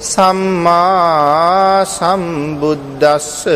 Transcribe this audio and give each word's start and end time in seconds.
සම්මා 0.00 1.84
සම්බුද්දස්ස. 1.84 3.46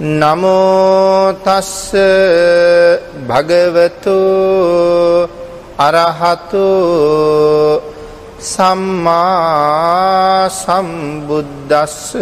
නමෝතස්ස 0.00 1.92
භගවතු 3.28 4.18
අරහතු 5.78 6.64
සම්මා 8.40 10.48
සම්බුද්දස්ස. 10.50 12.16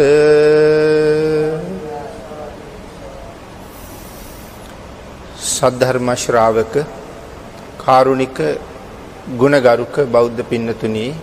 සද්ධර්ම 5.47 6.15
ශ්‍රාවක 6.15 6.83
කාරුණික 7.79 8.59
ගුණගරුක 9.33 10.05
බෞද්ධ 10.11 10.43
පින්නතුනී 10.43 11.15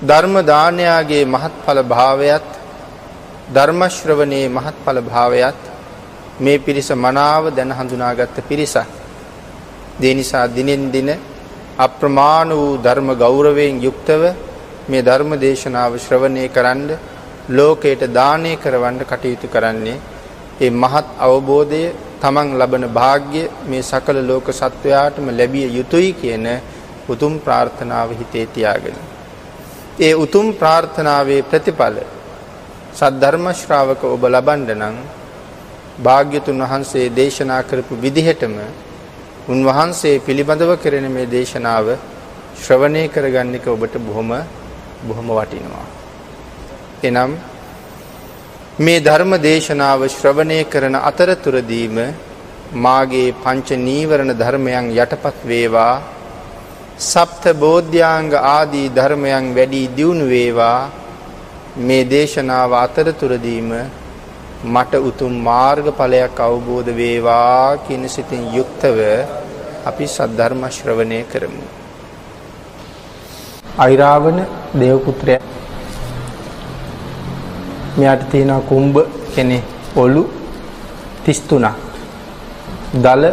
ධර්ම 0.00 0.34
දානයාගේ 0.44 1.24
මහත්ඵල 1.26 1.78
භාවයත් 1.84 2.48
ධර්ම 3.48 3.80
ශ්‍රවණේ 3.90 4.48
මහත්ඵල 4.48 4.98
භාවයත් 5.02 5.60
මේ 6.38 6.58
පිරිස 6.58 6.90
මනාව 6.96 7.50
දැන 7.50 7.72
හඳුනාගත් 7.72 8.36
පිරිසක්. 8.42 8.86
ඒ 10.00 10.14
නිසා 10.14 10.46
දිනෙන් 10.48 10.92
දින 10.92 11.10
අප්‍රමාණ 11.78 12.50
වූ 12.50 12.78
ධර්ම 12.78 13.08
ගෞරවයෙන් 13.16 13.80
යුක්තව 13.80 14.22
මේ 14.88 15.02
ධර්ම 15.02 15.32
දේශනාව 15.36 15.92
ශ්‍රවණය 15.98 16.46
කරන්න 16.48 16.90
ලෝකයට 17.50 18.02
දානය 18.10 18.52
කරවන්න 18.56 19.02
කටයුතු 19.02 19.48
කරන්නේ 19.48 19.98
ඒ 20.60 20.70
මහත් 20.72 21.06
අවබෝධය 21.18 21.84
තමන් 22.20 22.48
ලබන 22.54 22.84
වාග්ය 22.92 23.36
මේ 23.64 23.82
සකල 23.82 24.18
ලෝක 24.22 24.46
සත්වයාටම 24.52 25.26
ලැබිය 25.32 25.68
යුතුයි 25.70 26.10
කියන 26.14 26.46
උතුම් 27.08 27.32
ප්‍රාර්ථනාව 27.40 28.08
හිතේ 28.12 28.46
තියාගෙන 28.48 29.07
ඒ 29.98 30.14
උතුම් 30.14 30.48
ප්‍රාර්ථනාවේ 30.54 31.42
ප්‍රතිඵල 31.42 31.96
සද්ධර්ම 32.94 33.46
ශ්‍රාවක 33.52 34.02
ඔබ 34.06 34.24
ලබන්න 34.26 34.68
නම් 34.74 34.96
භාග්‍යතුන් 36.00 36.60
වහන්සේ 36.62 37.06
දේශනා 37.10 37.62
කරපු 37.62 37.94
විදිහටම 37.96 38.54
උන්වහන්සේ 39.48 40.20
පිළිබඳව 40.20 40.70
කරන 40.76 41.06
මේ 41.10 41.26
දේශනාව 41.28 41.86
ශ්‍රවණය 42.56 43.02
කරගන්න 43.08 43.50
එක 43.54 43.66
ඔබට 43.66 43.96
බොහොම 44.00 44.30
බොහොම 45.02 45.28
වටිනවා. 45.30 45.86
එනම් 47.02 47.34
මේ 48.80 49.00
ධර්ම 49.00 49.34
දේශනාව 49.40 50.00
ශ්‍රවණය 50.10 50.60
කරන 50.66 50.96
අතරතුරදීම 51.02 51.98
මාගේ 52.84 53.34
පංච 53.36 53.68
නීවරණ 53.80 54.32
ධර්මයන් 54.34 54.94
යටපත් 54.96 55.42
වේවා 55.44 55.94
සප්ත 56.98 57.44
බෝධ්‍යාංග 57.54 58.32
ආදී 58.34 58.88
ධර්මයන් 58.90 59.44
වැඩි 59.56 59.82
දියුණු 59.96 60.24
වේවා 60.26 60.90
මේ 61.80 62.08
දේශනාව 62.12 62.72
අතරතුරදීම 62.76 63.68
මට 64.66 64.94
උතුම් 65.08 65.34
මාර්ගඵලයක් 65.40 66.40
අවබෝධ 66.46 66.90
වේවා 66.92 67.76
කියන 67.84 68.08
සිතින් 68.08 68.42
යුක්තව 68.56 68.98
අපි 69.86 70.06
සද්ධර්ම 70.06 70.62
ශ්‍රවණය 70.70 71.20
කරමු. 71.32 71.64
අයිරාවන 73.78 74.38
දේවපුත්‍රයා 74.80 75.46
මෙයාට 77.96 78.28
තියෙන 78.30 78.52
කුඹ 78.64 78.96
කෙනේ 79.34 79.62
ඔලු 79.96 80.24
33ක්. 81.24 81.74
දල 82.96 83.24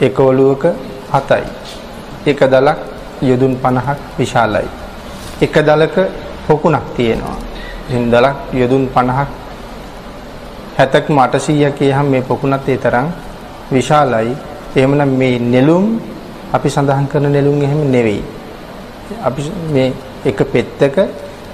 එක 0.00 0.18
ඔලුවක 0.20 0.64
7යි. 1.12 1.57
එක 2.30 2.40
දලක් 2.52 2.78
යොදුන් 3.22 3.52
50ක් 3.62 3.98
විශාලයි. 4.18 4.68
එක 5.40 5.54
දලක 5.68 5.96
පොකුණක් 6.46 6.84
තියෙනවා. 6.96 7.36
ඉතින් 7.88 8.10
දලක් 8.10 8.36
යොදුන් 8.52 8.84
50ක් 8.94 9.20
70ක් 10.78 11.06
800ක් 11.10 11.72
කියහම 11.78 12.06
මේ 12.12 12.22
පොකුණත් 12.22 12.68
ඒ 12.68 12.76
තරම් 12.76 13.06
විශාලයි. 13.72 14.36
එහෙමනම් 14.76 15.10
මේ 15.20 15.38
නෙළුම් 15.38 15.84
අපි 16.52 16.68
සඳහන් 16.68 17.06
කරන 17.10 17.26
නෙළුම් 17.32 17.62
එහෙම 17.62 17.80
නෙවෙයි. 17.90 18.22
අපි 19.24 19.40
මේ 19.74 19.92
එක 20.24 20.38
පෙත්තක 20.52 20.96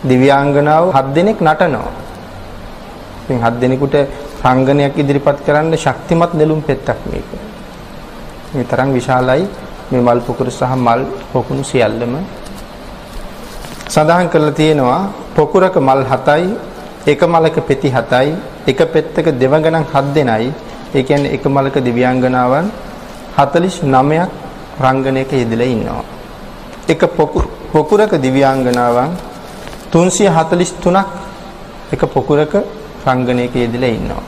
දිව්‍යාංගනාව 0.05 0.93
හත් 0.97 1.07
දෙනෙක් 1.15 1.39
නටනවා. 1.41 1.93
ඉතින් 3.25 3.39
හත් 3.45 3.55
දෙනෙකුට 3.61 3.97
රංගනයක් 4.45 4.95
ඉදිරිපත් 5.01 5.39
කරන්න 5.47 5.73
ශක්තිමත් 5.77 6.33
නෙළුම් 6.35 6.61
පෙත්තක් 6.63 6.99
මේක. 7.11 7.29
මේ 8.55 8.65
තරම් 8.71 8.89
විශාලයි 8.93 9.49
මේ 9.91 10.01
මල් 10.07 10.21
පොකුරු 10.27 10.51
සහ 10.51 10.73
මල් 10.77 11.01
පොකුණු 11.33 11.65
සියල්ලම 11.71 12.15
සඳහන් 13.95 14.29
කරලා 14.33 14.57
තියෙනවා 14.61 15.03
පොකුරක 15.37 15.77
මල් 15.89 16.03
7යි 16.13 16.47
එක 17.13 17.23
මලක 17.33 17.57
පෙති 17.69 17.89
7යි 17.97 18.31
එක 18.71 18.81
පෙත්තක 18.93 19.27
දෙවඟනන් 19.41 19.85
7 19.93 20.15
දෙනයි. 20.17 20.53
ඒ 20.95 21.03
කියන්නේ 21.03 21.35
එක 21.37 21.45
මලක 21.45 21.77
දිව්‍යාංගනාවන් 21.87 22.67
49ක් 23.37 24.31
රංගනයක 24.85 25.31
යෙදලා 25.33 25.69
ඉන්නවා. 25.75 26.05
එක 26.93 27.03
පොකුරක 27.73 28.13
දිව්‍යාංගනාවන් 28.25 29.11
343ක් 29.93 30.97
එක 31.95 32.03
පොකුරක 32.15 32.55
රංගනයක 33.07 33.55
යෙදලා 33.55 33.93
ඉන්නවා. 33.99 34.25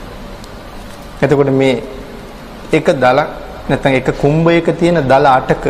එතකොට 1.23 1.49
මේ 1.49 1.83
එක 2.77 2.87
දලක් 3.03 3.29
නැත්නම් 3.69 3.95
එක 3.99 4.09
කුම්භයක 4.21 4.67
තියෙන 4.79 5.01
දල 5.03 5.25
8ක 5.27 5.65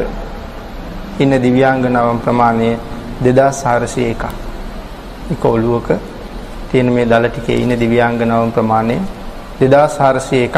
ඉන්න 1.19 1.33
දිව්‍යාංගනාවන් 1.41 2.19
ප්‍රමාණය 2.25 2.77
2401ක්. 3.23 4.23
එක 5.33 5.45
ඔළුවක 5.45 5.89
තියෙන 6.71 6.93
මේ 6.93 7.05
දල 7.05 7.25
ටිකේ 7.29 7.57
ඉන්න 7.63 7.73
දිව්‍යාංගනාවන් 7.75 8.51
ප්‍රමාණය 8.51 8.97
2401ක් 9.59 10.57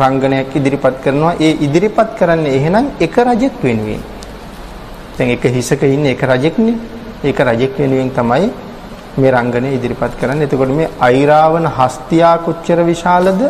රංගනයක් 0.00 0.56
ඉදිරිපත් 0.56 0.96
කරනවා. 1.04 1.34
ඒ 1.38 1.52
ඉදිරිපත් 1.66 2.10
කරන්නේ 2.18 2.56
එහෙනම් 2.58 2.86
එක 3.00 3.16
රජෙක් 3.18 3.62
වෙනුවෙන්. 3.62 4.02
දැන් 5.16 5.30
එක 5.30 5.44
හිසක 5.56 5.82
ඉන්න 5.84 6.06
එක 6.06 6.22
රජෙක්නේ. 6.22 6.74
ඒක 7.24 7.38
රජෙක් 7.38 7.78
වෙනුවෙන් 7.78 8.10
තමයි 8.10 8.50
මේ 9.16 9.30
රංගනය 9.30 9.68
ඉදිරිපත් 9.78 10.18
කරන්නේ. 10.20 10.46
එතකොට 10.46 10.74
මේ 10.74 10.90
අයිරාවන 11.00 11.66
හස්තියා 11.78 12.38
කොච්චර 12.38 12.82
විශාලද? 12.82 13.40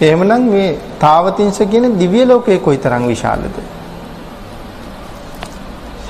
එහෙමනම් 0.00 0.50
මේ 0.50 0.78
තාවතිංස 0.98 1.58
කියන 1.60 1.98
දිව්‍ය 1.98 2.24
ලෝකය 2.24 2.58
කොයිතරම් 2.58 3.06
විශාලද? 3.06 3.56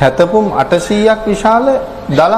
හැතපුම් 0.00 0.52
800ක් 0.52 1.26
විශාල 1.26 1.66
දල 2.08 2.34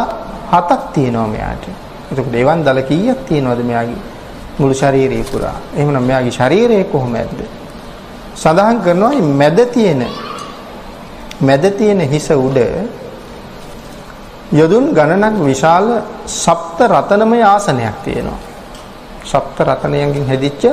හතක් 0.53 0.83
තියෙනවා 0.93 1.27
මෙයාට. 1.27 1.65
එතකොට 2.11 2.35
එවන් 2.35 2.65
දල 2.65 2.81
කීයක් 2.83 3.19
තියෙනවද 3.29 3.61
මෙයාගේ 3.63 4.03
මුළු 4.59 4.75
ශරීරය 4.75 5.23
පුරා? 5.25 5.57
එහෙමනම් 5.77 6.03
මෙයාගේ 6.03 6.31
ශරීරය 6.31 6.85
කොහොමද? 6.85 7.41
සඳහන් 8.35 8.79
කරනවා 8.81 9.15
මැද 9.35 9.59
තියෙන 9.73 10.03
මැද 11.41 11.65
තියෙන 11.79 12.01
හිස 12.03 12.31
උඩ 12.31 12.59
යොදුන් 14.53 14.95
ගණනක් 14.95 15.37
විශාල 15.43 16.03
සප්ත 16.27 16.79
රතනමය 16.83 17.43
ආසනයක් 17.45 17.97
තියෙනවා. 18.05 18.39
සප්ත 19.25 19.59
රතනයන්ගෙන් 19.61 20.27
හැදිච්ච 20.27 20.65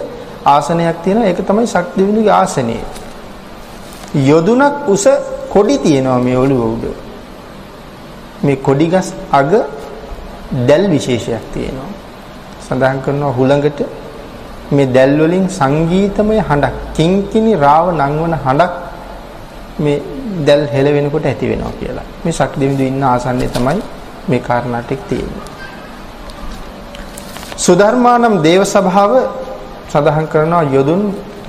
ආසනයක් 0.46 0.98
තියෙනවා. 1.04 1.28
ඒක 1.28 1.40
තමයි 1.48 1.68
ශක්තිවිදුගේ 1.68 2.32
ආසනය. 2.32 2.78
යොදුනක් 4.22 4.88
උස 4.88 5.06
කොඩි 5.50 5.78
තියෙනවා 5.78 6.20
මේ 6.20 6.38
ඔළුව 6.38 6.62
උඩ. 6.66 6.86
මේ 8.44 8.56
කොඩි 8.58 8.88
ගස් 8.88 9.14
අග 9.32 9.52
දැල් 10.68 10.84
විශේෂයක් 10.90 11.46
තියෙනවා. 11.54 11.92
සඳහන් 12.64 13.00
කරනවා 13.02 13.32
හුළඟට 13.32 13.80
මේ 14.72 14.88
දැල් 14.88 15.18
වලින් 15.20 15.46
සංගීතමය 15.50 16.38
හඬක් 16.40 16.76
කිංකිණි 16.94 17.54
රාව 17.56 17.86
නංවන 17.94 18.36
හඬක් 18.46 18.74
මේ 19.80 20.02
දැල් 20.42 20.62
හෙල 20.68 20.88
වෙනකොට 20.94 21.26
ඇති 21.26 21.46
වෙනවා 21.48 21.74
කියලා. 21.80 22.08
මේ 22.24 22.34
ශක්තිවිදු 22.34 22.84
ඉන්න 22.84 23.04
ආසන්නයේ 23.06 23.50
තමයි 23.50 23.82
මේ 24.30 24.40
කාරණා 24.40 24.82
ටික 24.82 25.02
තියෙන්නේ. 25.10 25.48
සුධර්මානම් 27.58 28.36
දේව 28.42 28.64
සභාව 28.66 29.12
සඳහන් 29.94 30.28
කරනවා 30.28 30.64
යොදුන් 30.66 31.02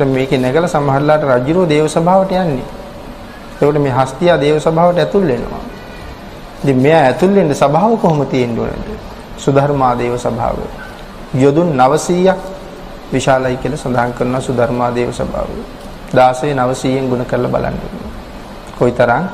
මේකේ 0.06 0.38
නැගලා 0.38 0.69
සමහරලාට 0.69 1.23
රජුරෝ 1.25 1.67
දේව 1.67 1.87
සභාවට 1.88 2.32
යන්නේ. 2.35 2.67
ඒකට 3.61 3.79
මේ 3.79 3.93
හස්තියා 3.93 4.38
දේව 4.38 4.58
සභාවට 4.61 4.99
ඇතුල් 4.99 5.25
වෙනවා. 5.25 5.62
ඉතින් 6.62 6.79
මෙයා 6.79 7.02
ඇතුල් 7.02 7.35
වෙන්න 7.35 7.55
සභාව 7.55 7.96
කොහොම 7.99 8.26
තියෙන්න 8.26 8.58
ඕනද? 8.58 8.88
සුධර්මා 9.37 9.94
දේව 9.94 10.19
සභාව. 10.19 10.58
යොදුන් 11.35 11.73
900ක් 11.75 12.37
විශාලයි 13.12 13.56
කියලා 13.56 13.79
සඳහන් 13.79 14.12
කරනවා 14.12 14.41
සුධර්මා 14.41 14.90
දේව 14.90 15.11
සභාව. 15.12 15.49
16 16.12 16.55
900න් 16.55 17.08
ගුණ 17.08 17.25
කරලා 17.25 17.50
බලන්න. 17.50 17.79
කොයිතරම් 18.79 19.25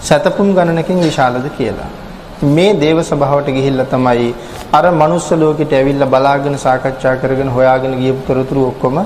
සතපුම් 0.00 0.54
ගණනකින් 0.54 1.00
විශාලද 1.00 1.46
කියලා. 1.58 2.05
මේ 2.42 2.74
දේව 2.74 2.98
සභාවට 3.00 3.48
ගිහිල්ලා 3.48 3.86
තමයි 3.86 4.34
අර 4.70 4.84
මනුස්ස 4.92 5.30
ලෝකෙට 5.32 5.72
ඇවිල්ලා 5.72 6.06
බලාගෙන 6.06 6.58
සාකච්ඡා 6.58 7.16
කරගෙන 7.16 7.48
හොයාගෙන 7.48 7.96
ගියපු 7.96 8.26
තොරතුරු 8.26 8.66
ඔක්කොම 8.66 8.98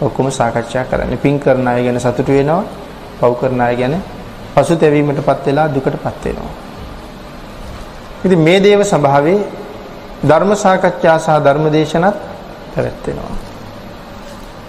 ඔක්කොම 0.00 0.30
සාකච්ඡා 0.30 0.84
කරන්නේ. 0.84 1.16
පින් 1.16 1.40
කරන 1.40 1.66
අය 1.66 1.82
ගැන 1.84 1.98
සතුටු 1.98 2.32
වෙනවා. 2.32 2.62
පව් 3.20 3.32
කරන 3.40 3.60
අය 3.60 3.76
ගැන 3.76 3.94
පසුතැවීමටපත් 4.54 5.46
වෙලා 5.46 5.68
දුකටපත් 5.68 6.24
වෙනවා. 6.24 6.52
ඉතින් 8.24 8.38
මේ 8.38 8.60
දේව 8.60 8.82
සභාවේ 8.84 9.40
ධර්ම 10.24 10.54
සාකච්ඡා 10.54 11.18
සහ 11.18 11.40
ධර්ම 11.40 11.66
දේශනත් 11.68 12.16
පැවැත්වෙනවා. 12.74 13.34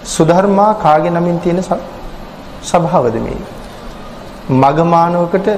සුධර්මා 0.04 0.74
කාගේ 0.76 1.10
නමින් 1.10 1.38
තියෙන 1.40 1.62
සභාවද 2.62 3.16
මේ? 3.22 3.38
මගමානවකට 4.52 5.48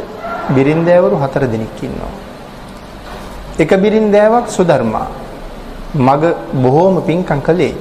බිරින්දෑවරු 0.55 1.17
හතර 1.17 1.43
දෙනෙක් 1.47 1.83
ඉන්නවා. 1.83 2.25
එක 3.58 3.70
බිරින්දෑවක් 3.82 4.47
සුධර්මා. 4.49 5.08
මග 5.97 6.23
බොහෝම 6.55 6.97
පින්කම් 7.03 7.41
කළේ. 7.41 7.75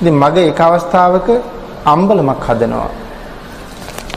ඉතින් 0.00 0.14
මග 0.14 0.36
එක 0.50 0.60
අවස්ථාවක 0.60 1.28
අම්බලමක් 1.84 2.42
හදනවා. 2.48 2.90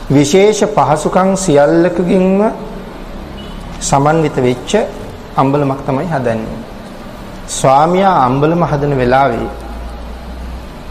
විශේෂ 0.08 0.60
පහසුකම් 0.66 1.28
සියල්ලකකින්ම 1.36 2.40
සමන්විත 3.80 4.36
වෙච්ච 4.38 4.72
අම්බලමක් 5.36 5.80
තමයි 5.86 6.06
හදන්නේ. 6.06 6.58
ස්වාමියා 7.48 8.16
අම්බලම 8.26 8.62
හදන 8.62 8.92
වෙලාවේ 8.96 9.48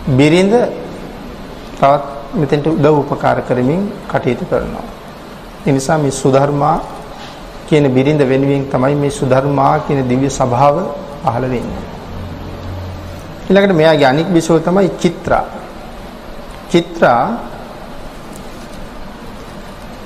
බිරිඳ 0.07 0.53
තවත් 1.79 2.03
මෙතෙන්ට 2.33 2.67
උදව් 2.67 2.95
උපකාර 3.01 3.41
කරමින් 3.41 3.81
කටයුතු 4.07 4.45
කරනවා. 4.45 4.85
ඒ 5.65 5.71
නිසා 5.71 5.97
මේ 5.97 6.11
සුධර්මා 6.13 6.77
කියන 7.67 7.85
බිරිඳ 7.95 8.21
වෙනුවෙන් 8.21 8.63
තමයි 8.71 8.95
මේ 8.95 9.11
සුධර්මා 9.11 9.73
කියන 9.85 9.99
දිව්‍ය 10.09 10.29
සභාව 10.29 10.75
පහළ 11.23 11.45
වෙන්නේ. 11.45 11.83
ඊළඟට 13.47 13.75
මෙයාගේ 13.75 14.07
අනික් 14.07 14.27
විෂය 14.29 14.59
තමයි 14.59 14.89
චිත්‍රා. 15.01 15.43
චිත්‍රා 16.71 17.23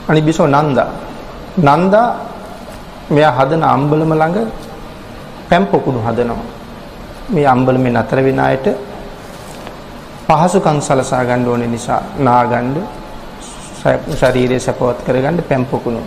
අනික් 0.10 0.24
විෂය 0.26 0.44
නන්දා. 0.48 0.90
නන්දා 1.60 2.08
මෙයා 3.10 3.34
හදන 3.38 3.64
අම්බලම 3.66 4.12
ළඟ 4.12 4.38
පැම් 5.50 5.64
පොකුණු 5.68 6.00
හදනවා. 6.08 6.44
මේ 7.30 7.48
අම්බලමේ 7.48 7.92
නතර 7.92 8.20
වෙන 8.24 8.40
අයට 8.40 8.68
පහසුකම් 10.28 10.78
සලසා 10.80 11.24
ගන්න 11.26 11.48
ඕනේ 11.48 11.68
නිසා 11.68 12.02
නාගන්න 12.20 12.76
ශරීරය 14.20 14.58
සපවත් 14.60 14.98
කරගන්න 15.06 15.38
පැම් 15.50 15.66
පොකුණු. 15.66 16.02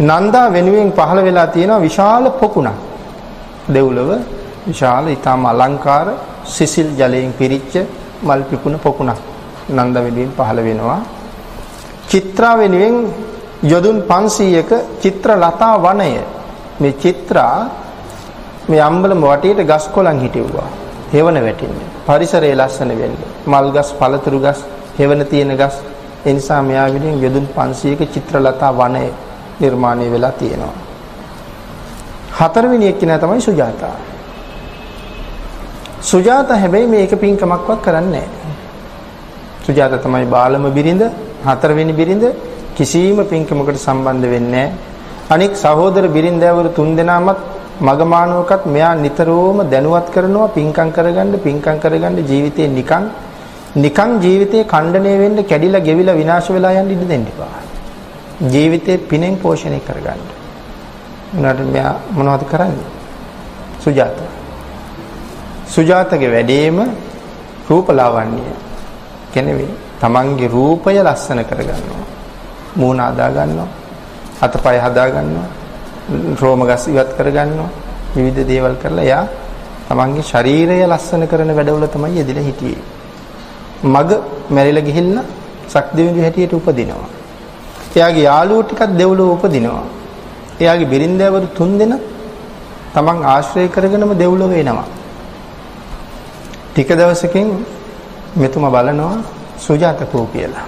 නන්දා 0.00 0.48
වෙනුවෙන් 0.50 0.90
පහළ 0.92 1.20
වෙලා 1.26 1.46
තියෙන 1.46 1.72
විශාල 1.82 2.24
පොකුණක්. 2.32 2.76
දෙව්ලොව 3.68 4.10
විශාල 4.66 5.04
ඊටම 5.06 5.42
අලංකාර 5.44 6.06
සිසිල් 6.46 6.88
ජලයෙන් 6.98 7.32
පිරිච්ච 7.32 7.74
මල් 8.22 8.42
පිපුණ 8.50 8.78
පොකුණක් 8.78 9.20
නන්ද 9.70 9.96
වෙනුවෙන් 10.06 10.30
පහළ 10.38 10.60
වෙනවා. 10.68 11.00
චිත්‍රා 12.08 12.54
වෙනුවෙන් 12.56 12.94
යොදුන් 13.62 13.98
500ක 14.02 14.70
චිත්‍ර 15.02 15.30
ලතා 15.36 15.74
වනය 15.78 16.10
මේ 16.80 16.92
චිත්‍රා 16.94 17.54
මේ 18.68 18.80
අම්බලම 18.80 19.20
වටේට 19.22 19.60
ගස් 19.70 19.84
කොළන් 19.88 20.18
හිටෙව්වා. 20.18 20.68
හෙවණ 21.12 21.38
වැටෙන්නේ. 21.46 21.88
පරිසරය 22.06 22.52
ලස්සන 22.54 22.90
වෙන්න. 23.00 23.16
මල් 23.46 23.66
ගස්, 23.70 23.88
පළතුරු 23.92 24.38
ගස්, 24.40 24.60
හෙවණ 24.98 25.22
තියෙන 25.26 25.52
ගස්. 25.56 25.76
ඒ 26.26 26.32
නිසා 26.32 26.62
මෙයා 26.62 26.88
විදිහෙන් 26.94 27.18
යොදුන් 27.22 27.46
500ක 27.56 28.00
චිත්‍රලතා 28.14 28.72
වනය 28.72 29.04
නිර්මාණය 29.60 30.06
වෙලා 30.10 30.32
තියෙනවා. 30.32 30.76
හතරවෙනි 32.38 32.86
එක්කිනා 32.86 33.18
තමයි 33.18 33.40
සුජාතා. 33.40 33.96
සුජාතා 36.02 36.58
හැබැයි 36.58 36.86
මේක 36.86 37.12
පින්කමක්වත් 37.20 37.80
කරන්නේ 37.82 38.26
නැහැ. 38.26 38.54
සුජාතා 39.66 39.98
තමයි 39.98 40.26
බාලම 40.26 40.64
බිරිඳ, 40.72 41.02
හතරවෙනි 41.46 41.92
බිරිඳ 41.92 42.24
කිසිම 42.76 43.18
පින්කමකට 43.24 43.78
සම්බන්ධ 43.78 44.30
වෙන්නේ 44.34 44.66
නැහැ. 44.66 44.88
අනික 45.30 45.52
සහෝදර 45.56 46.04
බිරින්දෑවරු 46.08 46.70
තුන්දෙනාමත් 46.70 47.40
මගමානුවකත් 47.80 48.62
මෙයා 48.66 48.94
නිතරම 48.96 49.58
දැනුවත් 49.72 50.08
කරනවා 50.14 50.52
පින්කම් 50.56 50.88
කරගන්න 50.96 51.34
පින්කම් 51.38 51.76
කරගන්න 51.82 52.16
ජීවිතේ 52.30 52.68
නිකන් 52.68 53.04
නිකන් 53.76 54.10
ජීවිතේ 54.24 54.64
ඛණ්ඩණය 54.64 55.12
වෙන්න 55.22 55.38
කැඩිලා 55.44 55.86
ගෙවිලා 55.88 56.16
විනාශ 56.20 56.50
වෙලා 56.56 56.72
යන්න 56.80 56.94
ඉඩ 56.94 57.04
දෙන්න 57.12 57.26
එපා. 57.32 57.69
ජීවිතේ 58.40 58.98
පිනෙන් 58.98 59.36
පෝෂණය 59.36 59.80
කරගන්න. 59.80 60.20
උනාට 61.38 61.60
මෙයා 61.60 61.94
මොනවද 62.10 62.44
කරන්නේ? 62.44 62.88
සුජාත. 63.80 64.18
සුජාතගේ 65.66 66.30
වැඩේම 66.30 66.78
රූපලාවන්‍ය 67.68 68.40
කෙනෙවි 69.32 69.68
තමන්ගේ 70.00 70.48
රූපය 70.48 70.96
ලස්සන 70.98 71.44
කරගන්නවා. 71.44 72.04
මූණ 72.76 73.00
අදා 73.00 73.30
ගන්නවා. 73.30 73.68
අතපය 74.40 74.78
හදා 74.78 75.08
ගන්නවා. 75.10 75.48
රෝම 76.40 76.60
ගස් 76.66 76.88
ඉවත් 76.88 77.10
කරගන්නවා. 77.16 77.70
විවිධ 78.16 78.46
දේවල් 78.48 78.74
කරලා 78.82 79.04
එයා 79.04 79.24
තමන්ගේ 79.88 80.22
ශරීරය 80.22 80.80
ලස්සන 80.86 81.28
කරන 81.28 81.54
වැඩවල 81.54 81.86
තමයි 81.86 82.18
යෙදিলা 82.18 82.40
හිටියේ. 82.40 82.82
මග 83.84 84.10
මැරිලා 84.50 84.82
ගිහිල්ලා 84.82 85.24
සක්දෙවිඳු 85.68 86.20
හැටියට 86.22 86.52
උපදිනවා. 86.52 87.19
එයාගේ 87.96 88.24
යාළුවෝ 88.24 88.62
ටිකක් 88.62 88.82
දෙව්ලොව 89.00 89.28
උපදිනවා. 89.34 89.84
එයාගේ 90.60 90.90
බිරින්දෑවරු 90.92 91.46
තුන්දෙනා 91.58 92.00
තමන් 92.94 93.18
ආශ්‍රය 93.24 93.68
කරගෙනම 93.68 94.12
දෙව්ලොව 94.22 94.52
එනවා. 94.52 94.88
ටික 96.70 96.90
දවසකින් 96.90 97.48
මෙතුමා 98.36 98.70
බලනවා 98.70 99.18
සුජාතකෝ 99.58 100.26
කියලා. 100.32 100.66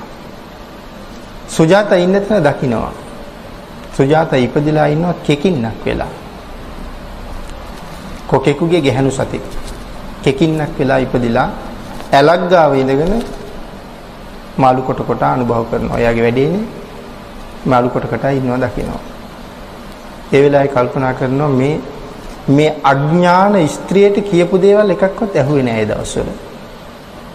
සුජාතා 1.49 2.03
ඉන්න 2.05 2.17
තැන 2.21 2.45
දකින්නවා. 2.45 2.93
සුජාතා 3.97 4.39
ඉපදිලා 4.39 4.87
ඉන්නවා 4.87 5.15
කෙකින්නක් 5.23 5.85
වෙලා. 5.87 6.13
කොකෙකුගේ 8.29 8.81
ගැහණු 8.81 9.11
සතෙක්. 9.11 9.45
කෙකින්නක් 10.23 10.79
වෙලා 10.79 10.99
ඉපදිලා 10.99 11.49
ඇලක් 12.13 12.43
ගාව 12.51 12.75
ඉඳගෙන 12.75 13.15
මාළු 14.57 14.83
කොට 14.83 15.01
කොට 15.07 15.23
අනුභව 15.23 15.65
කරනවා. 15.71 15.99
එයාගේ 15.99 16.23
වැඩේනේ 16.23 16.82
මාළු 17.67 17.91
කොට 17.91 18.07
කොට 18.11 18.25
ඉන්නවා 18.33 18.59
දකින්නවා. 18.59 19.03
ඒ 20.33 20.43
වෙලාවේ 20.45 20.69
කල්පනා 20.69 21.13
කරනවා 21.15 21.49
මේ 21.51 21.75
මේ 22.51 22.71
අඥාන 22.85 23.55
ස්ත්‍රියට 23.69 24.19
කියපු 24.31 24.59
දේවල් 24.59 24.91
එකක්වත් 24.91 25.37
ඇහුවේ 25.37 25.63
නෑ 25.63 25.81
ඒ 25.81 25.87
දවස්වල. 25.87 26.29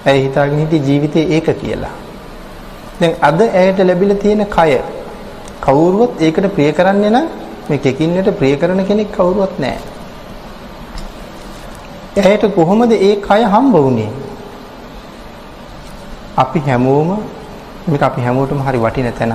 ඇයි 0.06 0.24
හිතාගෙන 0.24 0.60
හිටියේ 0.60 0.86
ජීවිතේ 0.88 1.26
ඒක 1.32 1.50
කියලා. 1.62 1.96
දැන් 3.00 3.16
අද 3.22 3.40
ඇයට 3.42 3.80
ලැබිලා 3.82 4.22
තියෙන 4.24 4.46
කය 4.48 4.78
කවුරුවත් 5.62 6.22
ඒකට 6.22 6.48
ප්‍රිය 6.56 6.72
කරන්නේ 6.74 7.10
නම් 7.10 7.28
මේ 7.70 7.80
කෙකින්නට 7.80 8.30
ප්‍රිය 8.40 8.56
කරන 8.56 8.86
කෙනෙක් 8.86 9.12
කවුරුවත් 9.12 9.60
නැහැ. 9.60 9.82
එයාට 12.18 12.48
කොහොමද 12.56 12.92
ඒ 12.94 13.16
කය 13.28 13.42
හම්බ 13.46 13.76
වුනේ? 13.78 14.10
අපි 16.38 16.60
හැමෝම 16.68 17.10
මේක 17.88 18.02
අපි 18.04 18.22
හැමෝටම 18.22 18.60
හරි 18.62 18.80
වටින 18.80 19.14
තැන. 19.14 19.34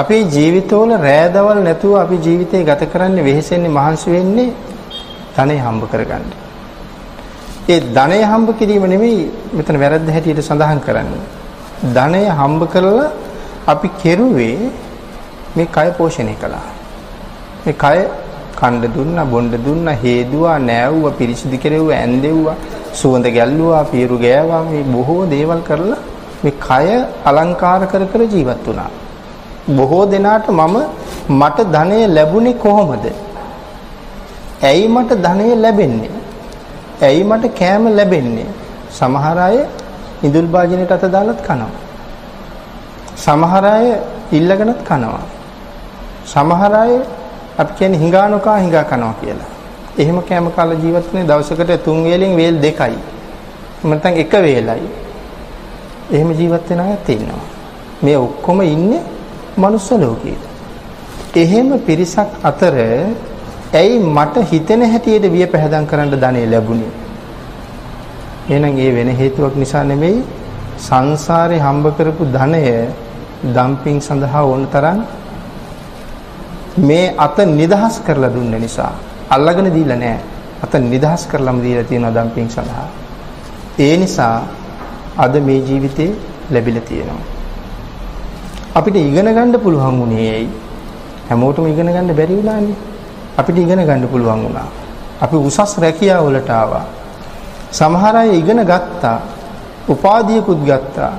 අපේ 0.00 0.22
ජීවිතවල 0.34 0.90
රෑදවල් 1.06 1.60
නැතුව 1.60 1.94
අපි 2.02 2.16
ජීවිතේ 2.26 2.62
ගත 2.64 2.82
කරන්නේ 2.92 3.24
වෙහෙසෙන්නේ 3.24 3.76
මහන්සි 3.78 4.08
වෙන්නේ 4.14 4.50
ධනෙ 5.36 5.56
හම්බ 5.56 5.82
කරගන්න. 5.92 6.26
ඒ 7.68 7.80
ධනෙ 7.96 8.18
හම්බ 8.24 8.48
කිරීම 8.58 8.84
නෙමෙයි 8.92 9.22
මෙතන 9.52 9.78
වැරද්ද 9.82 10.08
හැටියට 10.14 10.42
සඳහන් 10.42 10.80
කරන්නේ. 10.80 11.24
ධනෙ 11.96 12.20
හම්බ 12.30 12.62
කරලා 12.74 13.08
අපි 13.66 13.88
කෙරුවේ 14.02 14.70
මේ 15.56 15.68
කය 15.68 15.88
පෝෂණය 15.98 16.34
කළා. 16.34 16.68
මේ 17.64 17.74
කය 17.74 17.98
කණ්ඩ 18.60 18.94
දුන්නා, 18.94 19.24
බොණ්ඩ 19.24 19.54
දුන්නා, 19.66 19.96
හේදුවා, 19.96 20.58
නෑවුවා, 20.60 21.16
පිරිසිදු 21.18 21.58
කෙරෙව්වා, 21.58 21.98
ඇඳෙව්වා, 21.98 22.56
සුවඳ 22.92 23.26
ගැල්ලුවා, 23.36 23.82
පීරු 23.84 24.16
ගෑවා 24.18 24.62
මේ 24.62 24.86
බොහෝ 24.94 25.20
දේවල් 25.26 25.60
කරලා 25.62 26.00
මේ 26.44 26.56
කය 26.60 26.86
අලංකාර 27.24 27.82
කර 27.92 28.02
කර 28.12 28.22
ජීවත් 28.34 28.66
වුණා. 28.66 28.90
බොහෝ 29.76 30.04
දෙනාට 30.06 30.48
මම 30.48 30.76
මට 31.30 31.58
ධනය 31.74 31.98
ලැබුණේ 32.16 32.54
කොහොමද? 32.54 33.04
ඇයි 34.62 34.88
මට 34.88 35.10
ධනය 35.24 35.54
ලැබෙන්නේ? 35.64 36.14
ඇයි 37.02 37.24
මට 37.24 37.44
කෑම 37.58 37.84
ලැබෙන්නේ? 37.96 38.46
සමහර 38.90 39.38
අය 39.38 39.58
ඉඳුල් 40.22 40.46
භාජනයට 40.46 40.92
අත 40.92 41.04
දාලත් 41.14 41.40
කනවා. 41.46 41.74
සමහර 43.16 43.64
අය 43.66 43.86
ඉල්ලගෙනත් 44.32 44.80
කනවා. 44.88 45.26
සමහර 46.26 46.74
අය 46.74 46.92
අපි 47.58 47.72
කියන්නේ 47.78 48.00
හිඟා 48.00 48.28
නොකා 48.28 48.56
හිඟා 48.56 48.84
කනවා 48.84 49.14
කියලා. 49.20 49.50
එහෙම 49.98 50.18
කෑම 50.22 50.50
කාලා 50.50 50.80
ජීවත් 50.82 51.12
වෙන 51.14 51.28
දවසකට 51.28 51.84
තුන් 51.84 52.04
වේලෙන් 52.04 52.36
වේල් 52.36 52.56
දෙකයි. 52.62 52.98
නැත්නම් 53.84 54.14
එක 54.16 54.32
වේලයි. 54.32 54.88
එහෙම 56.12 56.30
ජීවත් 56.32 56.70
වෙන 56.70 56.80
අයත් 56.80 57.08
ඉන්නවා. 57.08 57.44
මේ 58.02 58.16
ඔක්කොම 58.16 58.60
ඉන්නේ 58.62 59.17
මනුස්ස 59.58 59.88
ලෝකයේ. 59.94 60.38
එහෙම 61.34 61.68
පිරිසක් 61.80 62.30
අතර 62.42 62.74
ඇයි 63.72 63.98
මට 64.08 64.44
හිතෙන 64.50 64.82
හැටියට 64.84 65.26
විය 65.34 65.46
පැහැදම් 65.46 65.84
කරන්න 65.86 66.10
ධනෙ 66.14 66.46
ලැබුණේ? 66.46 66.92
එහෙනම් 68.50 68.78
ඒ 68.78 68.90
වෙන 68.94 69.10
හේතුවක් 69.12 69.54
නිසා 69.56 69.84
නෙමෙයි 69.84 70.24
සංසාරේ 70.78 71.60
හම්බ 71.60 71.86
කරපු 71.96 72.24
ධනය 72.36 72.62
ඩම්පින් 73.46 73.98
සඳහා 74.00 74.44
ඕන 74.44 74.64
තරම් 74.66 75.00
මේ 76.80 77.14
අත 77.18 77.38
නිදහස් 77.50 77.94
කරලා 78.06 78.34
දුන්න 78.34 78.54
නිසා 78.58 78.92
අල්ලගෙන 79.30 79.68
දීලා 79.74 79.96
නැහැ. 79.96 80.20
අත 80.62 80.72
නිදහස් 80.84 81.22
කරලම 81.26 81.58
දීලා 81.62 81.84
තියෙනවා 81.84 82.12
ඩම්පින් 82.12 82.48
සඳහා. 82.50 82.88
ඒ 83.78 83.96
නිසා 83.96 84.36
අද 85.16 85.34
මේ 85.40 85.60
ජීවිතේ 85.60 86.10
ලැබිලා 86.50 86.82
තියෙනවා. 86.82 87.37
අපිට 88.74 88.96
ඉගෙන 88.96 89.26
ගන්න 89.26 89.60
පුළුවන් 89.60 90.00
වුණේ 90.00 90.30
ඇයි? 90.30 90.48
හැමෝටම 91.28 91.66
ඉගෙන 91.66 91.86
ගන්න 91.86 92.14
බැරි 92.14 92.36
වුණානේ. 92.36 92.76
අපිට 93.36 93.58
ඉගෙන 93.58 93.78
ගන්න 93.78 94.08
පුළුවන් 94.08 94.44
වුණා. 94.44 94.68
අපි 95.20 95.36
උසස් 95.36 95.78
රැකියාව 95.78 96.24
වලට 96.26 96.50
ආවා. 96.50 96.84
සමහර 97.72 98.16
අය 98.16 98.38
ඉගෙන 98.38 98.64
ගත්තා. 98.64 99.20
උපාධියකුත් 99.88 100.60
ගත්තා. 100.64 101.12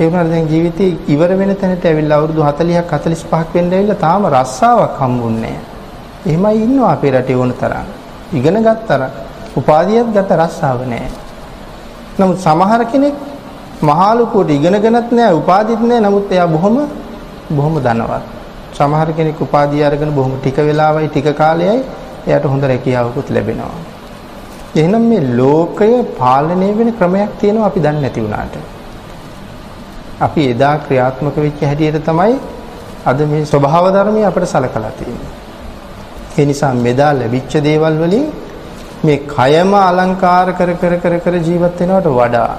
ඒ 0.00 0.06
වුණාට 0.06 0.30
දැන් 0.30 0.48
ජීවිතේ 0.48 0.96
ඉවර 1.08 1.30
වෙන 1.38 1.56
තැනට 1.56 1.84
ඇවිල්ලා 1.84 2.18
අවුරුදු 2.18 2.42
40ක් 2.42 2.90
45ක් 2.90 3.54
වෙන්න 3.54 3.72
ඇවිල්ලා 3.72 4.02
තාම 4.06 4.26
රස්සාවක් 4.26 4.98
හම්බුන්නේ 5.00 5.40
නැහැ. 5.42 5.62
එහෙමයි 6.26 6.62
ඉන්නවා 6.64 6.92
අපේ 6.92 7.10
රටේ 7.10 7.36
ඕන 7.36 7.52
තරම්. 7.52 7.86
ඉගෙන 8.32 8.56
ගත්තර 8.66 9.02
උපාධියක් 9.56 10.08
ගත 10.14 10.30
රස්සාව 10.40 10.80
නැහැ. 10.86 11.10
නමුත් 12.18 12.38
සමහර 12.38 12.82
කෙනෙක් 12.92 13.14
මහා 13.82 14.14
ලොකුවට 14.14 14.50
ඉගෙනගෙනත් 14.50 15.10
නැහැ 15.12 15.34
උපාධිත් 15.34 15.80
නැහැ 15.80 16.00
නමුත් 16.00 16.32
එයා 16.32 16.46
බොහොම 16.46 16.76
බොහොම 17.50 17.74
ධනවත්. 17.78 18.22
සමහර 18.74 19.08
කෙනෙක් 19.12 19.40
උපාධිය 19.40 19.84
අරගෙන 19.84 20.14
බොහොම 20.14 20.32
ටික 20.38 20.56
වෙලාවයි 20.58 21.08
ටික 21.08 21.28
කාලයයි 21.36 21.82
එයාට 22.26 22.44
හොඳ 22.44 22.62
රැකියාවකුත් 22.62 23.30
ලැබෙනවා. 23.30 23.74
එහෙනම් 24.76 25.04
මේ 25.10 25.20
ලෝකය 25.36 25.90
පාලනය 26.18 26.68
වෙන 26.78 26.92
ක්‍රමයක් 26.92 27.30
තියෙනවා 27.40 27.66
අපි 27.66 27.80
දන්නේ 27.80 28.02
නැති 28.02 28.20
වුණාට. 28.20 28.54
අපි 30.20 30.42
එදා 30.50 30.74
ක්‍රියාත්මක 30.78 31.36
වෙච්ච 31.36 31.60
හැටියට 31.62 32.04
තමයි 32.04 32.34
අද 33.04 33.18
මේ 33.26 33.44
ස්වභාව 33.44 33.86
ධර්මය 33.92 34.22
අපිට 34.24 34.46
සලකලා 34.46 34.92
තියෙන්නේ. 34.92 35.32
ඒ 36.38 36.44
නිසා 36.44 36.74
මෙදා 36.76 37.12
ලැබිච්ච 37.12 37.52
දේවල් 37.60 37.96
වලින් 37.98 38.24
මේ 39.04 39.18
කයම 39.28 39.74
අලංකාර 39.80 40.46
කර 40.52 40.70
කර 40.74 40.94
කර 40.96 41.14
කර 41.18 41.34
ජීවත් 41.40 41.80
වෙනවට 41.80 42.08
වඩා 42.10 42.52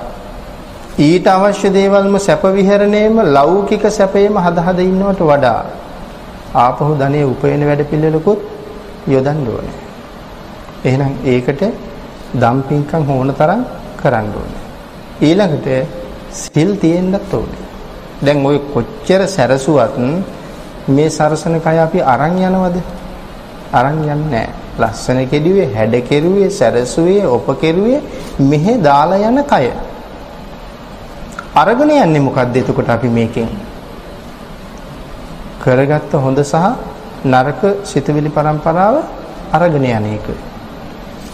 ඊට 0.97 1.25
අවශ්‍ය 1.27 1.69
දේවල්ම 1.69 2.15
සැප 2.17 2.43
විහරණයම 2.49 3.15
ලෞකික 3.29 3.83
සැපේම 3.91 4.35
හද 4.37 4.57
හද 4.59 4.79
ඉන්නවට 4.81 5.21
වඩා 5.21 5.65
ආපහු 6.55 6.91
ධනෙ 6.95 7.21
උපයන 7.23 7.63
වැඩ 7.67 7.81
පිළිවෙලකුත් 7.89 8.39
යොදන්න 9.07 9.41
ඕනේ. 9.47 9.75
එහෙනම් 10.85 11.13
ඒකට 11.25 11.63
දම්පින්කම් 12.33 13.03
හොන 13.03 13.33
තරම් 13.33 13.61
කරන්න 13.97 14.29
ඕනේ. 14.33 14.61
ඊළඟට 15.21 15.67
සිල් 16.33 16.69
තියෙන්නත් 16.77 17.33
ඕනේ. 17.33 17.63
දැන් 18.21 18.45
ওই 18.45 18.57
කොච්චර 18.73 19.21
සැරසුවත් 19.27 19.97
මේ 20.87 21.09
සරසන 21.09 21.59
කය 21.59 21.77
අපි 21.77 21.99
අරන් 22.03 22.37
යනවද? 22.39 22.77
අරන් 23.73 23.97
යන්නේ 23.97 24.15
නැහැ. 24.25 24.53
ලස්සන 24.77 25.19
කෙඩුවේ, 25.25 25.67
හැඩ 25.73 25.95
කෙරුවේ, 26.03 26.49
සැරසුවේ, 26.51 27.27
ඔප 27.27 27.47
කෙරුවේ 27.61 27.99
මෙහෙ 28.41 28.73
දාලා 28.79 29.27
යන 29.29 29.43
කය. 29.45 29.67
අරගෙන 31.55 31.89
යන්නේ 31.89 32.19
මොකද්ද 32.19 32.57
එතකොට 32.57 32.89
අපි 32.89 33.09
මේකෙන්? 33.09 33.49
කරගත්ත 35.63 36.11
හොඳ 36.25 36.39
සහ 36.43 36.65
නරක 37.25 37.61
සිතවිලි 37.83 38.29
પરම්පරාව 38.29 38.95
අරගෙන 39.51 39.85
යන 39.87 40.05
එක. 40.15 40.27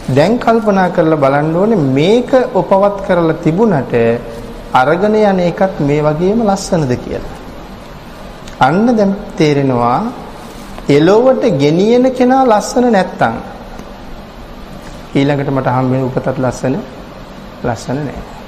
දැන් 0.09 0.37
කල්පනා 0.39 0.89
කරලා 0.95 1.21
බලන්න 1.23 1.55
ඕනේ 1.55 1.85
මේක 1.97 2.31
උපවත් 2.53 2.97
කරලා 3.07 3.39
තිබුණට 3.43 3.93
අරගෙන 4.73 5.15
යන 5.21 5.39
එකත් 5.41 5.79
මේ 5.81 6.01
වගේම 6.01 6.43
ලස්සනද 6.47 6.91
කියලා. 7.03 7.37
අන්න 8.59 8.85
දැන් 8.97 9.15
තේරෙනවා 9.37 9.99
එලොවට 10.89 11.43
ගෙනියන 11.63 12.05
කෙනා 12.17 12.43
ලස්සන 12.45 12.85
නැත්තම් 12.91 13.35
ඊළඟට 15.15 15.49
මට 15.51 15.73
හම් 15.75 15.87
වෙන 15.91 16.05
උපතත් 16.09 16.37
ලස්සන 16.37 16.77
ලස්සන 17.63 17.99
නෑ. 18.01 18.40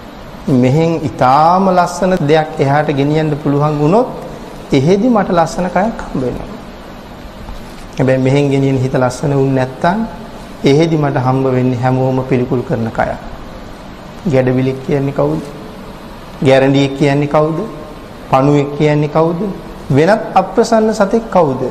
මෙහෙන් 0.48 1.00
ඊටාම 1.02 1.70
ලස්සන 1.70 2.14
දෙයක් 2.22 2.60
එහාට 2.60 2.88
ගෙනියන්න 2.90 3.32
පුළුවන් 3.44 3.80
වුණොත් 3.80 4.08
එහෙදි 4.72 5.08
මට 5.10 5.30
ලස්සන 5.32 5.68
කයක් 5.68 6.00
හම්බ 6.04 6.22
වෙනවා. 6.22 6.48
හැබැයි 7.98 8.22
මෙහෙන් 8.22 8.50
ගෙනියන 8.52 8.78
හිත 8.78 8.94
ලස්සන 8.94 9.34
වුනේ 9.34 9.56
නැත්තම් 9.56 10.00
එහෙදි 10.64 10.98
මට 10.98 11.18
හම්බ 11.18 11.46
වෙන්නේ 11.48 11.80
හැමෝම 11.80 12.24
පිළිකුල් 12.30 12.62
කරන 12.62 12.90
කයක්. 12.90 13.18
ගැඩවිලි 14.26 14.74
කියන්නේ 14.86 15.14
කවුද? 15.14 15.42
ගැරන්ඩියෙක් 16.44 16.98
කියන්නේ 16.98 17.28
කවුද? 17.28 17.58
පණුවෙක් 18.30 18.78
කියන්නේ 18.78 19.08
කවුද? 19.10 19.40
වෙනත් 19.90 20.22
අප්‍රසන්න 20.36 20.94
සතෙක් 20.94 21.32
කවුද? 21.32 21.62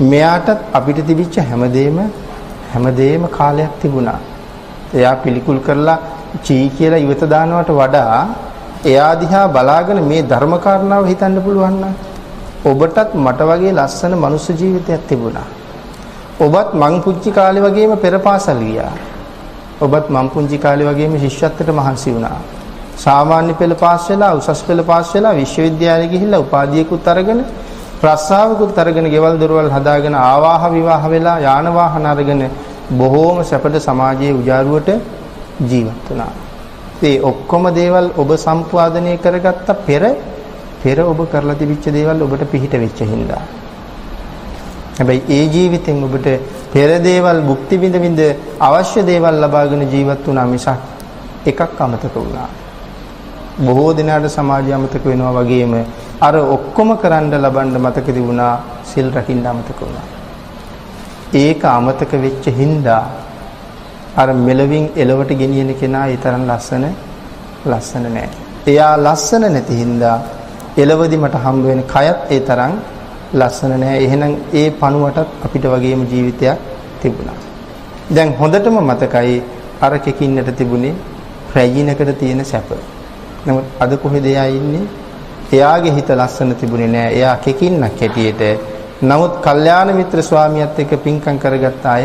මෙයාටත් 0.00 0.60
අපිට 0.72 1.00
තිබිච්ච 1.06 1.36
හැමදේම 1.40 1.98
හැමදේම 2.72 3.22
කාලයක් 3.30 3.72
තිබුණා. 3.80 4.20
එයා 4.94 5.16
පිළිකුල් 5.16 5.60
කරලා 5.60 5.98
චී 6.44 6.64
කියලා 6.70 6.98
ඉවත 6.98 7.22
දානවට 7.26 7.70
වඩා 7.72 8.20
එයා 8.84 9.12
දිහා 9.16 9.46
බලාගෙන 9.48 10.00
මේ 10.04 10.22
ධර්ම 10.24 10.54
කාරණාව 10.58 11.04
හිතන්න 11.06 11.38
පුළුවන් 11.42 11.76
නම් 11.80 11.94
ඔබටත් 12.64 13.14
මට 13.16 13.40
වගේ 13.42 13.72
ලස්සන 13.72 14.14
මනුස්ස 14.16 14.48
ජීවිතයක් 14.50 15.06
තිබුණා. 15.06 15.46
ඔබත් 16.38 16.68
මං 16.74 17.00
පුංචි 17.00 17.30
කාලේ 17.30 17.62
වගේම 17.62 17.96
පෙර 17.96 18.14
පාසල් 18.20 18.60
ගියා. 18.60 18.92
ඔබත් 19.80 20.06
මං 20.08 20.28
පුංචි 20.28 20.58
කාලේ 20.58 20.86
වගේම 20.86 21.18
ශිෂ්‍යත්වයට 21.18 21.70
මහන්සි 21.70 22.10
වුණා. 22.10 22.38
සාමාන්‍ය 22.96 23.52
පෙළ 23.54 23.74
පාස් 23.74 24.08
වෙලා 24.08 24.34
උසස් 24.34 24.62
පෙළ 24.62 24.82
පාස් 24.82 25.14
වෙලා 25.14 25.34
විශ්වවිද්‍යාලෙ 25.34 26.06
ගිහිල්ලා 26.08 26.40
උපාධියකුත් 26.40 27.08
අරගෙන 27.08 27.40
ප්‍රස්තාවකුත් 28.00 28.78
අරගෙන 28.78 29.06
ගෙවල් 29.06 29.34
දොරවල් 29.36 29.70
හදාගෙන 29.70 30.14
ආවාහ 30.16 30.62
විවාහ 30.68 31.02
වෙලා 31.08 31.38
යාන 31.40 31.66
වාහන 31.72 32.06
අරගෙන 32.06 32.42
බොහෝම 32.92 33.38
සැපද 33.44 33.74
සමාජයේ 33.80 34.32
උජාරුවට 34.32 34.90
ජීවත් 35.60 36.10
වුණා. 36.10 36.32
ඒ 37.02 37.20
ඔක්කොම 37.20 37.64
දේවල් 37.74 38.06
ඔබ 38.16 38.30
සම්පාදනය 38.36 39.16
කරගත්ත 39.18 39.68
පෙර 39.86 40.02
පෙර 40.82 40.98
ඔබ 41.02 41.20
කරලා 41.30 41.54
තිබිච්ච 41.54 41.86
දේවල් 41.92 42.22
ඔබට 42.22 42.44
පිහිට 42.52 42.74
වෙච්ච 42.74 43.00
හින්දා. 43.12 43.42
හැබැයි 44.98 45.22
ඒ 45.28 45.44
ජීවිතෙන් 45.46 46.02
ඔබට 46.04 46.28
පෙර 46.72 46.88
දේවල් 47.00 47.40
භුක්ති 47.42 47.76
විඳ 47.76 47.96
විඳ 48.04 48.20
අවශ්‍ය 48.60 49.02
දේවල් 49.02 49.36
ලබාගෙන 49.44 49.82
ජීවත් 49.92 50.26
වුණා 50.26 50.46
මිසක් 50.46 50.78
එකක් 51.46 51.80
අමතක 51.80 52.14
වුණා. 52.14 52.48
බොහෝ 53.58 53.92
දිනකට 53.92 54.28
සමාජය 54.28 54.72
අමතක 54.72 55.04
වෙනවා 55.04 55.32
වගේම 55.38 55.74
අර 56.20 56.34
ඔක්කොම 56.56 56.90
කරන්න 56.96 57.32
ලබන්න 57.34 57.78
මතක 57.78 58.06
තිබුණා 58.06 58.52
සිල් 58.84 59.10
රකින්න 59.10 59.46
අමතක 59.46 59.80
වුණා. 59.80 60.06
ඒක 61.34 61.64
අමතක 61.64 62.12
වෙච්ච 62.24 62.44
හින්දා 62.60 63.02
අර 64.20 64.28
මෙලවින් 64.46 64.84
එලවට 65.02 65.32
ගෙනියන 65.40 65.70
කෙනා 65.80 66.06
ඒ 66.12 66.18
තරම් 66.24 66.44
ලස්සන 66.50 66.84
ලස්සන 67.70 68.06
නෑ. 68.16 68.28
එයා 68.70 68.94
ලස්සන 69.06 69.44
නැති 69.54 69.74
හින්දා 69.80 70.16
එලවදි 70.82 71.16
මට 71.22 71.42
හම්බ 71.44 71.64
වෙන 71.70 71.82
කයත් 71.92 72.32
ඒ 72.34 72.40
තරම් 72.48 72.72
ලස්සන 73.40 73.72
නෑ. 73.82 73.96
එහෙනම් 74.04 74.32
ඒ 74.60 74.68
පණුවටත් 74.80 75.44
අපිට 75.46 75.66
වගේම 75.72 76.02
ජීවිතයක් 76.12 76.58
තිබුණා. 77.02 77.38
දැන් 78.10 78.30
හොඳටම 78.40 78.78
මතකයි 78.90 79.36
අර 79.80 79.92
කෙකින්නට 80.06 80.50
තිබුණේ 80.60 80.94
රැජිනකට 81.56 82.10
තියෙන 82.22 82.44
සැප. 82.44 82.70
නමුත් 83.46 83.66
අද 83.80 83.92
කොහෙද 84.04 84.26
එයා 84.32 84.48
ඉන්නේ? 84.58 84.86
එයාගේ 85.52 85.94
හිත 85.98 86.10
ලස්සන 86.16 86.50
තිබුණේ 86.62 86.90
නෑ. 86.96 87.12
එයා 87.18 87.36
කෙකින්නක් 87.46 88.00
හැටියට. 88.00 88.42
නමුත් 89.02 89.38
කල්යාණ 89.46 89.94
මිත්‍ර 90.00 90.22
ස්වාමියාත් 90.22 90.82
එක්ක 90.84 90.92
පින්කම් 91.06 91.38
කරගත්ත 91.44 91.86
අය 91.86 92.04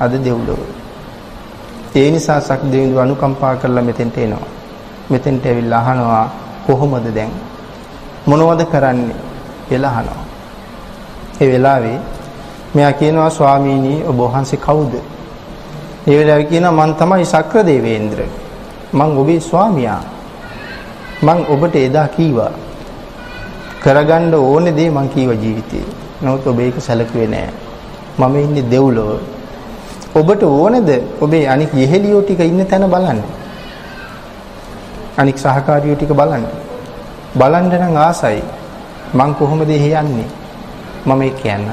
අද 0.00 0.12
දෙව්ලොව. 0.26 0.81
ඒ 1.96 2.10
නිසා 2.10 2.40
සක්දෙවිඳු 2.40 3.00
අනුකම්පා 3.00 3.56
කරලා 3.56 3.84
මෙතෙන්ට 3.84 4.18
එනවා. 4.18 4.46
මෙතෙන්ට 5.10 5.46
ඇවිල්ලා 5.46 5.80
අහනවා 5.80 6.26
කොහොමද 6.66 7.06
දැන්? 7.14 7.32
මොනවද 8.26 8.64
කරන්නේ? 8.64 9.16
කියලා 9.68 9.90
අහනවා. 9.90 10.24
ඒ 11.40 11.48
වෙලාවේ 11.52 11.98
මෙයා 12.74 12.92
කියනවා 12.92 13.30
ස්වාමීනි 13.30 13.92
ඔබ 14.04 14.18
වහන්සේ 14.18 14.58
කවුද? 14.58 14.94
ඒ 16.06 16.16
වෙලාවේ 16.18 16.44
කියනවා 16.44 16.86
මං 16.86 16.94
තමයි 16.94 17.24
ශක්‍ර 17.24 17.66
දේවේන්ද්‍ර. 17.66 18.20
මං 18.92 19.18
ඔබේ 19.18 19.40
ස්වාමියා. 19.40 20.02
මං 21.22 21.44
ඔබට 21.48 21.76
එදා 21.76 22.08
කීවා 22.08 22.52
කරගන්න 23.82 24.34
ඕනේ 24.34 24.76
දේ 24.76 24.90
මං 24.90 25.08
කීවා 25.08 25.34
ජීවිතේ. 25.34 25.84
නමුත් 26.22 26.46
ඔබ 26.46 26.58
ඒක 26.60 26.80
සැලකුවේ 26.80 27.26
නෑ. 27.26 27.50
මම 28.18 28.36
ඉන්නේ 28.36 28.70
දෙව්ලොව. 28.70 29.10
ඔබට 30.14 30.42
ඕනේද 30.42 30.90
ඔබේ 31.20 31.46
අනික් 31.48 31.72
යෙහෙලියෝ 31.74 32.22
ටික 32.22 32.40
ඉන්න 32.40 32.66
තැන 32.66 32.84
බලන්න. 32.84 33.20
අනික් 35.16 35.38
සහකාරියෝ 35.38 35.96
ටික 35.96 36.12
බලන්න. 36.12 36.44
බලන්න 37.34 37.72
නම් 37.80 37.96
ආසයි. 37.98 38.42
මං 39.14 39.34
කොහොමද 39.34 39.70
එහෙ 39.70 39.90
යන්නේ? 39.94 40.28
මම 41.06 41.22
ඒක 41.22 41.36
කියන්න. 41.42 41.68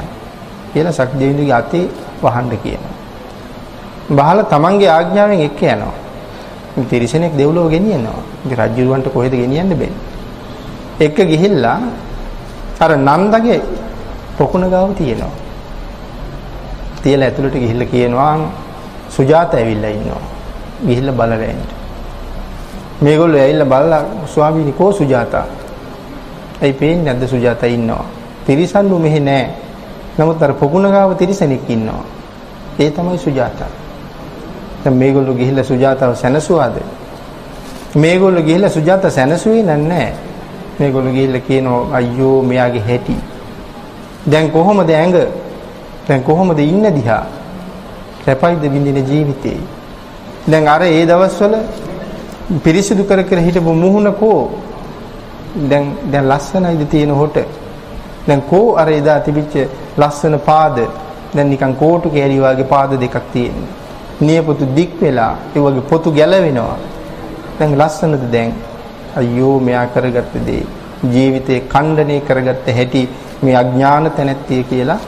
කියලා 0.74 0.91
සක්දෙවිඳුගේ 0.91 1.53
අතේ 1.53 1.86
වහන්න 2.24 2.51
කියනවා. 2.63 2.96
බහලා 4.10 4.43
තමන්ගේ 4.43 4.89
ආඥාවෙන් 4.89 5.41
එක්ක 5.41 5.62
යනවා. 5.63 5.93
තිරිසනෙක් 6.89 7.34
දෙව්ලොව 7.38 7.67
ගෙනියනවා. 7.69 8.24
ඉතින් 8.46 8.58
රජුරවන්ට 8.60 9.08
කොහෙද 9.13 9.34
ගෙනියන්න 9.34 9.75
බෑ. 9.75 9.91
එක්ක 11.00 11.17
ගිහිල්ලා 11.27 11.79
අර 12.79 12.91
නන්දගේ 12.98 13.60
පොකුණ 14.38 14.69
ගාව 14.72 14.96
තියෙනවා. 14.96 15.49
තියලා 17.03 17.25
ඇතුළට 17.25 17.53
ගිහිල්ලා 17.53 17.88
කියනවා 17.88 18.51
සුජාත 19.10 19.53
ඇවිල්ලා 19.53 19.89
ඉන්නවා. 19.89 20.22
ගිහිල්ලා 20.88 21.15
බලලා 21.15 21.44
එන්න. 21.44 21.62
මේගොල්ලෝ 23.01 23.41
ඇවිල්ලා 23.41 23.68
බලලා 23.68 24.03
ස්වාමීනි 24.25 24.72
කෝ 24.74 24.91
සුජාතා? 24.91 25.46
ඇයි 26.62 26.74
පේන්නේ 26.74 27.13
නැද්ද 27.13 27.27
සුජාතා 27.27 27.70
ඉන්නවා? 27.70 28.06
තිරිසන්නු 28.46 29.00
මෙහෙ 29.00 29.20
නෑ. 29.20 29.50
නමුත් 30.18 30.44
අර 30.44 30.53
පොකුණ 30.53 30.91
ගාව 30.91 31.15
තිරිසනෙක් 31.15 31.70
ඉන්නවා. 31.70 32.03
ඒ 32.79 32.91
තමයි 32.91 33.18
සුජාතා. 33.18 33.68
දැන් 34.86 34.98
මේගොල්ලෝ 34.98 35.36
ගිහිල්ලා 35.36 35.63
සුජාතාව 35.63 36.15
සැනසුවාද? 36.15 36.82
මේගොල්ලෝ 37.96 38.44
ගිහිල්ලා 38.44 38.70
සුජාතා 38.70 39.12
සැනසුවේ 39.12 39.63
නෑ. 39.63 40.13
මේගොල්ලෝ 40.79 41.13
ගිහිල්ලා 41.13 41.41
කියනවා 41.41 41.84
අයියෝ 41.91 42.41
මෙයාගේ 42.44 42.84
හැටි. 42.88 43.15
දැන් 44.32 44.51
කොහොමද 44.51 44.89
ඇඟ? 44.89 45.18
දැන් 46.10 46.24
කොහොමද 46.24 46.60
ඉන්න 46.60 46.86
දිහා? 46.96 47.24
සැපයිද 48.25 48.63
විඳින 48.75 49.00
ජීවිතේ? 49.06 49.60
දැන් 50.48 50.68
අර 50.68 50.81
ඒ 50.81 51.05
දවස්වල 51.05 51.55
පිරිසිදු 52.66 53.03
කර 53.03 53.22
කර 53.24 53.40
හිටපු 53.48 53.74
මුහුණ 53.83 54.12
කෝ? 54.14 54.40
දැන් 55.70 55.86
දැන් 56.12 56.25
ලස්සනයිද 56.27 56.81
තියෙන 56.90 57.12
හොට? 57.12 57.38
දැන් 58.27 58.42
කෝ 58.44 58.68
අර 58.75 58.88
එදා 58.92 59.20
තිබිච්ච 59.20 59.53
ලස්සන 59.98 60.40
පාද 60.50 60.77
දැන් 61.36 61.48
නිකන් 61.50 61.75
කෝටු 61.75 62.10
කෑලි 62.10 62.40
වගේ 62.40 62.72
පාද 62.74 62.92
දෙකක් 63.03 63.16
තියෙනවා. 63.33 63.75
නියපොතු 64.22 64.66
දික් 64.75 64.92
වෙලා 65.01 65.33
ඒ 65.55 65.60
වගේ 65.60 65.88
පොතු 65.92 66.10
ගැලවෙනවා. 66.12 66.77
දැන් 67.60 67.77
ලස්සනද 67.77 68.25
දැන්? 68.31 68.51
අයියෝ 69.18 69.55
මෙයා 69.60 69.86
කරගත්ත 69.94 70.33
දේ 70.48 70.64
ජීවිතේ 71.14 71.60
ඛණ්ඩණය 71.74 72.18
කරගත්ත 72.27 72.68
හැටි 72.77 73.01
මේ 73.44 73.55
අඥාන 73.55 74.12
තැනැත්තිය 74.18 74.62
කියලා 74.64 75.00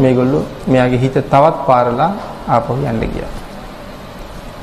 මේගොල්ලෝ 0.00 0.44
මෙයාගේ 0.66 1.00
හිත 1.04 1.16
තවත් 1.32 1.56
පාරලා 1.66 2.10
ආපහු 2.48 2.74
යන්න 2.90 3.00
ගියා. 3.14 3.32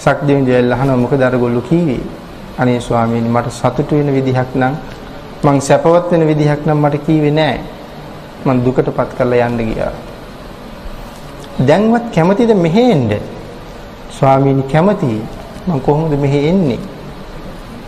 සක්දෙවිඳු 0.04 0.52
ඇවිල්ලා 0.54 0.78
අහනවා 0.80 0.98
මොකද 1.04 1.22
අර 1.22 1.36
ගොල්ලෝ 1.44 1.64
කීවේ? 1.70 2.02
අනේ 2.62 2.80
ස්වාමීනි 2.88 3.30
මට 3.36 3.52
සතුටු 3.60 3.96
වෙන 4.00 4.14
විදිහක් 4.16 4.56
නම් 4.56 4.76
මං 5.44 5.62
සැපවත් 5.68 6.12
වෙන 6.12 6.28
විදිහක් 6.28 6.66
නම් 6.68 6.80
මට 6.86 7.06
කීවේ 7.06 7.32
නෑ. 7.40 7.60
මං 8.46 8.66
දුකටපත් 8.66 9.10
කරලා 9.18 9.48
යන්න 9.48 9.62
ගියා. 9.70 9.94
දැන්වත් 11.68 12.06
කැමතිද 12.16 12.52
මෙහෙ 12.66 12.84
එන්න? 12.92 13.10
ස්වාමීනි 14.18 14.64
කැමතියි. 14.74 15.22
මං 15.68 15.82
කොහොමද 15.82 16.14
මෙහෙ 16.26 16.50
එන්නේ? 16.50 16.80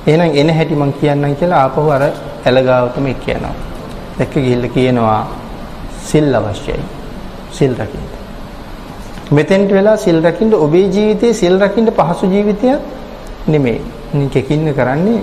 එහෙනම් 0.07 0.37
එන 0.41 0.49
හැටි 0.57 0.75
මං 0.75 0.93
කියන්නම් 0.99 1.35
කියලා 1.39 1.61
ආපහු 1.65 1.89
අර 1.95 2.03
ඇලගාවටම 2.45 3.07
එක් 3.13 3.27
යනවා. 3.27 3.55
දැක්ක 4.17 4.33
ගිහිල්ලා 4.33 4.75
කියනවා 4.75 5.21
සිල් 6.07 6.35
අවශ්‍යයි. 6.35 6.94
සිල් 7.57 7.73
රකින්න. 7.73 8.05
මෙතෙන්ට 9.31 9.71
වෙලා 9.71 9.97
සිල් 9.97 10.17
රකින්න 10.21 10.53
ඔබේ 10.55 10.85
ජීවිතේ 10.95 11.33
සිල් 11.33 11.55
රකින්න 11.59 11.87
පහසු 11.97 12.25
ජීවිතයක් 12.33 12.79
නෙමෙයි. 13.47 13.81
නිකකින්න 14.13 14.67
කරන්නේ 14.73 15.21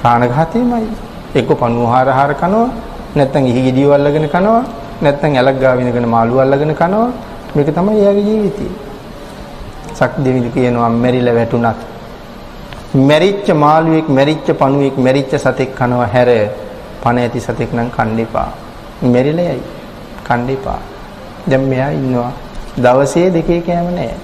ප්‍රාණඝාතයමයි. 0.00 0.86
එක්ක 1.34 1.50
පණුහාර 1.60 2.08
හාර 2.18 2.30
කනවා, 2.34 2.68
නැත්නම් 3.16 3.46
ඉහි 3.46 3.60
ගෙඩිය 3.66 3.88
අල්ලගෙන 3.96 4.26
කනවා, 4.28 4.62
නැත්නම් 5.02 5.36
ඇලක් 5.36 5.56
ගාවිනගෙන 5.60 6.08
මාළු 6.08 6.40
අල්ලගෙන 6.44 6.74
කනවා. 6.74 7.08
මේක 7.54 7.68
තමයි 7.76 8.00
එයාගේ 8.00 8.26
ජීවිතය. 8.30 8.66
සක් 9.94 10.12
දෙවිලු 10.24 10.50
කියනවා 10.54 10.90
මෙරිලා 11.04 11.34
වැටුණත් 11.38 11.80
මැරිච්ච 13.08 13.48
මාළුවෙක් 13.54 14.06
මැරිච්ච 14.08 14.48
පණුවෙක් 14.60 14.96
මැරිච්ච 14.96 15.32
සතෙක් 15.36 15.70
කනවා 15.78 16.08
හැර 16.14 16.28
පණ 17.02 17.18
ඇති 17.18 17.40
සතෙක් 17.40 17.70
නම් 17.72 17.88
කන්න 17.96 18.18
එපා. 18.18 18.50
මෙරිලා 19.14 19.50
යයි. 19.50 19.62
කන්න 20.26 20.48
එපා. 20.50 20.80
දැන් 21.50 21.64
මෙයා 21.72 21.90
ඉන්නවා. 21.98 22.32
දවසේ 22.84 23.30
දෙකේ 23.36 23.60
කෑම 23.60 23.88
නැහැ. 23.94 24.16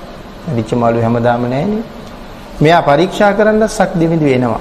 මැරිච්ච 0.46 0.72
මාළුව 0.82 1.02
හැමදාම 1.02 1.42
නැහැනේ. 1.52 1.82
මෙයා 2.62 2.82
පරීක්ෂා 2.82 3.32
කරන්න 3.32 3.68
සක් 3.68 3.90
දෙවිඳු 4.02 4.26
එනවා. 4.26 4.60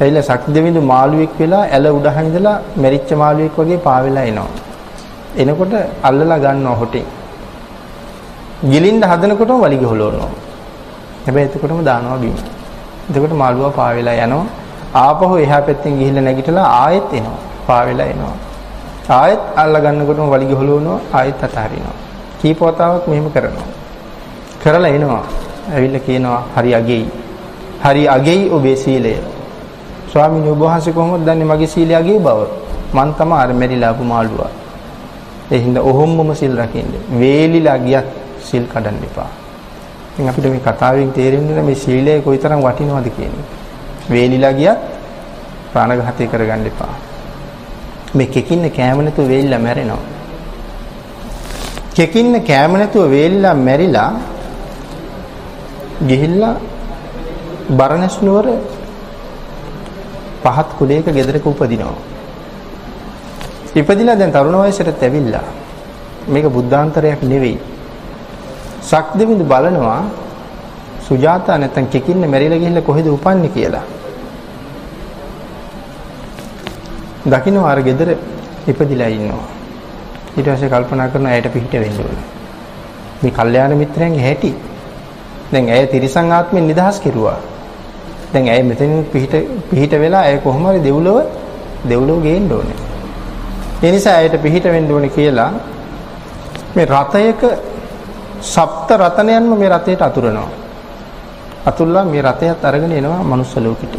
ඇවිල්ලා 0.00 0.22
සක් 0.22 0.42
දෙවිඳු 0.56 0.80
මාළුවෙක් 0.92 1.32
වෙලා 1.40 1.64
ඇල 1.76 1.86
උඩහන් 1.98 2.26
ඉඳලා 2.30 2.56
මැරිච්ච 2.82 3.10
මාළුවෙක් 3.22 3.56
වගේ 3.58 3.76
පාවෙලා 3.76 4.22
එනවා. 4.22 4.50
එනකොට 5.36 5.74
අල්ලලා 6.02 6.38
ගන්නවා 6.38 6.76
හොටේ. 6.76 7.06
ගිලින්න 8.70 9.02
හදනකොටම 9.10 9.60
වලිග 9.64 9.82
හොලවනවා. 9.82 10.30
හැබැයි 11.26 11.46
එතකොටම 11.48 11.80
දානවා 11.84 12.16
බිම. 12.16 12.36
එතකොට 13.10 13.34
මාළුවා 13.42 13.70
පාවෙලා 13.70 14.16
යනවා. 14.24 14.46
ආපහු 14.94 15.34
එහා 15.36 15.62
පැත්තෙන් 15.62 15.98
ගිහිල්ලා 15.98 16.22
නැගිටලා 16.22 16.68
ආයෙත් 16.82 17.12
එනවා. 17.12 17.38
පාවෙලා 17.66 18.06
එනවා. 18.06 18.36
ආයෙත් 19.10 19.42
අල්ලා 19.62 19.82
ගන්නකොටම 19.84 20.30
වලිග 20.32 20.52
හොලවනවා 20.60 20.98
ආයෙත් 21.18 21.44
අතහරිනවා. 21.46 21.96
කීප 22.40 22.60
වතාවක් 22.60 23.04
මෙහෙම 23.10 23.26
කරනවා. 23.34 23.68
කරලා 24.62 24.92
එනවා. 24.96 25.24
ඇවිල්ලා 25.74 26.06
කියනවා 26.06 26.40
හරි 26.56 26.74
අගෙයි. 26.74 27.06
හරි 27.84 28.02
අගෙයි 28.16 28.50
ඔබේ 28.50 28.76
සීලය. 28.76 29.14
ස්වාමීන් 30.12 30.58
වහන්සේ 30.60 30.92
කොහොමද 30.92 31.26
දන්නේ 31.26 31.50
මගේ 31.52 31.66
සීලය 31.66 31.94
අගේ 31.94 32.18
බව? 32.18 32.40
මං 32.94 33.10
තමයි 33.18 33.38
අර 33.42 33.52
මෙරිලා 33.52 33.90
ආපු 33.90 34.04
මාළුවා. 34.04 34.50
ඒ 35.52 35.60
හින්දා 35.64 35.82
ඔහොම්මම 35.82 36.34
සිල් 36.34 36.54
රකින්න. 36.62 36.94
වේලිලා 37.20 37.78
ගියත් 37.78 38.08
සිල් 38.48 38.64
කඩන්න 38.72 39.04
එපා. 39.08 39.30
ඉතින් 40.12 40.28
අපිට 40.30 40.50
මේ 40.54 40.64
කතාවෙන් 40.68 41.12
තේරෙන්නේ 41.12 41.62
මේ 41.68 41.74
සීලය 41.74 42.20
කොයිතරම් 42.26 42.62
වටිනවද 42.66 43.08
කියන 43.16 43.34
එක. 43.42 43.48
වේලිලා 44.10 44.52
ගියත් 44.52 44.78
ප්‍රාණඝාතය 45.72 46.26
කරගන්න 46.26 46.66
එපා. 46.72 47.09
මේ 48.14 48.26
කෙකින්න 48.26 48.64
කෑම 48.70 48.98
නැතුව 49.04 49.28
වේලිලා 49.28 49.58
මැරෙනවා. 49.58 50.02
කෙකින්න 51.94 52.34
කෑම 52.42 52.72
නැතුව 52.72 53.10
වේලිලා 53.10 53.54
මැරිලා 53.56 54.10
ගිහිල්ලා 56.08 56.54
බරණස් 57.70 58.16
නුවර 58.22 58.46
පහත් 60.44 60.68
කුලයක 60.78 61.06
ගෙදරක 61.08 61.46
උපදිනවා. 61.46 61.94
ඉපදිලා 63.74 64.18
දැන් 64.18 64.32
තරුණ 64.32 64.58
වයසට 64.60 65.02
ඇවිල්ලා 65.02 65.46
මේක 66.28 66.46
බුද්ධාන්තරයක් 66.48 67.22
නෙවෙයි. 67.22 67.58
සක්දෙවිඳු 68.82 69.44
බලනවා 69.44 70.02
සුජාතා 71.06 71.58
නැත්තම් 71.58 71.86
කෙකින්න 71.86 72.22
මැරිලා 72.26 72.58
ගිහිල්ලා 72.58 72.82
කොහෙද 72.82 73.06
උපන්නේ 73.08 73.54
කියලා. 73.56 73.99
දකින්න 77.32 77.56
අර 77.72 77.80
gedara 77.82 78.14
ඉපදිලා 78.66 79.08
ඉන්නවා. 79.08 79.46
ඊට 80.36 80.48
පස්සේ 80.48 80.68
කල්පනා 80.68 81.08
කරනවා 81.08 81.32
ඇයට 81.32 81.52
පිහිට 81.54 81.72
වෙන්න 81.74 82.00
ඕනේ. 82.02 82.26
මේ 83.22 83.32
කල්යාණ 83.32 83.76
මිත්‍රයන්ගේ 83.82 84.22
හැටි. 84.22 84.50
දැන් 85.52 85.68
ඇය 85.68 85.86
තිරිසන් 85.86 86.32
ආත්මෙන් 86.32 86.66
නිදහස් 86.66 87.00
කෙරුවා. 87.00 87.38
දැන් 88.32 88.48
ඇය 88.48 88.62
මෙතන 88.62 88.92
පිහිට 89.12 89.34
පිහිට 89.70 89.92
වෙලා 90.02 90.22
ඇය 90.22 90.38
කොහොම 90.38 90.64
හරි 90.66 90.80
දෙව්ලොව 90.80 91.18
දෙව්ලොව 91.90 92.22
ගේන්න 92.22 92.52
ඕනේ. 92.52 92.78
ඒ 93.82 93.90
නිසා 93.92 94.14
ඇයට 94.14 94.42
පිහිට 94.42 94.64
වෙන්න 94.64 94.92
ඕනේ 94.92 95.10
කියලා 95.10 95.50
මේ 96.74 96.86
රතයක 96.86 97.40
සප්ත 98.42 98.88
රතනයන්ම 98.92 99.58
මේ 99.58 99.68
රතයට 99.68 100.02
අතුරනවා. 100.02 100.48
අතුල්ලා 101.66 102.04
මේ 102.04 102.22
රතයත් 102.22 102.64
අරගෙන 102.64 102.92
එනවා 102.92 103.22
මනුස්ස 103.22 103.56
ලෝකෙට. 103.56 103.94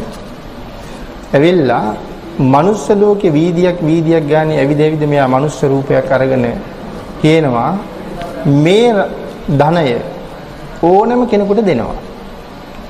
ඇවිල්ලා 1.33 1.85
මනුස්ස 2.41 2.89
ලෝකේ 2.91 3.33
වීදියක් 3.33 3.77
වීදියක් 3.81 4.27
ගානේ 4.27 4.59
ඇවිද 4.59 4.79
ඇවිද 4.79 5.03
මෙයා 5.07 5.27
මනුස්ස 5.27 5.61
රූපයක් 5.63 6.11
අරගෙන 6.11 6.45
කියනවා 7.21 7.71
මේ 8.45 8.93
ධනය 9.49 9.85
ඕනම 10.83 11.27
කෙනෙකුට 11.27 11.61
දෙනවා. 11.65 11.95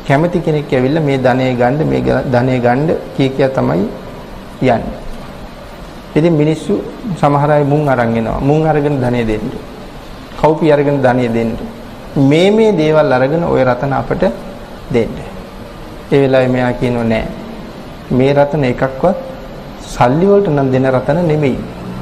කැමති 0.07 0.39
කෙනෙක් 0.39 0.71
ඇවිල්ලා 0.71 1.03
මේ 1.03 1.17
ධනය 1.17 1.55
ගන්න 1.55 1.87
මේ 1.87 2.01
ධනය 2.33 2.59
ගන්න 2.59 2.89
කිය 3.15 3.29
කිය 3.29 3.49
තමයි 3.49 3.87
යන්නේ. 4.61 4.79
ඉතින් 6.15 6.33
මිනිස්සු 6.33 6.73
සමහර 7.17 7.51
අය 7.51 7.63
මුං 7.63 7.87
අරන් 7.87 8.15
එනවා. 8.17 8.39
මුං 8.39 8.65
අරගෙන 8.65 8.95
ධනය 9.03 9.25
දෙන්න. 9.25 9.51
කව්පි 10.39 10.71
අරගෙන 10.71 11.01
ධනය 11.01 11.27
දෙන්න. 11.29 11.51
මේ 12.29 12.51
මේ 12.51 12.71
දේවල් 12.71 13.11
අරගෙන 13.11 13.43
ওই 13.43 13.63
රතන 13.63 13.93
අපට 13.93 14.23
දෙන්න. 14.89 15.11
ඒ 16.11 16.21
වෙලාවේ 16.21 16.47
මෙයා 16.47 16.73
කියනෝ 16.73 17.03
නෑ. 17.03 17.27
මේ 18.11 18.33
රතන 18.33 18.63
එකක්වත් 18.63 19.30
සල්ලි 19.93 20.25
වලට 20.25 20.49
නම් 20.55 20.71
දෙන 20.73 20.87
රතන 20.93 21.19
නෙමෙයි. 21.31 21.57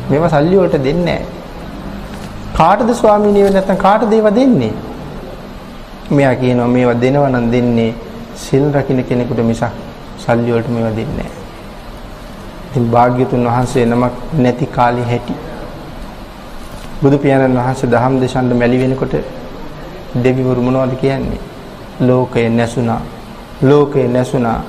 මේවා 0.10 0.30
සල්ලි 0.30 0.56
වලට 0.60 0.84
දෙන්නේ 0.88 1.19
නෑ. 1.19 1.25
කාටද 2.54 2.89
ස්වාමීනි 2.93 3.49
නැත්නම් 3.49 3.82
කාටද 3.86 4.13
ඒවා 4.13 4.36
දෙන්නේ? 4.36 4.73
මෙයා 6.12 6.36
කියනවා 6.36 6.69
මේවා 6.75 7.02
දෙනවා 7.04 7.30
නම් 7.30 7.52
දෙන්නේ 7.52 7.91
සිල් 8.36 8.65
රකින්න 8.75 9.04
කෙනෙකුට 9.04 9.41
මිසක් 9.49 9.75
සල්ලි 10.23 10.52
වලට 10.54 10.69
මේවා 10.69 10.95
දෙන්නේ 10.99 11.17
නැහැ. 11.19 11.38
ඉතින් 12.67 12.89
භාග්‍යතුන් 12.93 13.45
වහන්සේ 13.47 13.86
නමක් 13.86 14.13
නැති 14.38 14.65
කාලේ 14.78 15.06
හැටි 15.12 15.36
බුදු 17.02 17.17
පියාණන් 17.17 17.60
වහන්සේ 17.60 17.91
දහම් 17.91 18.17
දේශන්න 18.21 18.52
මැලි 18.56 18.82
වෙනකොට 18.82 19.13
දෙවිවරු 20.15 20.62
මොනවද 20.62 20.93
කියන්නේ? 21.02 21.39
ලෝකය 22.02 22.49
නැසුණා. 22.49 23.02
ලෝකය 23.62 24.08
නැසුණා. 24.08 24.60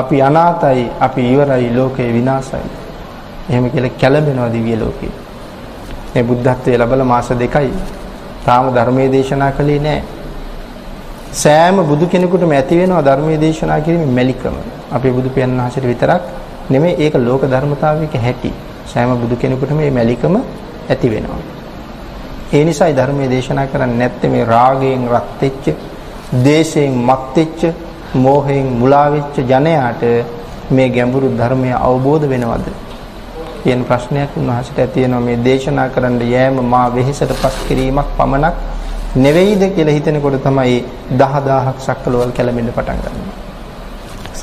අපි 0.00 0.16
අනාතයි, 0.22 0.84
අපි 1.00 1.22
ඉවරයි, 1.32 1.70
ලෝකය 1.76 2.12
විනාශයි. 2.12 2.68
එහෙම 3.50 3.70
කියලා 3.70 3.96
කැළඹෙනවා 4.00 4.52
දිව්‍ය 4.52 4.76
ලෝකේ. 4.76 5.12
මේ 6.14 6.22
බුද්ධත්වයේ 6.22 6.78
ලැබලා 6.78 7.04
මාස 7.04 7.28
දෙකයි. 7.42 7.72
තාම 8.44 8.70
ධර්මයේ 8.74 9.08
දේශනා 9.12 9.52
කළේ 9.52 9.78
නැහැ. 9.78 10.02
සෑම 11.32 11.76
බුදු 11.84 12.06
කෙනෙකුටම 12.06 12.52
ඇති 12.52 12.80
වෙනවා 12.80 13.02
ධර්මයේ 13.02 13.40
දේශනා 13.40 13.80
කිරීමේ 13.80 14.14
මැලිකම. 14.18 14.54
අපේ 14.92 15.12
බුදු 15.12 15.28
පියාණන් 15.28 15.60
වහන්සේට 15.60 15.86
විතරක් 15.86 16.22
නෙමෙයි 16.70 16.94
ඒක 16.98 17.14
ලෝක 17.16 17.42
ධර්මතාවයක 17.44 18.14
හැටි. 18.16 18.52
සෑම 18.86 19.16
බුදු 19.22 19.36
කෙනෙකුටම 19.36 19.76
මේ 19.76 19.90
මැලිකම 19.90 20.34
ඇති 20.88 21.10
වෙනවා. 21.10 21.42
ඒ 22.52 22.64
නිසායි 22.64 22.96
ධර්මයේ 22.96 23.30
දේශනා 23.30 23.66
කරන්නේ 23.66 23.98
නැත්තේ 23.98 24.30
මේ 24.30 24.44
රාගයෙන් 24.44 25.04
රත් 25.14 25.40
වෙච්ච, 25.42 25.66
දේශයෙන් 26.44 26.94
මත් 27.08 27.36
වෙච්ච, 27.36 27.60
මෝහයෙන් 28.14 28.66
මුලා 28.80 29.10
වෙච්ච 29.10 29.36
ජනයාට 29.44 30.02
මේ 30.70 30.88
ගැඹුරු 30.88 31.28
ධර්මය 31.30 31.72
අවබෝධ 31.80 32.26
වෙනවද? 32.26 32.68
කියන 33.62 33.84
ප්‍රශ්නයක් 33.84 34.36
උන්වහන්සේට 34.36 34.78
ඇති 34.78 35.02
වෙනවා 35.02 35.20
මේ 35.20 35.36
දේශනා 35.38 35.88
කරන්න 35.88 36.20
යෑම 36.26 36.58
මා 36.64 36.86
වෙහෙසට 36.90 37.32
පස් 37.34 37.56
කිරීමක් 37.68 38.08
පමණක් 38.16 38.54
නෙවෙයිද 39.16 39.62
කියලා 39.74 39.96
හිතනකොට 39.96 40.38
තමයි 40.42 40.78
10000ක් 41.14 41.76
සක්කලවල් 41.78 42.32
කැළඹෙන්න 42.32 42.72
පටන් 42.72 42.98
ගන්නවා. 43.04 43.36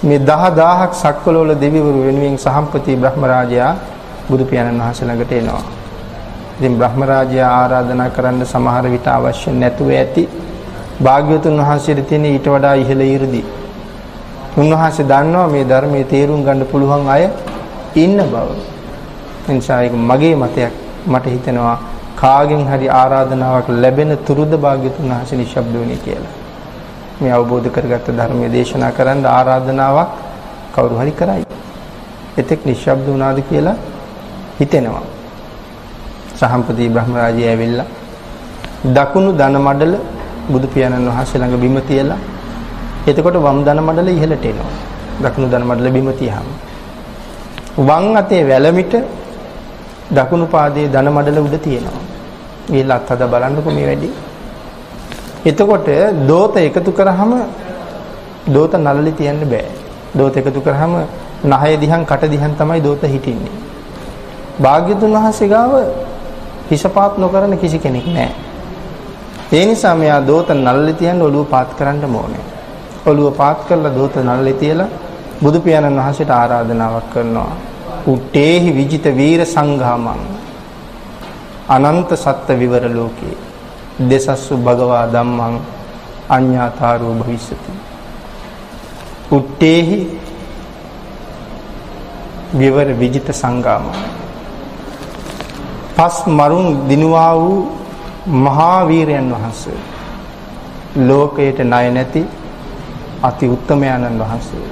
මේ 0.03 0.19
10000ක් 0.21 0.93
සක්කලවල 0.93 1.55
දෙවිවරු 1.55 1.99
වෙනුවෙන් 2.07 2.37
සහම්පති 2.37 2.95
බ්‍රහ්මරාජයා 2.95 3.71
බුදු 4.29 4.45
පියාණන් 4.45 4.81
වහන්සේ 4.81 5.07
ළඟට 5.07 5.31
එනවා. 5.33 5.63
ඉතින් 6.57 6.77
බ්‍රහ්මරාජයා 6.77 7.51
ආරාධනා 7.53 8.09
කරන්න 8.09 8.45
සමහර 8.45 8.85
විට 8.89 9.07
අවශ්‍ය 9.07 9.51
නැතුව 9.53 9.89
ඇති. 9.91 10.23
භාග්‍යවතුන් 10.99 11.57
වහන්සේට 11.59 12.07
තියෙන 12.07 12.25
ඊට 12.25 12.47
වඩා 12.47 12.75
ඉහළ 12.75 13.01
이르දි. 13.03 13.41
උන්වහන්සේ 14.57 15.05
දන්නවා 15.05 15.47
මේ 15.47 15.65
ධර්මයේ 15.65 16.05
තේරුම් 16.05 16.43
ගන්න 16.43 16.65
පුළුවන් 16.65 17.09
අය 17.09 17.23
ඉන්න 17.95 18.17
බව. 18.23 18.47
එනිසා 19.49 19.81
ඒක 19.81 19.93
මගේ 19.93 20.35
මතයක් 20.35 20.73
මට 21.07 21.25
හිතෙනවා 21.25 21.77
කාගෙන් 22.15 22.63
හරි 22.67 22.87
ආරාධනාවක් 22.91 23.67
ලැබෙන 23.75 24.17
තුරුද 24.25 24.53
භාග්‍යතුන් 24.57 25.09
වහන්සේ 25.09 25.37
නිශ්ශබ්ද 25.37 25.73
වුණේ 25.73 25.97
කියලා. 25.97 26.33
මේ 27.21 27.31
අවබෝධ 27.31 27.67
කරගත්ත 27.69 28.07
ධර්මයේ 28.11 28.49
දේශනා 28.49 28.91
කරන්න 28.91 29.25
ආරාධනාවක් 29.27 30.09
කවුරු 30.73 30.95
හරි 30.95 31.11
කරයි. 31.11 31.43
එතෙක් 32.37 32.65
නිශ්ශබ්ද 32.65 33.05
වුණාද 33.07 33.39
කියලා 33.41 33.77
හිතෙනවා. 34.59 35.05
සහම්පති 36.35 36.89
බ්‍රහ්මරාජය 36.89 37.43
ඇවිල්ලා 37.43 37.87
දකුණු 38.87 39.31
ධන 39.33 39.55
මඩල 39.59 39.93
බුදු 40.49 40.67
පියාණන් 40.67 41.09
වහන්සේ 41.09 41.39
ළඟ 41.39 41.57
බිම 41.57 41.77
තියලා 41.81 42.19
එතකොට 43.07 43.37
වම් 43.37 43.59
ධන 43.63 43.79
මඩල 43.81 44.09
ඉහළට 44.09 44.45
එනවා. 44.45 44.71
දකුණු 45.17 45.47
ධන 45.49 45.63
මඩල 45.63 45.87
බිම 45.91 46.07
තියහම 46.13 46.47
වම් 47.79 48.05
අතේ 48.15 48.43
වැලමිට 48.43 48.93
දකුණු 50.11 50.45
පාදයේ 50.47 50.87
ධන 50.87 51.09
මඩල 51.09 51.37
උඩ 51.39 51.55
තියෙනවා. 51.59 52.01
ගිහලා 52.67 52.97
අත්හද 52.99 53.21
බලන්නකො 53.25 53.69
මේ 53.69 53.85
වැඩි. 53.85 54.09
එතකොට 55.45 55.87
දෝත 56.27 56.55
එකතු 56.57 56.91
කරාම 56.91 57.31
දෝත 58.47 58.73
නළලි 58.75 59.11
තියන්න 59.13 59.41
බෑ. 59.45 59.65
දෝත 60.15 60.37
එකතු 60.37 60.61
කරාම 60.61 60.93
නහය 61.43 61.71
දිහන් 61.77 62.01
කට 62.05 62.23
දිහන් 62.27 62.51
තමයි 62.55 62.81
දෝත 62.81 63.03
හිටින්නේ. 63.05 63.53
භාග්‍යතුන් 64.57 65.13
වහන්සේ 65.13 65.47
ගාව 65.47 65.71
හිසපාත් 66.69 67.17
නොකරන 67.17 67.57
කිසි 67.57 67.77
කෙනෙක් 67.77 68.07
නැහැ. 68.07 68.44
ඒ 69.51 69.65
නිසා 69.65 69.95
මෙයා 69.95 70.21
දෝත 70.21 70.49
නළලි 70.49 70.93
තියන්න 70.93 71.21
ඔළුව 71.21 71.47
පාත් 71.47 71.73
කරන්න 71.73 72.15
ඕනේ. 72.15 72.45
ඔළුව 73.05 73.33
පාත් 73.33 73.59
කරලා 73.67 73.95
දෝත 73.95 74.15
නළලි 74.17 74.53
තියලා 74.55 74.87
බුදු 75.41 75.59
පියාණන් 75.59 75.99
වහන්සේට 75.99 76.29
ආරාධනාවක් 76.31 77.09
කරනවා. 77.09 77.53
උට්ටේහි 78.05 78.69
විජිත 78.71 79.05
වීර 79.11 79.41
සංඝාමං 79.45 80.21
අනන්ත 81.67 82.09
සත්ත්ව 82.15 82.59
විවර 82.59 82.83
ලෝකේ 82.89 83.37
දෙසස්සු 84.01 84.57
භගවා 84.57 85.05
ධම්මං 85.07 85.55
අඤ්ඤාතාරෝ 86.29 87.13
භවිස්සති 87.15 87.73
උට්ටේහි 89.31 89.97
විවර 92.53 92.87
විජිත 92.95 93.27
සංඝාමං 93.33 93.97
පස් 95.95 96.17
මරුන් 96.29 96.87
දිනුවා 96.87 97.33
වූ 97.35 97.84
මහා 98.27 98.87
වීරයන් 98.87 99.29
වහන්සේ. 99.31 99.77
ලෝකයට 100.97 101.59
ණය 101.61 101.91
නැති 101.91 102.25
අති 103.23 103.47
උත්තමයන්න් 103.47 104.19
වහන්සේ. 104.19 104.65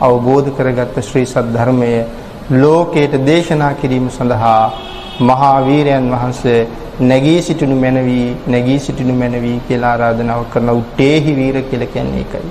අවබෝධ 0.00 0.50
කරගත්ත 0.50 0.96
ශ්‍රී 1.00 1.26
සද්ධර්මයේ 1.26 2.06
ලෝකයට 2.52 3.14
දේශනා 3.26 3.74
කිරීම 3.74 4.08
සඳහා 4.10 4.72
මහා 5.20 5.66
වීරයන් 5.66 6.10
වහන්සේ 6.10 6.68
නැගී 7.00 7.42
සිටිනු 7.42 7.76
මැනවි 7.76 8.36
නැගී 8.46 8.78
සිටිනු 8.78 9.14
මැනවි 9.14 9.60
කියලා 9.68 9.90
ආරාධනාව 9.90 10.42
කරන 10.44 10.70
උට්ටේහි 10.70 11.36
වීර 11.36 11.62
කියලා 11.62 11.86
කියන්නේ 11.86 12.18
ඒකයි. 12.18 12.50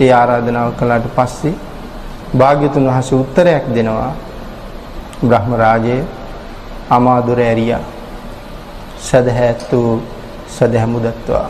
ඒ 0.00 0.12
ආරාධනාව 0.12 0.72
කළාට 0.72 1.08
පස්සේ 1.16 1.54
භාග්‍යතුන් 2.38 2.86
වහන්සේ 2.86 3.18
උත්තරයක් 3.18 3.74
දෙනවා. 3.74 4.12
බ්‍රහ්ම 5.24 5.52
රාජයේ 5.54 6.00
අමාදුර 6.90 7.40
ඇරියා 7.40 7.93
සදහැත්තු 9.08 9.80
සදහැමුදත්වා 10.56 11.46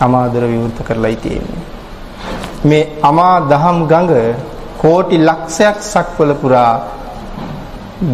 අමාදුර 0.00 0.44
විවෘත 0.52 0.78
කරලායි 0.88 1.18
තියෙන්නේ 1.24 1.64
මේ 2.64 2.84
අමා 3.02 3.36
දහම් 3.50 3.78
ගඟ 3.90 4.12
කෝටි 4.80 5.16
ලක්ෂයක් 5.18 5.76
සක්වල 5.84 6.32
පුරා 6.42 6.72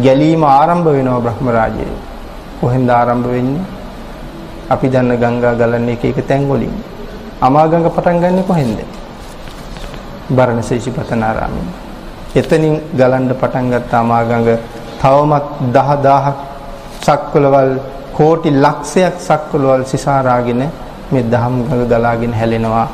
ගැලීම 0.03 0.43
ආරම්භ 0.45 0.87
වෙනවා 0.87 1.19
බ්‍රහ්ම 1.19 1.47
රාජයේ. 1.49 1.93
කොහෙන්ද 2.61 2.89
ආරම්භ 2.89 3.27
වෙන්නේ? 3.27 3.63
අපි 4.69 4.87
දන්න 4.87 5.11
ගංගා 5.17 5.53
ගලන්නේ 5.55 5.93
එක 5.93 6.03
එක 6.05 6.19
තැන් 6.27 6.47
වලින්. 6.49 6.73
අමා 7.41 7.67
ගඟ 7.67 7.89
පටන් 7.89 8.17
ගන්නෙ 8.21 8.43
කොහෙන්ද? 8.43 8.79
බරණැස 10.29 10.71
ඉසිපතනාරාමයෙන්. 10.71 11.67
එතනින් 12.35 12.75
ගලන්න 12.93 13.33
පටන් 13.33 13.65
ගත්ත 13.71 13.93
අමා 13.93 14.23
ගඟ 14.23 14.49
තවමත් 15.01 15.45
10000ක් 15.73 16.25
සක්වලවල් 17.01 17.71
කෝටි 18.13 18.49
ලක්ෂයක් 18.55 19.15
සක්වලවල් 19.19 19.83
සිසාරාගෙන 19.85 20.61
මේ 21.11 21.23
දහම් 21.25 21.55
ගඟ 21.61 21.85
ගලාගෙන 21.87 22.33
හැලෙනවා. 22.33 22.87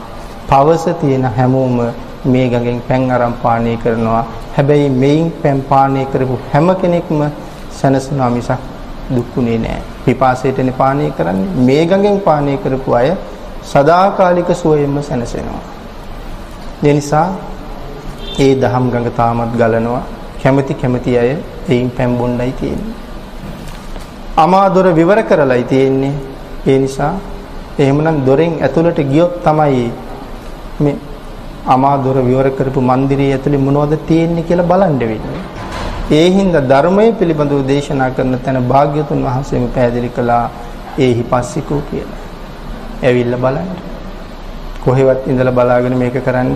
පවස 0.49 0.85
තියෙන 1.01 1.25
හැමෝම 1.37 1.77
මේ 2.25 2.47
ගඟෙන් 2.49 2.81
පැන් 2.81 3.11
අරන් 3.11 3.33
පානය 3.35 3.77
කරනවා. 3.77 4.23
හැබැයි 4.55 4.89
මේන් 4.91 5.31
පැන් 5.33 5.61
පානය 5.63 6.05
කරපු 6.05 6.35
හැම 6.51 6.67
කෙනෙක්ම 6.75 7.19
සැනසෙනවා 7.71 8.29
මිසක් 8.29 8.61
දුක්ුනේ 9.09 9.57
නෑ. 9.57 9.81
පිපාසයටනේ 10.05 10.73
පානය 10.73 11.11
කරන්නේ. 11.11 11.49
මේ 11.57 11.83
ගඟෙන් 11.85 12.19
පානය 12.19 12.57
කරපු 12.57 12.93
අය 12.93 13.09
සදාකාලික 13.63 14.49
සුවයෙන්ම 14.53 14.97
සැනසෙනවා. 15.01 15.63
ඒ 16.83 16.93
නිසා 16.93 17.27
ඒ 18.39 18.53
දහම් 18.55 18.85
ගඟ 18.91 19.11
තාමත් 19.15 19.53
ගලනවා. 19.53 20.03
කැමැති 20.41 20.73
කැමැති 20.75 21.17
අය 21.17 21.31
එයින් 21.69 21.89
පැන් 21.91 22.17
බොණ්ඩයි 22.17 22.51
තියෙන්නේ. 22.51 23.08
අමාදොර 24.43 24.85
විවර 24.99 25.19
කරලායි 25.29 25.65
තියෙන්නේ. 25.71 26.13
ඒ 26.67 26.77
නිසා 26.83 27.13
එහෙමනම් 27.77 28.19
දොරෙන් 28.27 28.53
ඇතුළට 28.59 28.99
ගියොත් 29.11 29.33
තමයි 29.45 29.85
මේ 30.79 30.95
අමාදොර 31.67 32.17
විවර 32.29 32.47
කරපු 32.57 32.81
મંદિરයේ 32.81 33.33
ඇතුළේ 33.35 33.65
මොනවද 33.67 33.93
තියෙන්නේ 34.09 34.47
කියලා 34.49 34.69
බලන්න 34.71 34.99
වෙන්නේ. 35.01 35.43
ඒ 36.11 36.27
හින්දා 36.37 36.67
ධර්මයේ 36.71 37.11
පිළිබඳව 37.19 37.61
දේශනා 37.71 38.09
කරන 38.17 38.33
තැන 38.45 38.59
භාග්‍යතුන් 38.71 39.25
වහන්සේම 39.27 39.67
පැහැදිලි 39.75 40.09
කළා 40.09 40.43
ඒහි 40.97 41.23
පස්සිකෝ 41.31 41.81
කියලා. 41.89 42.19
ඇවිල්ලා 43.03 43.43
බලන්න. 43.45 43.69
කොහෙවත් 44.85 45.27
ඉඳලා 45.31 45.57
බලාගෙන 45.59 45.97
මේක 46.03 46.17
කරන්න 46.27 46.55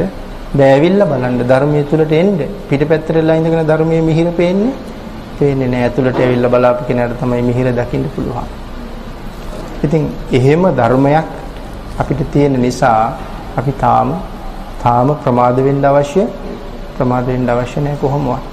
බෑ 0.58 0.72
ඇවිල්ලා 0.72 1.12
බලන්න 1.12 1.38
ධර්මයේ 1.52 1.86
තුලට 1.91 2.13
එන්න. 2.13 2.34
පිටපැත්තට 2.69 3.15
ඉඳගෙන 3.38 3.69
ධර්මයේ 3.72 4.02
මිහිර 4.10 4.32
පේන්නේ 4.39 4.74
පේන්නේ 5.38 5.67
නෑ. 5.67 5.84
ඇතුළට 5.84 6.19
ඇවිල්ලා 6.19 6.50
බලාපු 6.50 6.84
කෙනාට 6.88 7.17
තමයි 7.19 7.41
මිහිර 7.41 7.67
දකින්න 7.74 8.06
පුළුවන්. 8.15 8.48
ඉතින් 9.84 10.04
එහෙම 10.32 10.63
ධර්මයක් 10.72 11.26
අපිට 12.00 12.22
තියෙන 12.32 12.56
නිසා 12.62 13.00
අපි 13.58 13.72
තාම 13.80 14.15
තාම 14.84 15.08
ප්‍රමාද 15.17 15.58
වෙන්න 15.60 15.86
අවශ්‍ය 15.86 16.24
ප්‍රමාද 16.98 17.26
වෙන්න 17.28 17.50
අවශ්‍ය 17.50 17.80
නැහැ 17.80 18.02
කොහොමවත්. 18.02 18.43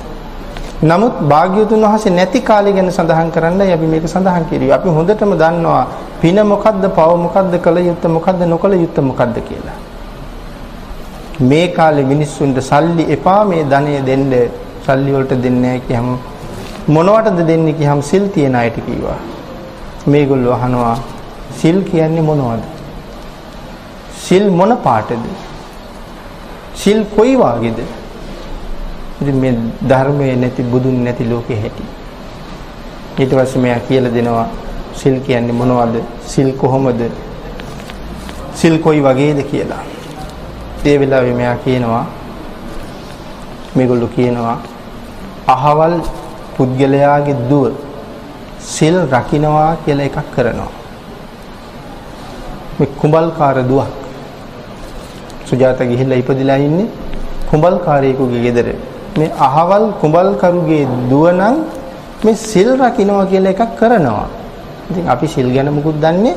නමුත් 0.83 1.15
භාග්‍යවතුන් 1.23 1.83
වහන්සේ 1.83 2.13
නැති 2.13 2.41
කාලය 2.43 2.73
ගැන 2.73 2.91
සඳහන් 2.91 3.31
කරන්නයි 3.31 3.73
අපි 3.73 3.87
මේක 3.87 4.07
සඳහන් 4.07 4.45
කිරුවේ. 4.51 4.73
අපි 4.73 4.89
හොඳටම 4.89 5.33
දන්නවා 5.35 5.85
පින 6.21 6.39
මොකද්ද, 6.45 6.85
පව 6.89 7.11
මොකද්ද, 7.19 7.53
කල 7.59 7.77
යුත්තේ 7.81 8.09
මොකද්ද, 8.09 8.41
නොකල 8.47 8.73
යුත්තේ 8.75 9.03
මොකද්ද 9.03 9.37
කියලා. 9.41 9.79
මේ 11.43 11.69
කාලේ 11.69 12.05
මිනිස්සුන්ට 12.05 12.59
සල්ලි 12.63 13.05
එපා 13.09 13.45
මේ 13.45 13.63
ධනය 13.65 13.95
දෙන්න 14.05 14.33
සල්ලි 14.85 15.11
වලට 15.13 15.43
දෙන්නේ 15.43 15.61
නැහැ 15.63 15.81
කියහම 15.87 16.09
මොනවටද 16.95 17.41
දෙන්නේ 17.49 17.75
කියහම 17.81 18.01
සිල් 18.11 18.25
තියන 18.35 18.55
අයට 18.61 18.77
කිව්වා. 18.87 19.19
මේගොල්ලෝ 20.07 20.53
අහනවා 20.59 20.97
සිල් 21.61 21.79
කියන්නේ 21.91 22.23
මොනවද? 22.29 22.63
සිල් 24.25 24.51
මොන 24.51 24.77
පාටද? 24.87 25.25
සිල් 26.75 27.05
කොයි 27.17 27.39
වාගේද? 27.39 27.79
ඉතින් 29.23 29.37
මේ 29.43 29.55
ධර්මයේ 29.89 30.37
නැති 30.37 30.63
බුදුන් 30.63 31.05
නැති 31.05 31.31
ලෝකෙ 31.31 31.61
හැටි. 31.63 31.85
ඊට 33.19 33.33
පස්සේ 33.39 33.63
මෙයා 33.63 33.81
කියලා 33.89 34.15
දෙනවා 34.15 34.47
සිල් 34.95 35.21
කියන්නේ 35.27 35.59
මොනවද? 35.61 36.03
සිල් 36.27 36.53
කොහොමද? 36.53 37.03
සිල් 38.55 38.79
කොයි 38.79 39.03
වගේද 39.03 39.43
කියලා. 39.51 39.83
ඒ 40.85 41.01
වෙලාවේ 41.01 41.35
මෙයා 41.41 41.57
කියනවා 41.65 42.07
මේගොල්ලෝ 43.75 44.09
කියනවා 44.17 44.57
අහවල් 45.47 45.95
පුද්ගලයාගේ 46.61 47.37
දුව 47.49 47.73
සිල් 48.61 48.97
රකින්නවා 49.15 49.73
කියලා 49.85 50.09
එකක් 50.11 50.19
කරනවා. 50.37 50.71
මේ 52.79 52.89
කුඹල්කාර 53.01 53.57
දුවක්. 53.71 53.89
සුජාත 55.49 55.81
ගිහිල්ලා 55.91 56.21
ඉපදිලා 56.23 56.61
ඉන්නේ 56.69 56.89
කුඹල්කාරයෙකුගේ 57.51 58.43
ගෙදර. 58.47 58.69
මේ 59.19 59.31
අහවල් 59.47 59.85
කුඹල්කරුගේ 60.01 60.85
දුව 61.11 61.25
නම් 61.39 61.57
මේ 62.25 62.37
සිල් 62.51 62.69
රකින්නවා 62.83 63.25
කියලා 63.31 63.55
එකක් 63.55 63.73
කරනවා. 63.81 64.29
ඉතින් 64.91 65.05
අපි 65.15 65.27
සිල් 65.35 65.49
ගැන 65.55 65.69
මුකුත් 65.77 65.97
දන්නේ 66.05 66.37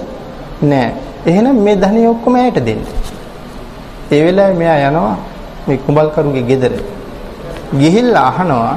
නැහැ. 0.69 0.91
එහෙනම් 1.29 1.57
මේ 1.65 1.75
ධනෙ 1.83 2.07
ඔක්කොම 2.13 2.35
ඇයට 2.35 2.59
දෙන්න. 2.67 2.81
ඒ 4.13 4.21
වෙලාවේ 4.25 4.57
මෙයා 4.61 4.79
යනවා 4.89 5.15
මේ 5.67 5.77
කුඹල්කරුගේ 5.85 6.47
ගෙදර. 6.49 6.73
ගිහිල්ලා 7.81 8.25
අහනවා 8.31 8.75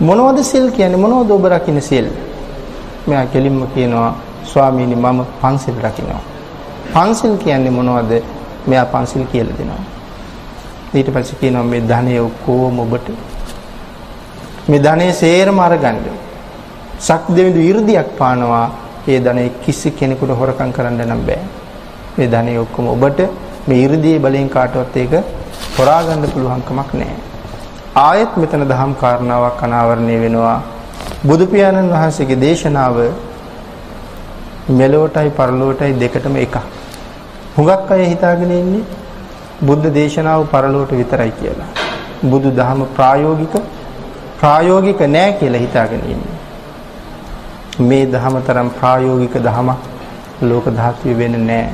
මොනවද 0.00 0.42
සිල් 0.44 0.70
කියන්නේ 0.70 0.96
මොනවද 0.96 1.30
ඔබ 1.30 1.44
රකින්න 1.44 1.80
සිල්? 1.82 2.06
මෙයා 3.06 3.26
කෙලින්ම 3.26 3.66
කියනවා 3.74 4.14
ස්වාමීනි 4.44 4.94
මම 4.94 5.20
පන්සිල් 5.42 5.74
රකින්නවා. 5.84 6.20
පන්සිල් 6.94 7.36
කියන්නේ 7.36 7.70
මොනවද? 7.70 8.12
මෙයා 8.66 8.86
පන්සිල් 8.86 9.24
කියලා 9.32 9.58
දෙනවා. 9.58 9.82
ඊට 10.94 11.10
පස්සේ 11.14 11.38
කියනවා 11.40 11.62
මේ 11.62 11.80
ධනෙ 11.80 12.20
ඔක්කොම 12.20 12.78
ඔබට 12.78 13.08
මේ 14.68 14.78
ධනෙ 14.78 15.12
සේරම 15.12 15.58
අරගන්න. 15.58 15.98
සක් 17.00 17.22
දෙවිඳු 17.36 17.60
이르දියක් 17.60 18.16
පානවා. 18.18 18.70
ඒ 19.08 19.20
ධනෙ 19.20 19.50
කිසි 19.64 19.90
කෙනෙකුට 19.90 20.30
හොරකම් 20.30 20.70
කරන්න 20.72 21.02
නම් 21.06 21.22
බෑ. 21.26 21.40
මේ 22.18 22.28
ධනෙ 22.28 22.58
ඔක්කොම 22.58 22.88
ඔබට 22.88 23.20
මේ 23.66 23.82
이르දියේ 23.84 24.18
බලෙන් 24.18 24.48
කාටවත් 24.48 24.96
ඒක 24.96 25.12
හොරා 25.78 26.02
ගන්න 26.02 26.30
පුළුවන් 26.30 26.62
කමක් 26.62 26.94
නැහැ. 26.94 27.27
ආයෙත් 27.96 28.36
මෙතන 28.36 28.64
දහම් 28.68 28.92
කාරණාවක් 28.94 29.62
අනාවරණය 29.62 30.16
වෙනවා. 30.20 30.60
බුදු 31.24 31.46
පියාණන් 31.46 31.90
වහන්සේගේ 31.90 32.40
දේශනාව 32.40 32.96
මෙලොවටයි 34.70 35.30
පරලොවටයි 35.30 35.92
දෙකටම 35.98 36.36
එකක්. 36.36 36.56
හුඟක් 37.56 37.90
අය 37.90 38.04
හිතාගෙන 38.04 38.50
ඉන්නේ 38.52 38.84
බුද්ධ 39.62 39.86
දේශනාව 39.90 40.46
පරලොවට 40.46 40.92
විතරයි 40.92 41.32
කියලා. 41.32 41.70
බුදු 42.22 42.50
දහම 42.50 42.80
ප්‍රායෝගික 42.96 43.54
ප්‍රායෝගික 44.40 45.00
නෑ 45.08 45.32
කියලා 45.32 45.64
හිතාගෙන 45.66 46.02
ඉන්නේ. 46.04 46.36
මේ 47.80 48.06
දහම 48.06 48.40
තරම් 48.42 48.70
ප්‍රායෝගික 48.78 49.34
දහමක් 49.40 49.78
ලෝක 50.42 50.66
ධාතුවේ 50.70 51.18
වෙන්නේ 51.18 51.44
නෑ. 51.50 51.68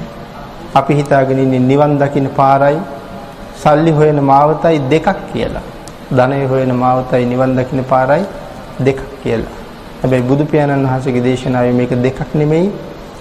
අපි 0.75 0.95
හිතාගෙන 0.95 1.39
ඉන්නේ 1.39 1.61
නිවන් 1.61 1.99
දකින්න 1.99 2.29
පාරයි 2.41 2.81
සල්ලි 3.57 3.93
හොයන 3.93 4.25
මාවතයි 4.25 4.79
දෙකක් 4.91 5.19
කියලා. 5.33 5.74
ධනය 6.11 6.47
හොයන 6.47 6.75
මාවතයි 6.75 7.27
නිවන් 7.27 7.57
දකින්න 7.57 7.85
පාරයි 7.85 8.25
දෙකක් 8.81 9.01
කියලා. 9.23 9.53
හැබැයි 10.03 10.23
බුදු 10.23 10.45
පියාණන් 10.45 10.87
වහන්සේගේ 10.87 11.25
දේශනාවේ 11.25 11.73
මේක 11.73 11.93
දෙකක් 12.03 12.35
නෙමෙයි 12.35 12.73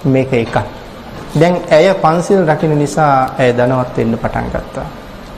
මේක 0.06 0.32
එකක්. 0.34 0.56
දැන් 1.34 1.56
ඇය 1.70 1.88
පන්සිල් 2.02 2.44
රකින්න 2.46 2.78
නිසා 2.78 3.14
ඇය 3.38 3.52
ධනවත් 3.52 3.96
වෙන්න 3.96 4.16
පටන් 4.16 4.48
ගත්තා. 4.50 4.86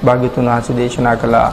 භාග්‍යතුන් 0.04 0.46
වහන්සේ 0.46 0.76
දේශනා 0.76 1.16
කළා 1.16 1.48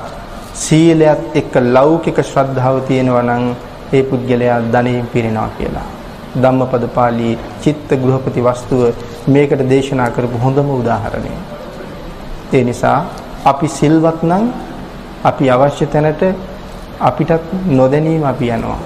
සීලයත් 0.55 1.21
එක්ක 1.35 1.53
ලෞකික 1.71 2.17
ශ්‍රද්ධාව 2.23 2.75
තියෙනවා 2.87 3.23
නම් 3.23 3.45
ඒ 3.93 4.03
පුද්ගලයා 4.03 4.59
ධනෙන් 4.73 5.07
පිරෙනවා 5.13 5.49
කියලා. 5.57 5.87
ධම්මපද 6.35 6.85
පාළි 6.95 7.31
චිත්ත 7.61 7.89
ගෘහපති 8.03 8.41
වස්තුව 8.41 8.81
මේකට 9.27 9.61
දේශනා 9.69 10.09
කරපු 10.09 10.37
හොඳම 10.37 10.69
උදාහරණය. 10.79 11.33
ඒ 12.53 12.63
නිසා 12.63 12.99
අපි 13.45 13.67
සිල්වත් 13.69 14.21
නම් 14.23 14.45
අපි 15.23 15.49
අවශ්‍ය 15.49 15.85
තැනට 15.85 16.23
අපිටත් 16.99 17.53
නොදැනීම 17.67 18.23
අපි 18.23 18.49
යනවා. 18.49 18.79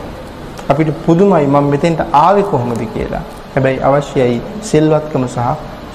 අපිට 0.70 0.90
පුදුමයි 1.06 1.48
මම 1.48 1.66
මෙතෙන්ට 1.74 2.02
ආවේ 2.14 2.46
කොහොමද 2.52 2.82
කියලා. 2.94 3.24
හැබැයි 3.54 3.80
අවශ්‍යයි 3.82 4.42
සිල්වත්කම 4.62 5.24
සහ 5.28 5.40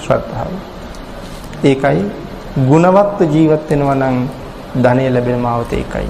ශ්‍රද්ධාව. 0.04 0.50
ඒකයි 1.64 2.02
ගුණවත් 2.70 3.18
ජීවත් 3.34 3.70
වෙනවා 3.70 3.94
නම් 3.94 4.18
ධනෙ 4.76 5.10
ලැබෙන 5.10 5.40
මාවත 5.40 5.72
ඒකයි. 5.72 6.08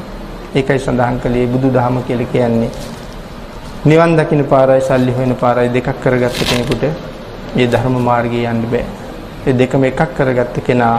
ඒකයි 0.55 0.79
සඳහන් 0.79 1.17
කළේ 1.23 1.47
බුදුදහම 1.47 1.97
කියලා 2.09 2.33
කියන්නේ 2.33 2.71
නිවන් 3.85 4.17
දකින්න 4.19 4.45
පාරයි 4.45 4.81
සල්ලි 4.81 5.13
හොයන 5.13 5.35
පාරයි 5.37 5.73
දෙකක් 5.77 5.89
කරගත්ත 6.03 6.39
කෙනෙකුට 6.51 6.85
මේ 7.55 7.67
ධර්ම 7.67 7.97
මාර්ගයේ 8.09 8.51
යන්න 8.51 8.63
බෑ. 8.73 8.85
ඒ 9.47 9.53
දෙකම 9.53 9.85
එකක් 9.85 10.03
කරගත්ත 10.17 10.57
කෙනා 10.67 10.97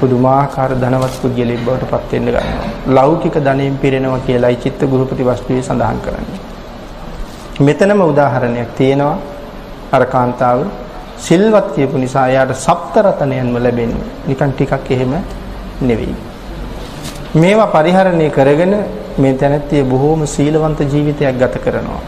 පුදුමාකාර 0.00 0.70
ධනවත් 0.74 1.14
පුද්ගලෙක් 1.22 1.60
බවට 1.66 1.90
පත් 1.92 2.12
වෙන්න 2.12 2.26
ගන්නවා. 2.26 2.68
ලෞකික 2.88 3.34
ධනයෙන් 3.46 3.78
පිරෙනවා 3.78 4.20
කියලායි 4.26 4.56
චිත්ත 4.56 4.80
ගුරුපති 4.92 5.22
වස්තුවේ 5.22 5.62
සඳහන් 5.62 6.00
කරන්නේ. 6.04 6.40
මෙතනම 7.60 8.00
උදාහරණයක් 8.02 8.70
තියෙනවා 8.76 9.16
අර 9.92 10.02
කාන්තාව 10.06 10.58
සිල්වත් 11.18 11.66
කියපු 11.74 11.98
නිසා 11.98 12.26
එයාට 12.28 12.54
සප්තරතනයන්ම 12.56 13.54
ලැබෙන්නේ. 13.56 14.10
නිකන් 14.26 14.52
ටිකක් 14.52 14.90
එහෙම 14.90 15.12
නෙවෙයි. 15.82 16.14
මේවා 17.34 17.66
පරිහරණය 17.68 18.30
කරගෙන 18.30 18.74
මේ 19.18 19.34
තැනැත්තිය 19.34 19.82
බොහෝම 19.84 20.26
සීලවන්ත 20.26 20.80
ජීවිතයක් 20.82 21.36
ගත 21.38 21.54
කරනවා. 21.64 22.00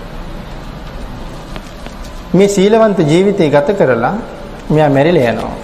මේ 2.34 2.48
සීලවන්ත 2.48 2.98
ජීවිතය 3.00 3.50
ගත 3.50 3.76
කරලා 3.78 4.14
මෙයා 4.70 4.90
මැරිලා 4.90 5.32
යනවා. 5.32 5.61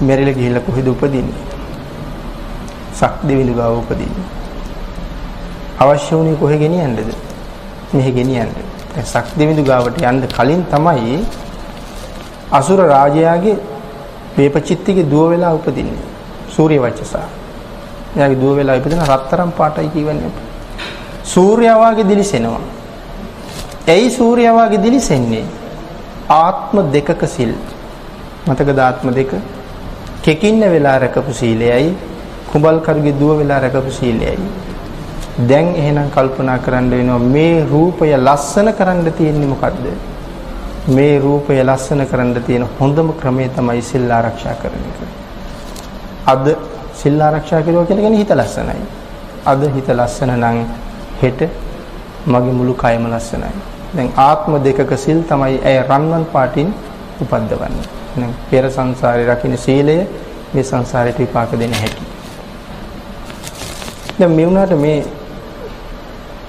මැරිලා 0.00 0.34
ගිහිල්ලා 0.34 0.60
කොහෙද 0.60 0.86
උපදින්නේ? 0.86 1.44
සක් 2.92 3.12
දෙවිඳු 3.28 3.54
ගාව 3.54 3.78
උපදින්නේ. 3.78 4.26
අවශ්‍ය 5.80 6.16
වුණේ 6.16 6.36
කොහෙ 6.36 6.58
ගෙනියන්නද? 6.58 6.98
මෙහෙ 7.92 8.10
ගෙනියන්න. 8.12 8.52
සක් 9.04 9.26
දෙවිඳු 9.38 9.64
ගාවට 9.64 10.02
යන්න 10.02 10.22
කලින් 10.28 10.62
තමයි 10.64 11.24
අසුර 12.52 12.78
රාජයාගේ 12.78 13.56
වේපචිත්තිගේ 14.36 15.10
දුව 15.10 15.30
වෙලා 15.30 15.54
උපදින්නේ. 15.54 15.98
සූර්ය 16.48 16.78
වච්චසා. 16.78 17.26
එයාගේ 18.16 18.40
දුව 18.40 18.56
වෙලා 18.56 18.76
ඉපදෙන 18.76 19.00
රත්තරන් 19.00 19.52
පාටයි 19.52 19.88
කියවන්නේ. 19.88 20.32
සූර්යයා 21.24 21.78
වාගේ 21.78 22.08
දිලිසෙනවා. 22.08 22.60
ඇයි 23.88 24.10
සූර්යයා 24.10 24.54
වාගේ 24.54 24.82
දිලිසෙන්නේ? 24.82 25.44
ආත්ම 26.28 26.76
දෙකක 26.92 27.22
සිල්. 27.26 27.52
මතකද 28.46 28.78
ආත්ම 28.78 29.14
දෙක? 29.14 29.32
කෙකින්න 30.26 30.62
වෙලා 30.74 30.98
රැකපු 31.02 31.32
සීලයයි 31.40 31.88
කුඹල් 32.50 32.78
කරුගේ 32.86 33.18
දුව 33.20 33.32
වෙලා 33.40 33.58
රැකපු 33.64 33.90
සීලයයි. 33.98 34.38
දැන් 35.50 35.66
එහෙනම් 35.80 36.08
කල්පනා 36.16 36.58
කරන්න 36.64 36.90
වෙනවා 36.90 37.18
මේ 37.34 37.64
රූපය 37.72 38.08
ලස්සන 38.18 38.68
කරන්න 38.78 39.12
තියෙන්නේ 39.18 39.50
මොකද්ද? 39.52 39.84
මේ 40.96 41.18
රූපය 41.24 41.58
ලස්සන 41.62 42.02
කරන්න 42.12 42.42
තියෙන 42.46 42.64
හොඳම 42.80 43.08
ක්‍රමය 43.20 43.48
තමයි 43.56 43.82
සිල් 43.90 44.10
ආරක්ෂා 44.10 44.54
කරන 44.62 44.82
එක. 44.90 44.98
අද 46.32 46.46
සිල් 47.02 47.20
ආරක්ෂා 47.20 47.62
කරුවා 47.62 47.86
කියලා 47.90 48.04
කියන්නේ 48.06 48.22
හිත 48.22 48.32
ලස්සනයි. 48.40 48.84
අද 49.52 49.62
හිත 49.76 49.88
ලස්සන 49.98 50.32
නම් 50.38 50.58
හෙට 51.22 51.40
මගේ 52.26 52.56
මුළු 52.60 52.74
කයම 52.84 53.06
ලස්සනයි. 53.12 53.52
දැන් 53.96 54.10
ආත්ම 54.28 54.58
දෙකක 54.66 54.96
සිල් 55.04 55.22
තමයි 55.30 55.60
ඇය 55.64 55.78
රන්වන් 55.82 56.26
පාටින් 56.34 56.74
උපද්දවන්නේ. 57.20 57.95
එහෙනම් 58.16 58.32
පෙර 58.50 58.64
සංසාරේ 58.68 59.26
රකින්න 59.26 59.56
සීලය 59.58 59.96
මේ 60.52 60.62
සංසාරයට 60.62 61.18
විපාක 61.18 61.50
දෙන 61.52 61.72
හැටි. 61.72 62.04
දැන් 64.18 64.32
මේ 64.32 64.46
වුණාට 64.46 64.74
මේ 64.78 65.04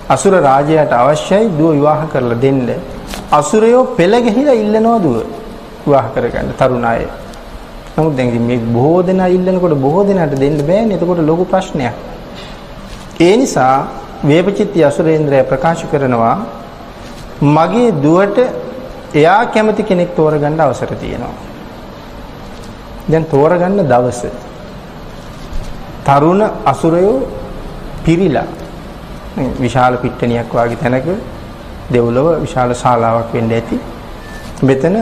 අසුර 0.10 0.34
රාජයාට 0.41 0.91
අවශ්‍යයි 0.93 1.49
දුව 1.51 1.71
විවාහ 1.71 2.01
කරලා 2.08 2.41
දෙන්න. 2.41 2.60
අසුරයෝ 3.32 3.84
පෙළ 3.97 4.15
ගහිලා 4.25 4.56
ඉල්ලනවා 4.56 4.99
දුව 4.99 5.17
විවාහ 5.86 6.06
කරගන්න 6.13 6.53
තරුණ 6.53 6.86
අය. 6.86 7.01
නමුත් 7.97 8.13
දැන් 8.15 8.41
මේ 8.41 8.60
බොහෝ 8.69 9.01
දෙනා 9.03 9.30
ඉල්ලනකොට 9.30 9.75
බොහෝ 9.77 10.03
දෙනාට 10.03 10.36
දෙන්න 10.36 10.58
බෑනේ. 10.62 10.97
එතකොට 10.97 11.19
ලොකු 11.21 11.45
ප්‍රශ්නයක්. 11.45 11.95
ඒ 13.19 13.34
නිසා 13.38 13.75
වේපචිත්ති 14.23 14.80
අසුරේන්ද්‍රය 14.84 15.43
ප්‍රකාශ 15.43 15.84
කරනවා 15.86 16.38
මගේ 17.41 17.91
දුවට 17.97 18.38
එයා 19.15 19.41
කැමති 19.47 19.84
කෙනෙක් 19.84 20.15
තෝරගන්න 20.15 20.60
අවසර 20.60 20.91
තියෙනවා. 20.95 21.46
දැන් 23.08 23.26
තෝරගන්න 23.26 23.82
දවස 23.86 24.22
තරුණ 26.06 26.41
අසුරයෝ 26.65 27.15
පිරිලා 28.04 28.48
විශාල 29.58 29.98
පිට්ටනියක් 29.98 30.52
වගේ 30.52 30.78
තැනක 30.78 31.08
දෙව්ලොව 31.89 32.28
විශාල 32.41 32.74
ශාලාවක් 32.74 33.34
වෙන්න 33.34 33.52
ඇති. 33.52 33.78
මෙතන 34.63 34.96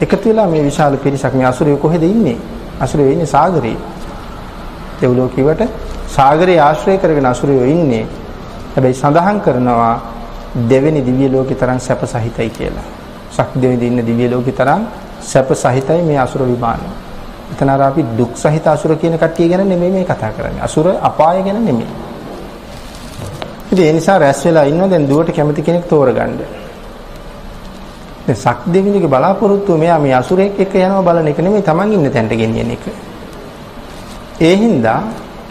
එකතු 0.00 0.24
වෙලා 0.24 0.46
මේ 0.46 0.62
විශාල 0.62 0.96
පිරිසක් 0.96 1.34
මේ 1.34 1.46
අසුරයෝ 1.46 1.78
කොහෙද 1.78 2.02
ඉන්නේ? 2.04 2.38
අසුරයෝ 2.80 3.12
ඉන්නේ 3.12 3.26
සාගරේ. 3.26 3.76
දෙව්ලොව 5.00 5.28
කිව්වට 5.30 5.62
සාගරේ 6.08 6.58
ආශ්‍රය 6.60 6.98
කරගෙන 6.98 7.26
අසුරයෝ 7.26 7.66
ඉන්නේ. 7.66 8.06
හැබැයි 8.74 8.94
සඳහන් 8.94 9.38
කරනවා 9.40 9.94
දෙවෙනි 10.64 11.00
දිව්‍ය 11.02 11.28
ලෝකේ 11.28 11.56
තරම් 11.56 11.78
සැප 11.80 12.02
සහිතයි 12.06 12.50
කියලා. 12.50 12.88
සක්දෙවිඳ 13.30 13.82
ඉන්න 13.82 13.98
දිව්‍ය 14.02 14.28
ලෝකේ 14.28 14.52
තරම් 14.52 14.82
සැප 15.22 15.48
සහිතයි 15.54 16.02
මේ 16.02 16.18
අසුර 16.18 16.42
විමානය. 16.44 16.86
එතන 17.52 17.68
අර 17.68 17.80
අපි 17.82 18.02
දුක් 18.16 18.32
සහිත 18.34 18.66
අසුර 18.66 18.96
කියන 18.96 19.14
කට්ටිය 19.14 19.48
ගැන 19.48 19.62
නෙමෙයි 19.66 19.92
මේ 19.92 20.04
කතා 20.04 20.32
කරන්නේ. 20.32 20.62
අසුර 20.62 20.86
අපාය 21.00 21.42
ගැන 21.42 21.58
නෙමෙයි. 21.60 21.86
ඉතින් 23.70 23.84
ඒ 23.84 23.92
නිසා 23.92 24.18
රැස් 24.18 24.44
වෙලා 24.44 24.64
ඉන්නවා 24.64 24.88
දැන් 24.88 25.08
දුවට 25.08 25.30
කැමති 25.30 25.62
කෙනෙක් 25.62 25.84
තෝරගන්න. 25.86 26.32
දැන් 28.26 28.36
සක්දෙවිඳගේ 28.36 29.08
බලාපොරොත්තුව 29.08 29.78
මෙයා 29.78 29.98
මේ 29.98 30.14
අසුරෙක් 30.14 30.58
එක්ක 30.58 30.74
යනවා 30.76 31.02
බලන 31.02 31.28
එක 31.28 31.38
නෙමෙයි 31.38 31.62
Taman 31.62 31.92
ඉන්න 31.92 32.10
තැනට 32.10 32.32
ගෙනියන 32.32 32.70
එක. 32.70 32.84
ඒ 34.40 34.54
හින්දා 34.56 35.00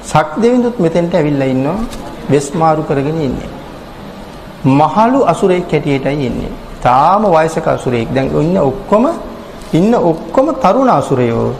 සක්දෙවිඳුත් 0.03 0.79
මෙතෙන්ට 0.79 1.13
ඇවිල්ලා 1.13 1.47
ඉන්නවා 1.47 1.79
වෙස් 2.29 2.47
මාරු 2.53 2.83
කරගෙන 2.83 3.17
ඉන්නේ. 3.19 3.49
මහලු 4.63 5.19
අසුරෙක් 5.25 5.65
හැටියටයි 5.67 6.25
ඉන්නේ. 6.27 6.51
තාම 6.81 7.23
වයසක 7.25 7.67
අසුරෙක්. 7.67 8.07
දැන් 8.09 8.27
ඉන්න 8.37 8.57
ඔක්කොම 8.59 9.05
ඉන්න 9.73 9.93
ඔක්කොම 9.93 10.47
තරුණ 10.55 10.89
අසුරයෝ. 10.91 11.51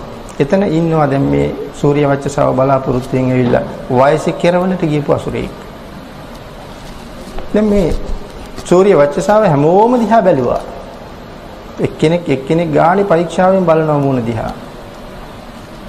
එතන 0.42 0.64
ඉන්නවා 0.70 1.08
දැන් 1.08 1.26
මේ 1.26 1.48
සූර්ය 1.74 2.06
වච්චසව 2.06 2.50
බලාපොරොත්තුෙන් 2.54 3.32
ඇවිල්ලා 3.32 3.64
වයසේ 3.92 4.34
කෙරවලට 4.36 4.84
ගියපු 4.86 5.14
අසුරෙක්. 5.14 5.56
දැන් 7.54 7.68
මේ 7.68 7.88
සූර්ය 8.64 8.94
වච්චසව 8.94 9.44
හැමෝම 9.46 9.94
දිහා 10.00 10.22
බැලුවා. 10.22 10.62
එක්කෙනෙක් 11.80 12.30
එක්කෙනෙක් 12.30 12.70
ගානේ 12.72 13.06
පරීක්ෂාවෙන් 13.06 13.66
බලනවා 13.66 14.00
මූණ 14.00 14.26
දිහා. 14.26 14.54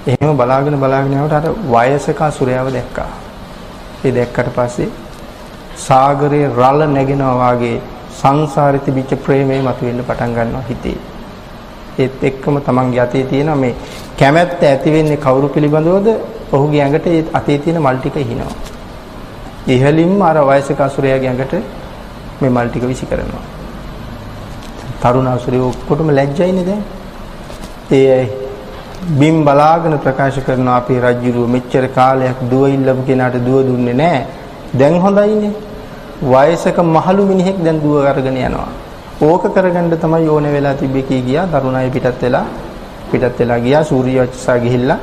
එහෙම 0.06 0.36
බලාගෙන 0.36 0.78
බලාගෙන 0.78 1.14
යනකොට 1.14 1.34
අර 1.34 1.46
වයසක 1.68 2.20
අසුරයව 2.22 2.68
දැක්කා. 2.70 3.10
ඒ 4.04 4.12
දැක්කට 4.12 4.52
පස්සේ 4.52 4.90
සාගරයේ 5.78 6.50
රළ 6.50 6.80
නැගෙනවා 6.88 7.34
වාගේ 7.36 7.76
සංසාරේ 8.12 8.80
තිබිච්ච 8.80 9.12
ප්‍රේමය 9.24 9.58
මතුවෙන්න 9.60 10.04
පටන් 10.04 10.34
ගන්නවා 10.36 10.68
හිතේ. 10.68 10.98
ඒත් 11.98 12.22
එක්කම 12.22 12.58
තමන්ගේ 12.60 13.00
අතේ 13.00 13.24
තියෙන 13.24 13.58
මේ 13.58 13.74
කැමැත්ත 14.16 14.62
ඇති 14.62 14.90
වෙන්නේ 14.90 15.16
කවුරු 15.18 15.48
පිළිබඳවද? 15.48 16.08
ඔහුගේ 16.52 16.82
ඇඟට 16.82 17.06
ඒ 17.08 17.24
අතේ 17.32 17.58
තියෙන 17.58 17.80
මල් 17.80 17.96
ටික 17.98 18.16
හිනවා. 18.24 18.52
ඉහලින්ම 19.68 20.22
අර 20.22 20.36
වයසක 20.42 20.80
අසුරයාගේ 20.80 21.28
ඇඟට 21.28 21.54
මේ 22.40 22.50
මල් 22.50 22.68
ටික 22.68 22.84
විසි 22.84 23.06
කරනවා. 23.06 23.44
තරුණ 25.00 25.28
අසුරයෝ 25.28 25.68
ඔක්කොටම 25.68 26.10
ලැජ්ජයිනේ 26.10 26.64
දැන්. 26.64 26.82
ඒ 27.92 28.28
බිම් 29.12 29.44
බලාගෙන 29.44 29.98
ප්‍රකාශ 29.98 30.38
කරන 30.40 30.68
අපේ 30.68 31.00
රජුරුව 31.00 31.48
මෙච්චර 31.48 31.84
කාලයක් 31.90 32.38
දුව 32.50 32.64
ඉල්ලපු 32.68 33.02
කෙනාට 33.06 33.36
දුව 33.40 33.58
දුන්නේ 33.66 33.94
නැහැ. 33.94 34.26
දැන් 34.74 34.94
හොඳයිනේ. 34.98 35.52
වයසක 36.24 36.78
මහලු 36.88 37.22
මිනිහෙක් 37.26 37.58
දැන් 37.64 37.80
දුව 37.80 38.06
අරගෙන 38.06 38.36
යනවා. 38.38 38.68
ඕක 39.22 39.42
කරගන්න 39.54 39.90
තමයි 39.94 40.28
ඕන 40.28 40.44
වෙලා 40.46 40.74
තිබ්බේ 40.74 41.02
කී 41.02 41.22
ගියා. 41.22 41.46
තරුණ 41.48 41.76
අය 41.76 41.90
පිටත් 41.90 42.22
වෙලා 42.22 42.44
පිටත් 43.10 43.38
වෙලා 43.38 43.58
ගියා. 43.58 43.84
සූර්ය 43.84 44.18
වච්චසා 44.18 44.58
ගිහිල්ලා 44.58 44.98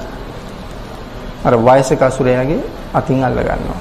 අර 1.46 1.54
වයසක 1.58 2.02
අසුරයාගේ 2.02 2.62
අතින් 2.94 3.24
අල්ල 3.24 3.40
ගන්නවා. 3.40 3.80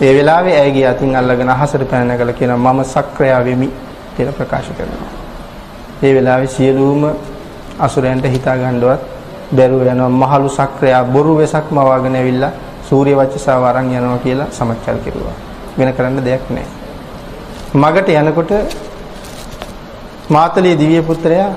ඒ 0.00 0.12
වෙලාවේ 0.16 0.56
ඇයගේ 0.56 0.86
අතින් 0.86 1.16
අල්ලගෙන 1.16 1.48
අහසට 1.48 1.84
පැන 1.90 2.08
නැගලා 2.08 2.32
කියනවා 2.32 2.72
මම 2.72 2.84
සක්‍රයා 2.86 3.44
වෙමි 3.44 3.68
කියලා 4.16 4.32
ප්‍රකාශ 4.32 4.70
කරනවා. 4.70 5.10
ඒ 6.02 6.14
වෙලාවේ 6.14 6.46
සියලුම 6.48 7.02
අසුරයන්ට 7.78 8.24
හිතා 8.26 8.56
ගන්නවත් 8.56 9.00
බැරුව 9.52 9.82
යනවා 9.84 10.08
මහලු 10.22 10.48
සක්‍රයා 10.50 11.04
බොරු 11.06 11.36
වෙසක් 11.36 11.66
මවාගෙන 11.70 12.16
ඇවිල්ලා 12.16 12.52
සූර්ය 12.88 13.12
වච්චසාව 13.14 13.64
අරන් 13.64 13.90
යනවා 13.90 14.18
කියලා 14.18 14.48
සමච්චල් 14.50 14.98
කෙරුවා. 15.04 15.36
වෙන 15.78 15.92
කරන්න 15.92 16.24
දෙයක් 16.24 16.44
නැහැ. 16.50 16.68
මගට 17.74 18.08
යනකොට 18.10 18.50
මාතලේ 20.34 20.74
දිව්‍ය 20.80 21.02
පුත්‍රයා 21.08 21.50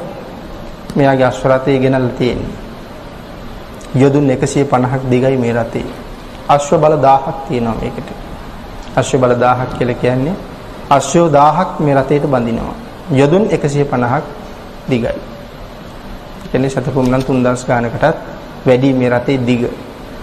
මෙයාගේ 0.95 1.27
අශ්වරථය 1.31 1.79
ගෙනල්ලා 1.83 2.17
තියෙන්නේ. 2.19 2.53
යොදුන් 4.01 4.27
150ක් 4.29 4.93
දිගයි 5.11 5.38
මේ 5.38 5.53
රථේ. 5.53 5.85
අශ්ව 6.55 6.77
බල 6.83 6.95
1000ක් 7.05 7.35
තියෙනවා 7.47 7.75
මේකට. 7.81 8.09
අශ්ව 8.95 9.19
බල 9.21 9.33
1000ක් 9.43 9.77
කියලා 9.77 10.01
කියන්නේ 10.01 10.35
අශ්වයෝ 10.89 11.29
1000ක් 11.29 11.79
මේ 11.79 11.95
රථයට 11.95 12.25
බඳිනවා. 12.33 12.75
යොදුන් 13.11 13.43
150ක් 13.47 14.23
දිගයි. 14.89 15.13
කියන්නේ 16.51 16.69
සතපුම්නම් 16.69 17.23
3000 17.23 17.67
ගානකටත් 17.67 18.15
වැඩි 18.67 18.93
මේ 18.93 19.09
රථේ 19.09 19.39
දිග. 19.47 19.63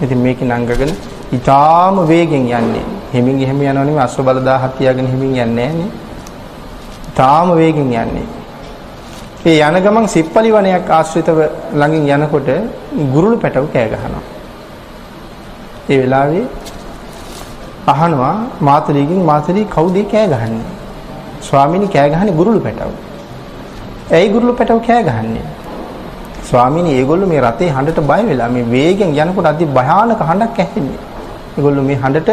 ඉතින් 0.01 0.17
මේක 0.17 0.39
නංගගෙන 0.41 0.91
ඊටාම 1.31 2.07
වේගෙන් 2.07 2.45
යන්නේ. 2.49 2.85
හිමින් 3.13 3.41
එහෙම 3.41 3.61
යනවා 3.61 3.83
නෙමෙයි 3.83 4.05
අශ්ව 4.07 4.21
බල 4.21 4.39
1000ක් 4.39 4.71
තියාගෙන 4.77 5.07
හිමින් 5.07 5.35
යන්නේ 5.35 5.67
නෑනේ. 5.67 5.89
ඊටාම 7.07 7.47
වේගෙන් 7.55 7.89
යන්නේ. 7.93 8.42
ඒ 9.45 9.59
යන 9.59 9.75
ගමන් 9.85 10.05
සිප්පලි 10.07 10.49
වනයක් 10.51 10.89
ආශ්‍රිතව 10.89 11.39
ළඟින් 11.79 12.03
යනකොට 12.17 12.49
ගුරුළු 13.13 13.37
පැටව 13.37 13.65
කෑ 13.73 13.87
ගහනවා. 13.93 14.21
ඒ 15.89 15.97
වෙලාවේ 16.01 16.43
අහනවා 17.85 18.35
මාතලීගෙන් 18.61 19.19
මාතලී 19.31 19.65
කවුද 19.75 19.97
කෑ 20.13 20.27
ගහන්නේ? 20.33 20.69
ස්වාමීනි 21.41 21.87
කෑ 21.87 22.13
ගහන්නේ 22.13 22.37
ගුරුළු 22.39 22.61
පැටව. 22.67 22.93
ඇයි 24.11 24.31
ගුරුළු 24.35 24.53
පැටව 24.53 24.79
කෑ 24.87 25.03
ගහන්නේ? 25.09 25.45
ස්වාමීනි 26.43 26.95
ඒගොල්ලෝ 26.99 27.29
මේ 27.33 27.41
රතේ 27.41 27.69
හඬට 27.75 27.99
බය 28.11 28.21
වෙලා 28.29 28.49
මේ 28.55 28.65
වේගෙන් 28.71 29.11
යනකොට 29.17 29.51
අති 29.51 29.69
භයානක 29.77 30.23
හඬක් 30.29 30.57
ඇහෙන්නේ. 30.59 31.01
ඒගොල්ලෝ 31.57 31.85
මේ 31.89 31.99
හඬට 32.05 32.29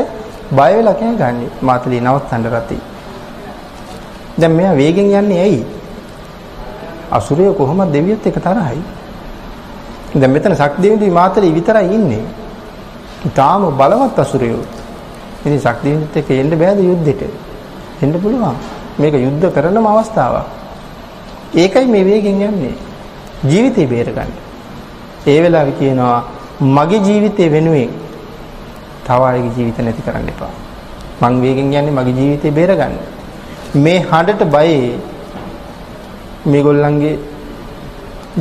බය 0.53 0.71
වෙලා 0.79 0.95
කෑ 1.03 1.19
ගහන්නේ 1.21 1.51
මාතලී 1.63 2.01
නවත්තන්න 2.07 2.49
රතේ. 2.55 2.81
දැන් 4.41 4.53
මෙයා 4.53 4.79
වේගෙන් 4.83 5.15
යන්නේ 5.19 5.43
ඇයි? 5.49 5.61
අසුරය 7.11 7.55
කොහොමද 7.55 7.93
දෙවියත් 7.93 8.27
එක 8.27 8.39
තරහයි? 8.39 8.81
දැන් 10.15 10.31
මෙතන 10.31 10.55
සක්දේවී 10.55 11.11
මාතලී 11.11 11.53
විතරයි 11.53 11.89
ඉන්නේ. 11.91 12.25
ඊටාම 13.25 13.63
බලවත් 13.73 14.19
අසුරයෝ. 14.19 14.65
ඉතින් 15.41 15.61
ශක්තියින්ත් 15.61 16.17
එක්ක 16.17 16.31
එන්න 16.33 16.51
බෑද 16.53 16.79
යුද්ධෙට? 16.81 17.23
එන්න 18.03 18.13
පුළුවන්. 18.15 18.57
මේක 18.99 19.15
යුද්ධ 19.17 19.47
කරනම 19.51 19.87
අවස්ථාවක්. 19.87 20.47
ඒකයි 21.55 21.87
මේ 21.87 22.05
වේගෙන් 22.05 22.43
යන්නේ. 22.43 22.75
ජීවිතේ 23.45 23.87
බේර 23.87 24.09
ගන්න. 24.09 24.33
ඒ 25.27 25.39
වෙලාවේ 25.43 25.79
කියනවා 25.79 26.19
මගේ 26.61 27.01
ජීවිතේ 27.01 27.49
වෙනුවෙන් 27.49 27.91
තව 29.05 29.21
අයගේ 29.25 29.53
ජීවිත 29.57 29.79
නැති 29.79 30.03
කරන්න 30.03 30.29
එපා. 30.29 30.53
මං 31.21 31.41
වේගෙන් 31.43 31.67
යන්නේ 31.69 31.93
මගේ 31.93 32.15
ජීවිතේ 32.15 32.51
බේරගන්න. 32.51 32.95
මේ 33.77 33.99
හඬට 34.03 34.43
බයේ 34.47 34.99
මේගොල්ලන්ගේ 36.47 37.19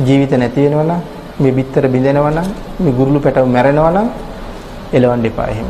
ජීවිත 0.06 0.32
නැති 0.32 0.64
වෙනවා 0.64 0.84
නම් 0.84 1.00
මේ 1.40 1.52
බිත්තර 1.52 1.88
බිඳෙනවා 1.88 2.30
නම් 2.30 2.48
මේ 2.80 2.92
ගුරුළු 2.92 3.20
පැටව 3.20 3.46
මැරෙනවා 3.46 3.90
නම් 3.90 4.08
එලවන්න 4.92 5.24
එපා 5.24 5.48
එහෙම. 5.52 5.68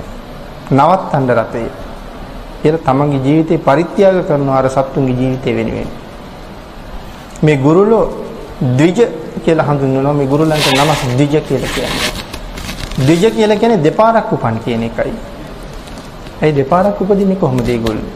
නවත්තන්න 0.70 1.30
රතේ. 1.38 1.68
කියලා 2.62 2.84
තමන්ගේ 2.86 3.20
ජීවිතේ 3.26 3.58
පරිත්‍යාග 3.58 4.18
කරනවා 4.28 4.58
අර 4.58 4.68
සත්තුන්ගේ 4.70 5.16
ජීවිතේ 5.20 5.54
වෙනුවෙන්. 5.56 5.90
මේ 7.42 7.56
ගුරුළු 7.56 7.98
ද්විජ 8.78 9.00
කියලා 9.44 9.66
හඳුන්වනවා 9.68 10.12
මේ 10.12 10.26
ගුරුලන්ට 10.26 10.68
නමක් 10.72 11.00
ද්විජ 11.16 11.42
කියලා 11.48 11.72
කියන්නේ. 11.74 12.10
ද්විජ 13.06 13.30
කියලා 13.30 13.56
කියන්නේ 13.56 13.84
දෙපාරක් 13.84 14.32
උපන් 14.32 14.58
කියන 14.64 14.82
එකයි. 14.82 15.14
ඒ 16.42 16.52
දෙපාරක් 16.52 17.00
උපදින්නේ 17.00 17.36
කොහොමද 17.36 17.68
ඒගොල්ලෝ? 17.68 18.08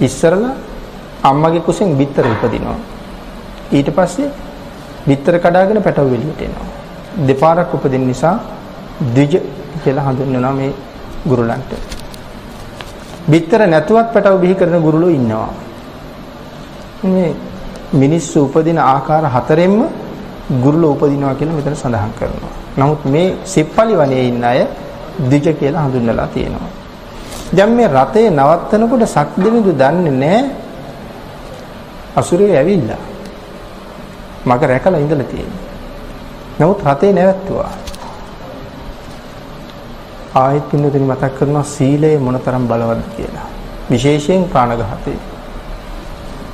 ඉස්සරලා 0.00 0.54
අම්මගේ 1.22 1.60
කුසෙන් 1.60 1.96
බිත්තර 1.96 2.26
උපදිනවා. 2.26 2.78
ඊට 3.70 3.88
පස්සේ 3.90 4.30
බිත්තර 5.06 5.38
කඩාගෙන 5.38 5.82
පැටව 5.82 6.12
එළියට 6.14 6.42
එනවා. 6.42 6.66
දෙපාරක් 7.18 7.74
උපදින 7.74 8.06
නිසා 8.06 8.36
ද්විජ 9.06 9.34
කියලා 9.82 10.06
හඳුන්වනවා 10.06 10.52
මේ 10.52 10.72
ගුරුලන්ට. 11.24 11.70
බිත්තර 13.28 13.60
නැතුවත් 13.66 14.12
පැටව 14.12 14.40
බිහි 14.40 14.54
කරන 14.54 14.82
ගුරුලෝ 14.82 15.10
ඉන්නවා. 15.10 15.50
මේ 17.04 17.34
මිනිස්සු 17.92 18.44
උපදින 18.44 18.78
ආකාර 18.78 19.24
හතරෙන්ම 19.26 19.76
ගුරුලෝ 20.62 20.92
උපදිනවා 20.92 21.34
කියලා 21.34 21.56
මෙතන 21.56 21.76
සඳහන් 21.76 22.12
කරනවා. 22.18 22.52
නමුත් 22.76 23.04
මේ 23.04 23.36
සිප්පලි 23.44 23.94
වනයේ 23.94 24.28
ඉන්න 24.28 24.44
අය 24.44 24.60
ද්විජ 25.20 25.46
කියලා 25.54 25.84
හඳුන්වලා 25.86 26.28
තියෙනවා. 26.28 26.72
දැන් 27.52 27.70
මේ 27.70 27.88
රතේ 27.88 28.30
නවත්තනකොට 28.30 29.04
සක්දෙවිඳු 29.06 29.72
දන්නේ 29.72 30.14
නැහැ 30.14 30.50
අසුරේ 32.16 32.56
ඇවිල්ලා. 32.56 33.02
මග 34.48 34.62
රැකලා 34.70 35.00
ඉඳලා 35.00 35.28
තියෙනවා. 35.32 35.64
නමුත් 36.58 36.80
රතේ 36.86 37.12
නැවැත්තුවා. 37.12 37.72
ආයෙත් 40.34 40.64
පින්නතුනි 40.70 41.06
මතක් 41.06 41.32
කරනවා 41.38 41.64
සීලය 41.66 42.10
මොනතරම් 42.18 42.64
බලවත්ද 42.70 43.10
කියලා. 43.16 43.46
විශේෂයෙන් 43.90 44.44
ප්‍රාණඝාතය. 44.44 45.14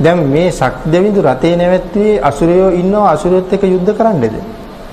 දැන් 0.00 0.20
මේ 0.28 0.48
සක්දෙවිඳු 0.52 1.20
රතේ 1.22 1.54
නැවැත්තුවේ 1.56 2.20
අසුරයෝ 2.20 2.70
ඉන්නවා 2.72 3.10
අසුරයොත් 3.10 3.52
එක්ක 3.52 3.64
යුද්ධ 3.64 3.92
කරන්නද? 3.92 4.34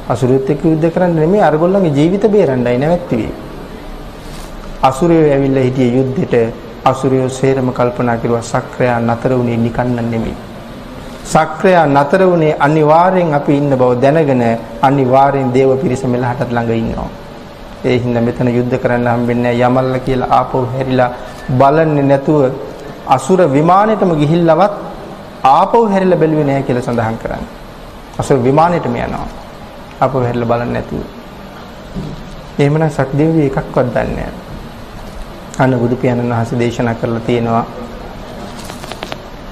අසුරයොත් 0.09 0.49
එක්ක 0.49 0.63
යුද්ධ 0.63 0.87
කරන්න 0.89 1.15
නෙමෙයි 1.15 1.41
අරගොල්ලන්ගේ 1.41 1.95
ජීවිත 1.97 2.25
බේරන්නයි 2.27 2.77
නැවැත්තුවේ. 2.77 3.31
අසුරයෝ 4.83 5.25
ඇවිල්ලා 5.31 5.63
හිටියේ 5.63 5.95
යුද්ධෙට 5.97 6.35
අසුරයෝ 6.85 7.29
සේරම 7.31 7.67
කල්පනා 7.71 8.17
කරුවා 8.17 8.41
සක්‍රයා 8.43 8.99
නතර 8.99 9.33
වුණේ 9.37 9.57
නිකන් 9.57 9.95
නෙමෙයි. 9.95 10.35
සක්‍රයා 11.25 11.85
නතර 11.87 12.21
වුණේ 12.25 12.55
අනිවාර්යෙන් 12.59 13.33
අපි 13.33 13.57
ඉන්න 13.57 13.71
බව 13.71 13.91
දැනගෙන 14.01 14.43
අනිවාර්යෙන් 14.81 15.51
දේව 15.53 15.71
පිරිස 15.81 16.03
මෙලහටත් 16.05 16.51
ළඟ 16.51 16.71
ඉන්නවා. 16.73 17.09
ඒ 17.85 17.97
හින්දා 17.99 18.21
මෙතන 18.21 18.47
යුද්ධ 18.57 18.75
කරන්න 18.83 19.07
හම්බෙන්නේ 19.07 19.53
යමල්ල 19.59 19.95
කියලා 20.05 20.31
ආපහු 20.39 20.65
හැරිලා 20.73 21.11
බලන්නේ 21.59 22.03
නැතුව 22.03 22.41
අසුර 23.07 23.39
විමානෙටම 23.47 24.11
ගිහිල්ලවත් 24.21 24.73
ආපහු 25.43 25.85
හැරිලා 25.93 26.21
බැලුවේ 26.21 26.47
නැහැ 26.49 26.67
කියලා 26.67 26.87
සඳහන් 26.87 27.17
කරන්නේ. 27.23 27.49
අසුර 28.19 28.37
විමානෙටම 28.43 28.95
යනවා. 28.97 29.27
ආපහු 30.01 30.19
හැරිලා 30.19 30.51
බලන්නේ 30.51 30.73
නැතුව. 30.73 31.01
එහෙමනම් 32.59 32.89
සක්දේවිය 32.89 33.45
එකක්වත් 33.49 33.87
දන්නේ 33.95 34.15
නැහැ. 34.17 34.49
අන්න 35.59 35.79
බුදු 35.79 35.95
පියාණන් 35.95 36.31
වහන්සේ 36.31 36.59
දේශනා 36.59 36.95
කරලා 36.95 37.19
තියෙනවා 37.19 37.65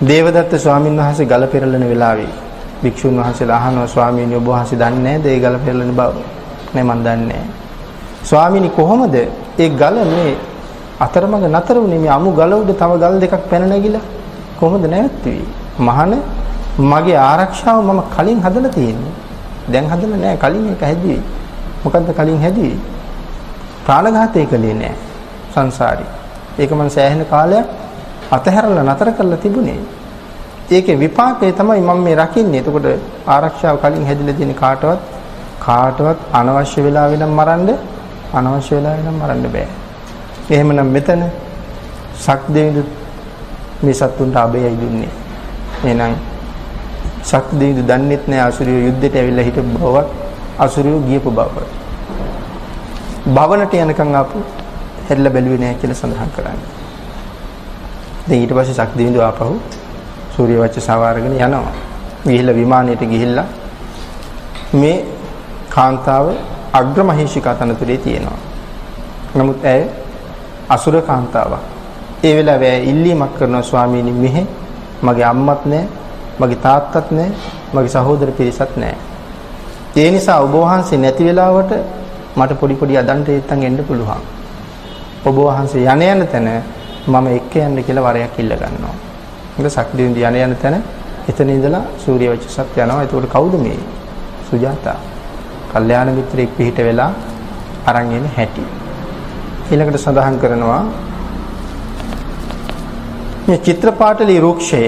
දේවදත්ත 0.02 0.54
ස්වාමීන් 0.56 0.98
වහන්සේ 0.98 1.26
ගල 1.26 1.44
පෙරලන 1.46 1.84
වෙලාවේ 1.84 2.28
භික්ෂුන් 2.84 3.18
වහන්සේලා 3.18 3.58
අහනවා 3.58 3.88
ස්වාමීනි 3.88 4.36
ඔබ 4.36 4.46
වහන්සේ 4.46 4.80
දන්නේ 4.80 5.02
නැද්ද 5.04 5.26
ඒ 5.26 5.40
ගල 5.40 5.56
පෙරලන 5.58 5.92
බව? 5.92 6.14
නෑ 6.74 6.84
මන් 6.84 7.02
දන්නේ 7.04 7.26
නෑ. 7.28 7.44
ස්වාමීනි 8.24 8.70
කොහොමද 8.70 9.16
ඒ 9.16 9.70
ගල 9.72 9.98
මේ 10.06 10.38
අතරමඟ 11.00 11.48
නතර 11.50 11.76
වුනේ 11.76 12.00
මේ 12.00 12.10
අමු 12.10 12.32
ගල 12.32 12.54
උඩ 12.54 12.72
තව 12.74 12.92
ගල් 12.98 13.20
දෙකක් 13.20 13.50
පැන 13.50 13.68
නැගිලා 13.70 14.06
කොහොමද 14.60 14.86
නැවතුනේ? 14.86 15.44
මහන 15.80 16.12
මගේ 16.86 17.18
ආරක්ෂාව 17.22 17.84
මම 17.84 18.02
කලින් 18.16 18.40
හදලා 18.42 18.72
තියෙන්නේ. 18.72 19.14
දැන් 19.68 19.86
හදලා 19.86 20.22
නෑ 20.24 20.38
කලින් 20.38 20.72
එක 20.74 20.82
හැදුවේ. 20.82 21.22
මොකද්ද 21.84 22.10
කලින් 22.16 22.40
හැදුවේ? 22.40 22.80
ප්‍රාණඝාතය 23.86 24.46
කළේ 24.46 24.76
නෑ 24.76 24.96
සංසාරේ. 25.54 26.10
ඒක 26.60 26.72
මම 26.72 26.90
සෑහෙන 26.90 27.26
කාලයක් 27.26 27.79
අතහැරලා 28.32 28.86
නතර 28.86 29.10
කරලා 29.12 29.38
තිබුණේ. 29.38 29.80
ඒකේ 30.72 30.96
විපාකය 30.96 31.52
තමයි 31.52 31.82
මම 31.82 32.00
මේ 32.04 32.16
රකින්නේ. 32.16 32.62
එතකොට 32.62 32.88
ආරක්ෂාව 33.28 33.78
කලින් 33.78 34.06
හැදිලා 34.06 34.36
තියෙන 34.36 34.54
කාටවත් 34.56 35.00
කාටවත් 35.60 36.20
අනවශ්‍ය 36.34 36.80
වෙලාවෙ 36.86 37.16
නම් 37.18 37.34
මරන්න 37.34 37.70
අනවශ්‍ය 38.34 38.72
වෙලාවෙ 38.76 39.02
නම් 39.04 39.18
මරන්න 39.22 39.46
බෑ. 39.56 39.68
එහෙමනම් 40.50 40.92
මෙතන 40.96 41.22
සක්දේවිඳු 42.18 42.84
මේ 43.84 43.94
සත්තුන්ට 43.94 44.38
අබේයයි 44.38 44.78
දුන්නේ. 44.78 45.12
එහෙනම් 45.84 46.14
සක්දේවිඳු 47.24 47.84
දන්නෙත් 47.84 48.24
නෑ 48.28 48.42
අසුරිය 48.42 48.80
යුද්ධයට 48.88 49.16
ඇවිල්ලා 49.16 49.46
හිටපු 49.46 49.64
බවක් 49.76 50.08
අසුරිය 50.60 50.98
ගියපු 51.08 51.32
බව. 51.32 51.56
භවනට 53.30 53.74
යනකම් 53.76 54.12
ආපු 54.16 54.44
හැරිලා 55.08 55.34
බැලුවේ 55.34 55.62
නෑ 55.64 55.80
කියලා 55.82 56.02
සඳහන් 56.02 56.32
කරන්නේ. 56.36 56.79
දැන් 58.30 58.42
ඊට 58.42 58.54
පස්සේ 58.54 58.76
ශක්තිවිඳු 58.76 59.22
ආපහු 59.22 59.56
සූර්ය 60.34 60.56
වච්ච 60.58 60.82
සවාරගෙන 60.82 61.34
යනවා. 61.38 61.74
ගිහිල්ලා 62.26 62.56
විමානයට 62.56 63.02
ගිහිල්ලා 63.04 63.48
මේ 64.74 64.98
කාන්තාව 65.70 66.26
අග්‍රමහේෂිකා 66.74 67.56
තනතුරේ 67.56 67.98
තියෙනවා. 67.98 68.40
නමුත් 69.36 69.66
ඇය 69.66 69.82
අසුර 70.70 71.02
කාන්තාවක්. 71.02 71.60
ඒ 72.24 72.34
වෙලාවේ 72.38 72.72
ඇය 72.72 72.84
ඉල්ලීමක් 72.92 73.34
කරනවා 73.38 73.62
ස්වාමීනි 73.64 74.12
මෙහෙ 74.14 74.44
මගේ 75.04 75.26
අම්මත් 75.26 75.66
නැහැ, 75.66 75.88
මගේ 76.40 76.64
තාත්තත් 76.66 77.12
නැහැ, 77.12 77.32
මගේ 77.74 77.94
සහෝදර 77.96 78.32
පිරිසත් 78.32 78.76
නැහැ. 78.78 78.98
ඒ 79.96 80.12
නිසා 80.12 80.40
ඔබ 80.40 80.54
වහන්සේ 80.54 80.98
නැති 80.98 81.26
වෙලාවට 81.26 81.72
මට 82.38 82.60
පොඩි 82.60 82.76
පොඩි 82.76 82.98
අදන්ට 82.98 83.30
එත්තන් 83.30 83.64
එන්න 83.64 83.86
පුළුවන්. 83.88 84.22
ඔබ 85.26 85.36
වහන්සේ 85.38 85.86
යන 85.86 86.02
යන 86.04 86.28
තැන 86.28 86.50
මම 87.08 87.28
එක්ක 87.30 87.54
යන්න 87.58 87.84
කියලා 87.84 88.08
වරයක් 88.08 88.40
ඉල්ල 88.40 88.54
ගන්නවා. 88.54 88.96
ඒක 89.58 89.72
සක්දිවිඳ 89.72 90.18
යන 90.20 90.36
යන 90.38 90.56
තැන 90.56 90.84
එතන 91.28 91.50
ඉඳලා 91.50 91.84
සූර්ය 91.98 92.28
වචසත් 92.28 92.78
යනවා. 92.78 93.04
එතකොට 93.04 93.28
කවුද 93.28 93.56
මේ? 93.58 93.80
සුජාතා. 94.50 94.98
කල්යාණ 95.72 96.10
මිත්‍රෙක් 96.16 96.50
පිහිට 96.58 96.78
වෙලා 96.80 97.12
අරන් 97.86 98.12
එන 98.12 98.26
හැටි. 98.38 98.64
ඊළඟට 99.72 99.98
සඳහන් 99.98 100.40
කරනවා 100.40 100.84
මේ 103.48 103.60
චිත්‍රපාටලි 103.60 104.42
වෘක්ෂය 104.42 104.82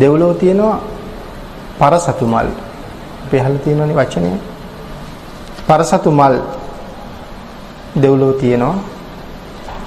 දෙව්ලෝ 0.00 0.32
තියෙනවා 0.34 0.78
පරසතු 1.78 2.26
මල්. 2.26 2.48
අපි 3.24 3.36
අහලා 3.40 3.64
තියෙනවනේ 3.64 3.96
වචනේ. 3.96 4.36
පරසතු 5.66 6.10
මල් 6.10 6.34
දෙව්ලෝ 8.02 8.32
තියෙනවා 8.34 8.91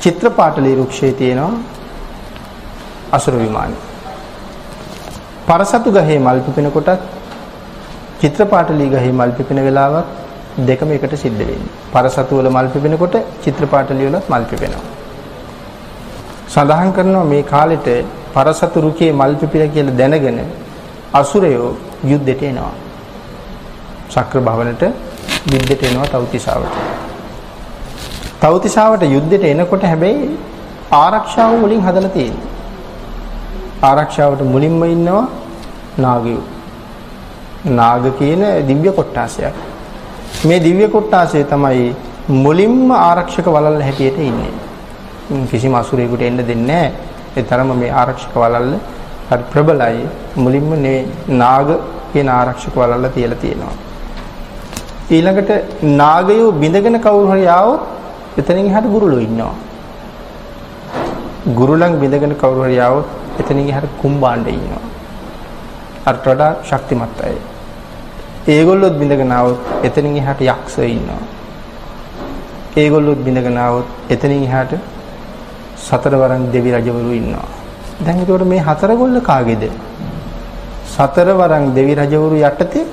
චිත්‍රපාටලී 0.03 0.75
වෘක්ෂයේ 0.75 1.13
තියෙනවා 1.13 1.53
අසුර 3.11 3.33
විමානය. 3.35 3.75
පරසතු 5.47 5.89
ගහේ 5.91 6.19
මල් 6.19 6.39
පිපෙන 6.39 6.67
කොටත් 6.71 7.01
චිත්‍රපාටලී 8.21 8.89
ගහේ 8.89 9.11
මල් 9.11 9.31
පිපෙන 9.31 9.59
වෙලාවත් 9.67 10.07
දෙකම 10.59 10.91
එකට 10.91 11.15
සිද්ධ 11.15 11.39
වෙන්නේ. 11.41 11.71
පරසතු 11.93 12.37
වල 12.37 12.49
මල් 12.49 12.67
පිපෙනකොට 12.67 13.15
චිත්‍රපාටලී 13.43 14.07
වලත් 14.09 14.29
මල් 14.29 14.45
පිපෙනවා. 14.51 14.83
සඳහන් 16.47 16.91
කරනවා 16.93 17.25
මේ 17.25 17.43
කාලෙට 17.43 17.87
පරසතු 18.33 18.81
රුකේ 18.81 19.11
මල් 19.13 19.35
පිපිලා 19.35 19.67
කියලා 19.67 19.97
දැනගෙන 19.97 20.39
අසුරයෝ 21.13 21.71
යුද්ධෙට 22.03 22.43
එනවා. 22.43 22.73
ශක්‍ර 24.09 24.39
භවනට 24.39 24.83
යුද්ධෙට 25.53 25.83
එනවා 25.83 26.11
තවතිසාවට. 26.13 27.04
තවතිසාවට 28.41 29.03
යුද්ධෙට 29.05 29.45
එනකොට 29.45 29.83
හැබැයි 29.83 30.27
ආරක්ෂාව 30.93 31.53
මුලින් 31.63 31.81
හදලා 31.81 32.09
තියෙනවා. 32.09 32.51
ආරක්ෂාවට 33.83 34.41
මුලින්ම 34.53 34.83
ඉන්නවා 34.85 35.23
නාගයෝ. 35.97 36.43
නාග 37.71 38.05
කියන 38.19 38.43
දිව්‍ය 38.67 38.91
කොට්ටාසයක්. 38.91 39.55
මේ 40.45 40.59
දිව්‍ය 40.59 40.87
කොට්ටාසය 40.87 41.43
තමයි 41.45 41.95
මුලින්ම 42.43 42.91
ආරක්ෂක 42.91 43.47
වලල්ල 43.47 43.81
හැටියට 43.81 44.19
ඉන්නේ. 44.19 44.53
කිසිම 45.47 45.75
අසුරයෙකුට 45.75 46.21
එන්න 46.21 46.37
දෙන්නේ 46.39 46.65
නැහැ. 46.65 46.91
ඒ 47.37 47.43
තරම 47.43 47.73
මේ 47.75 47.91
ආරක්ෂක 47.93 48.35
වලල්ල 48.35 48.71
හරි 49.29 49.43
ප්‍රබලයි. 49.51 50.05
මුලින්ම 50.37 50.69
මේ 50.85 51.07
නාග 51.43 51.69
කියන 52.13 52.29
ආරක්ෂක 52.29 52.75
වලල්ල 52.75 53.09
තියලා 53.09 53.41
තියෙනවා. 53.43 53.75
ඊළඟට 55.09 55.51
නාගයෝ 55.95 56.51
බිඳගෙන 56.53 56.97
කවුරු 56.99 57.27
හරි 57.31 57.45
ආවොත් 57.49 57.81
එතනින් 58.37 58.67
එහාට 58.69 58.87
ගුරුලෝ 58.93 59.19
ඉන්නවා. 59.19 59.55
ගුරුලන් 61.59 61.93
බිඳගෙන 62.01 62.33
කවුරු 62.35 62.61
හරි 62.63 62.79
ආවොත් 62.79 63.07
එතනින් 63.39 63.69
එහාට 63.69 63.93
කුම්බාණ්ඩ 64.01 64.47
ඉන්නවා. 64.47 64.83
අර 66.05 66.15
වඩා 66.17 66.51
ශක්තිමත් 66.63 67.21
අය. 67.23 67.37
ඒගොල්ලොත් 68.47 68.95
බිඳගෙන 69.01 69.31
ආවොත් 69.31 69.59
එතනින් 69.83 70.17
එහාට 70.17 70.41
යක්ෂයෝ 70.43 70.87
ඉන්නවා. 70.87 71.21
ඒගොල්ලොත් 72.75 73.19
බිඳගෙන 73.25 73.57
ආවොත් 73.57 73.87
එතනින් 74.09 74.43
එහාට 74.43 74.73
සතරවරන් 75.77 76.43
දෙවි 76.51 76.71
රජවරු 76.75 77.11
ඉන්නවා. 77.21 77.47
දැන් 78.05 78.19
ඒකට 78.19 78.45
මේ 78.45 78.59
හතරගොල්ල 78.59 79.17
කාගේද? 79.21 79.63
සතරවරන් 80.93 81.65
දෙවි 81.77 81.93
රජවරු 81.95 82.35
යටතේ 82.41 82.85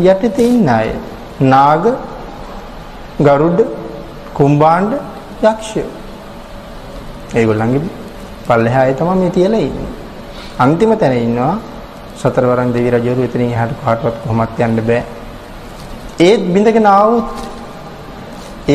යටතේ 0.00 0.48
ඉන්න 0.48 0.68
අය. 0.68 0.88
නාග, 1.42 1.84
ගරුඩ, 3.18 3.60
කුම්බාණ්ඩ, 4.40 4.92
යක්ෂය. 5.44 5.82
ඒගොල්ලන්ගේ 7.38 7.82
පල්ලෙහායේ 8.46 8.98
තමයි 8.98 9.16
මේ 9.22 9.34
තියලා 9.36 9.64
ඉන්නේ. 9.68 9.90
අන්තිම 10.58 10.92
තැන 11.00 11.14
ඉන්නවා 11.26 11.54
සතරවරන් 12.20 12.72
දෙවි 12.76 12.90
රජවරු 12.94 13.22
එතනින් 13.28 13.52
එහාට 13.52 13.72
කාටවත් 13.84 14.16
කොහොමත් 14.22 14.58
යන්න 14.66 14.80
බෑ. 14.88 15.02
ඒත් 16.20 16.42
බින්දගෙන 16.54 16.86
ආවොත් 16.86 17.28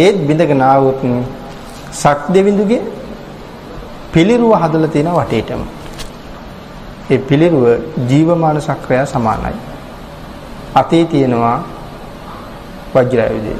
ඒත් 0.01 0.17
බින්දගෙන 0.27 0.61
ආවොත් 0.61 1.01
සක් 2.01 2.19
දෙවිඳුගේ 2.35 2.81
පිළිරුව 4.13 4.53
හදලා 4.61 4.93
තියෙන 4.95 5.13
වටේටම. 5.19 5.61
ඒ 7.11 7.19
පිළිරුව 7.29 7.65
ජීවමාන 8.09 8.61
සක්‍රය 8.61 9.05
සමානයි. 9.13 9.55
අතේ 10.81 11.05
තියෙනවා 11.05 11.57
වජ්‍රායුධය. 12.93 13.55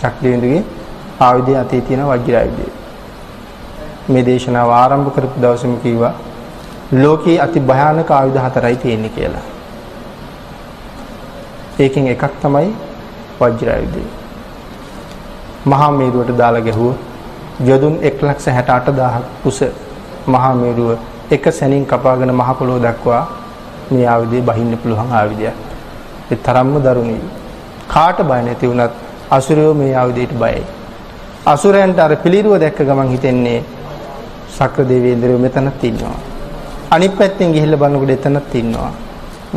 සක් 0.00 0.14
දෙවිඳුගේ 0.22 0.64
ආයුධය 1.20 1.56
අතේ 1.56 1.80
තියෙන 1.80 2.04
වජ්‍රායුධය. 2.06 2.66
මේ 4.08 4.24
දේශනාව 4.26 4.70
ආරම්භ 4.72 5.10
කරපු 5.14 5.40
දවසේම 5.42 5.74
කිව්වා 5.80 6.12
ලෝකයේ 6.94 7.40
අති 7.40 7.60
භයානක 7.62 8.10
ආයුධ 8.10 8.38
හතරයි 8.44 8.76
තියෙන්නේ 8.76 9.10
කියලා. 9.10 9.44
ඒකෙන් 11.78 12.06
එකක් 12.06 12.24
තමයි 12.42 12.70
වජ්‍රායුධය. 13.40 14.04
මහා 15.66 15.90
මේරුවට 15.90 16.38
දාලා 16.38 16.60
ගැහුවොත් 16.60 16.98
යොදුන් 17.62 17.98
168000ක් 18.02 19.22
උස 19.44 19.60
මහා 20.28 20.54
මේරුව 20.54 20.90
එක 21.30 21.52
සැනින් 21.52 21.84
කපාගෙන 21.86 22.32
මහ 22.32 22.48
පොළොව 22.58 22.80
දක්වා 22.82 23.22
මේ 23.90 24.06
ආයුධය 24.06 24.40
බහින්න 24.42 24.78
පුළුවන් 24.78 25.12
ආයුධයක්. 25.12 25.54
ඒ 26.32 26.36
තරම්ම 26.38 26.74
දරුණුයි. 26.80 27.22
කාට 27.88 28.18
බය 28.22 28.40
නැති 28.42 28.66
වුණත් 28.66 28.92
අසුරයෝ 29.30 29.74
මේ 29.74 29.94
ආයුධයට 29.94 30.34
බයයි. 30.34 30.77
අසුරයන්ට 31.52 31.98
අර 32.04 32.12
පිළිරුව 32.22 32.54
දැක්ක 32.62 32.80
ගමන් 32.88 33.08
හිතෙන්නේ 33.12 33.60
සක්‍ර 34.56 34.82
දෙවියන්ද්‍රයෝ 34.90 35.38
මෙතනත් 35.44 35.84
ඉන්නවා. 35.88 36.16
අනිත් 36.94 37.12
පැත්තෙන් 37.18 37.52
ගිහිල්ලා 37.54 37.80
බලනකොට 37.82 38.12
එතනත් 38.16 38.54
ඉන්නවා. 38.60 38.90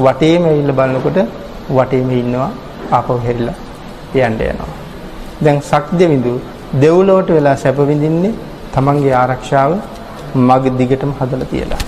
වටේම 0.05 0.43
ඇවිල්ලා 0.49 0.77
බලනකොට 0.79 1.17
වටේම 1.77 2.11
ඉන්නවා. 2.19 2.51
ආපහු 2.97 3.17
හැරිලා 3.25 3.57
යන්න 4.27 4.39
යනවා. 4.45 4.69
දැන් 5.43 5.59
සක් 5.61 5.85
දෙවිඳු 6.01 6.33
දෙව්ලොවට 6.83 7.33
වෙලා 7.37 7.57
සැප 7.63 7.81
විඳින්නේ 7.89 8.33
තමන්ගේ 8.75 9.13
ආරක්ෂාව 9.23 9.71
මග 10.47 10.63
දිගටම 10.79 11.11
හදලා 11.19 11.49
තියලා. 11.51 11.81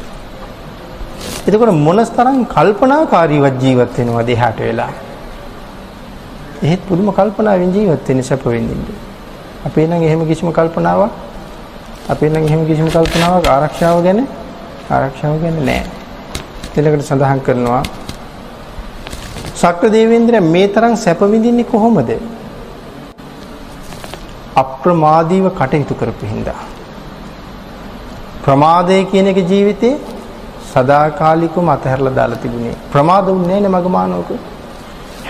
එතකොට 1.48 1.74
මොනතරම් 1.88 2.38
කල්පනාකාරීව 2.56 3.46
ජීවත් 3.64 3.96
වෙනවද 4.00 4.30
එහාට 4.36 4.60
වෙලා? 4.68 4.92
එහෙත් 6.66 6.82
පුදුම 6.90 7.10
කල්පනාවෙන් 7.20 7.74
ජීවත් 7.78 8.06
වෙන්නේ 8.10 8.30
සැප 8.32 8.46
විඳින්නේ. 8.58 9.13
අපේ 9.68 9.88
නම් 9.88 10.04
එහෙම 10.08 10.22
කිසිම 10.30 10.52
කල්පනාවක් 10.58 11.12
අපේ 12.14 12.30
නම් 12.30 12.46
එහෙම 12.50 12.62
කිසිම 12.70 12.88
කල්පනාවක් 12.96 13.48
ආරක්ෂාව 13.56 13.98
ගැන 14.06 14.20
ආරක්ෂාව 14.92 15.36
ගැන 15.44 15.58
නැහැ. 15.66 15.86
ඊළඟට 16.76 17.10
සඳහන් 17.10 17.40
කරනවා 17.48 17.84
සක්‍ර 19.62 19.90
දේවේන්ද්‍ර 19.96 20.36
මේ 20.54 20.68
තරම් 20.76 20.96
සැප 21.06 21.20
විඳින්නේ 21.34 21.70
කොහොමද? 21.74 22.10
අප්‍රමාදීව 24.62 25.46
කටයුතු 25.60 25.94
කරපු 26.00 26.26
හින්දා. 26.32 26.62
ප්‍රමාදය 28.44 28.98
කියන 29.12 29.28
එක 29.32 29.40
ජීවිතේ 29.52 29.96
සදාකාලිකවම 30.74 31.70
අතහැරලා 31.76 32.16
දාලා 32.20 32.42
තිබුණේ. 32.44 32.76
ප්‍රමාද 32.94 33.26
වුණේ 33.36 33.60
නැහැ 33.62 33.76
මගමානෝක. 33.76 34.30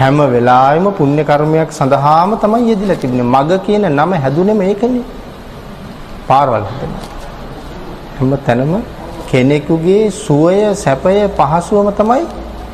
හැම 0.03 0.17
වෙලාවෙම 0.33 0.87
පුණ්‍ය 0.93 1.23
කර්මයක් 1.23 1.69
සඳහාම 1.71 2.31
තමයි 2.37 2.63
යෙදිලා 2.71 2.99
තිබුණේ. 3.01 3.31
මග 3.35 3.51
කියන 3.65 3.85
නම 3.89 4.11
හැදුනේ 4.23 4.55
මේකනේ. 4.61 5.03
පාරවල් 6.27 6.65
හදන. 6.69 6.93
හැම 8.17 8.31
තැනම 8.45 8.73
කෙනෙකුගේ 9.29 10.11
සුවය, 10.13 10.57
සැපය, 10.75 11.15
පහසුවම 11.37 11.89
තමයි 11.99 12.23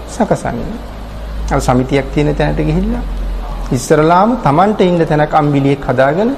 සකසන්නේ. 0.10 0.78
අර 1.52 1.60
සමිතියක් 1.60 2.08
තියෙන 2.14 2.36
තැනට 2.36 2.60
ගිහිල්ලා 2.60 3.04
ඉස්සරලාම 3.72 4.30
Tamanට 4.46 4.82
ඉන්න 4.82 5.02
තැනක් 5.04 5.34
අම්බිලියක් 5.34 5.86
හදාගෙන 5.90 6.32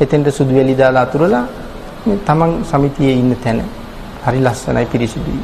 එතෙන්ට 0.00 0.28
සුදු 0.30 0.54
වෙලි 0.54 0.74
දාලා 0.74 1.04
අතුරලා 1.08 1.44
තමන් 2.26 2.52
සමිතියේ 2.70 3.18
ඉන්න 3.22 3.32
තැන 3.44 3.60
හරි 4.24 4.40
ලස්සනයි 4.46 4.86
පිරිසිදුයි. 4.92 5.42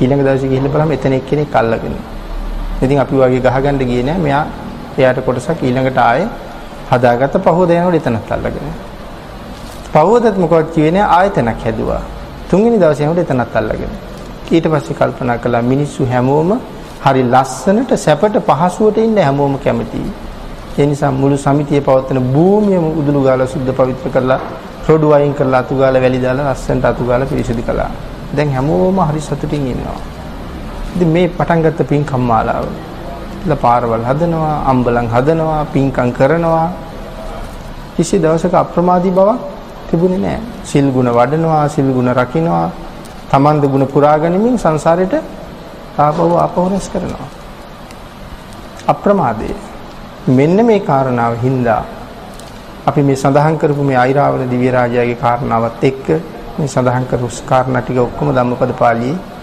ඊළඟ 0.00 0.22
දවසේ 0.26 0.50
ගිහිල්ලා 0.52 0.74
බලම 0.74 0.90
එතන 0.92 1.12
එක්කෙනෙක් 1.12 1.56
අල්ලගෙන. 1.60 1.96
ඉතින් 2.82 2.98
අපි 2.98 3.16
වගේ 3.16 3.40
ගහගන්න 3.40 3.78
ගියේ 3.80 4.02
නෑ. 4.02 4.18
මෙයා 4.18 4.44
එයාට 4.98 5.24
කොටසක් 5.26 5.62
ඊළඟට 5.62 5.98
ආයේ 6.00 6.28
හදාගත්ත 6.90 7.34
පහෝද 7.46 7.70
යනකොට 7.70 7.96
එතනත් 8.00 8.32
අල්ලගෙන. 8.32 8.68
පහෝදත් 9.92 10.36
මොකක්ද 10.36 10.68
කියන්නේ 10.74 11.04
ආයතනක් 11.16 11.64
හැදුවා. 11.64 12.02
තුන්වෙනි 12.50 12.78
දවසේ 12.78 13.06
යනකොට 13.06 13.24
එතනත් 13.24 13.56
අල්ලගෙන. 13.56 13.92
ඊට 14.50 14.66
පස්සේ 14.66 14.94
කල්පනා 14.94 15.38
කළා 15.38 15.62
මිනිස්සු 15.62 16.06
හැමෝම 16.06 16.50
හරි 17.04 17.22
ලස්සනට 17.24 17.92
සැපට 17.96 18.38
පහසුවට 18.48 18.98
ඉන්න 18.98 19.18
හැමෝම 19.18 19.58
කැමතියි. 19.58 20.10
ඒ 20.78 20.86
නිසා 20.86 21.10
මුළු 21.12 21.36
සමිතියේ 21.38 21.80
පවත්වන 21.80 22.20
භූමියම 22.34 22.84
උදුළු 23.00 23.22
ගාලා 23.22 23.46
සුද්ධ 23.46 23.72
පවිත්‍ර 23.72 24.10
කරලා 24.10 24.40
රොඩු 24.88 25.10
වයින් 25.10 25.34
කරලා 25.34 25.60
අතු 25.60 25.74
ගාලා 25.74 26.02
වැලි 26.02 26.22
දාලා 26.22 26.52
ලස්සනට 26.52 26.84
අතු 26.84 27.04
ගාලා 27.04 27.26
පිරිසිදු 27.26 27.62
කළා. 27.62 27.90
දැන් 28.36 28.52
හැමෝම 28.52 28.98
හරි 29.08 29.20
සතුටින් 29.20 29.66
ඉන්නවා. 29.66 29.98
ඉතින් 30.98 31.08
මේ 31.08 31.28
පටන් 31.30 31.62
ගත්ත 31.62 31.86
පින්කම් 31.86 32.22
මාලාව. 32.22 32.66
ඉතල 33.36 33.54
පාරවල් 33.56 34.02
හදනවා, 34.02 34.66
අම්බලම් 34.66 35.06
හදනවා, 35.06 35.62
පින්කම් 35.66 36.10
කරනවා. 36.12 36.68
කිසි 37.94 38.18
දවසක 38.18 38.54
අප්‍රමාදී 38.54 39.10
බවක් 39.10 39.38
තිබුණේ 39.88 40.18
නැහැ. 40.18 40.42
සිල් 40.64 40.90
ගුණ 40.90 41.08
වඩනවා, 41.08 41.68
සිල් 41.68 41.88
ගුණ 41.92 42.10
රකින්නවා, 42.10 42.70
තමන්ද 43.30 43.64
ගුණ 43.64 43.86
පුරා 43.86 44.18
ගනිමින් 44.18 44.58
සංසාරෙට 44.58 45.14
ආපහු 45.98 46.34
ආපහු 46.36 46.66
රැස් 46.66 46.88
කරනවා. 46.88 47.28
අප්‍රමාදේ 48.88 49.54
මෙන්න 50.28 50.58
මේ 50.66 50.80
කාරණාව 50.80 51.38
හින්දා 51.38 51.82
අපි 52.86 53.02
මේ 53.02 53.16
සඳහන් 53.16 53.56
කරපු 53.56 53.82
මේ 53.84 53.96
අයිරාවත 53.96 54.42
දිව්‍ය 54.50 54.68
රාජයාගේ 54.70 55.16
කාරණාවත් 55.16 55.82
එක්ක 55.84 56.06
මේ 56.58 56.68
සඳහන් 56.68 57.04
කරපු 57.06 57.28
කාරණා 57.46 57.82
ටික 57.82 57.98
ඔක්කොම 58.00 58.34
ධම්මපද 58.34 58.72
පාළියේ 58.74 59.37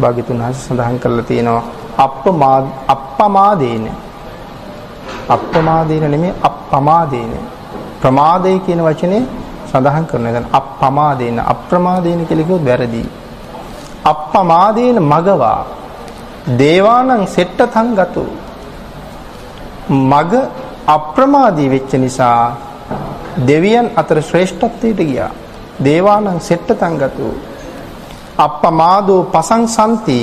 භාග්‍යතුන් 0.00 0.38
වහන්සේ 0.42 0.64
සඳහන් 0.66 0.98
කරලා 1.02 1.26
තියෙනවා. 1.30 1.64
අප්පමා 1.98 2.58
අප්පමාදේන. 2.88 3.84
අප්පමාදේන 5.28 6.10
නෙමෙයි 6.10 6.34
අප්පමාදේන. 6.42 7.32
ප්‍රමාදේ 8.00 8.58
කියන 8.58 8.80
වචනේ 8.86 9.22
සඳහන් 9.70 10.04
කරනවා 10.10 10.32
දැන් 10.32 10.48
අප්පමාදේන 10.52 11.38
අප්‍රමාදේන 11.54 12.26
කියලා 12.26 12.46
කිව්වොත් 12.46 12.64
වැරදි. 12.64 13.02
අප්පමාදේන 14.04 14.98
මගවා. 15.02 15.60
දේවානං 16.58 17.26
සෙට්ටතං 17.26 17.88
ගතෝ. 17.98 18.30
මග 20.10 20.32
අප්‍රමාදී 20.86 21.68
වෙච්ච 21.70 21.92
නිසා 22.04 22.40
දෙවියන් 23.48 23.86
අතර 23.96 24.18
ශ්‍රේෂ්ඨත්වයට 24.22 25.00
ගියා. 25.10 25.30
දේවානං 25.84 26.40
සෙට්ටතං 26.40 26.94
ගතු. 27.02 27.28
අප්පමාදෝ 28.38 29.22
පසංසන්ති 29.24 30.18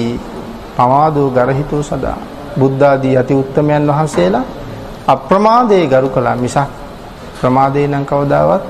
පමාදෝ 0.78 1.30
ගරහිතෝ 1.30 1.84
සදා. 1.84 2.18
බුද්ධ 2.60 2.84
ආදී 2.84 3.16
අති 3.18 3.34
උත්තමයන් 3.34 3.88
වහන්සේලා 3.90 4.44
අප්‍රමාදයේ 5.08 5.88
ගරු 5.88 6.10
කළා 6.10 6.36
මිසක් 6.36 6.70
ප්‍රමාදේ 7.40 7.88
නම් 7.88 8.06
කවදාවත් 8.06 8.64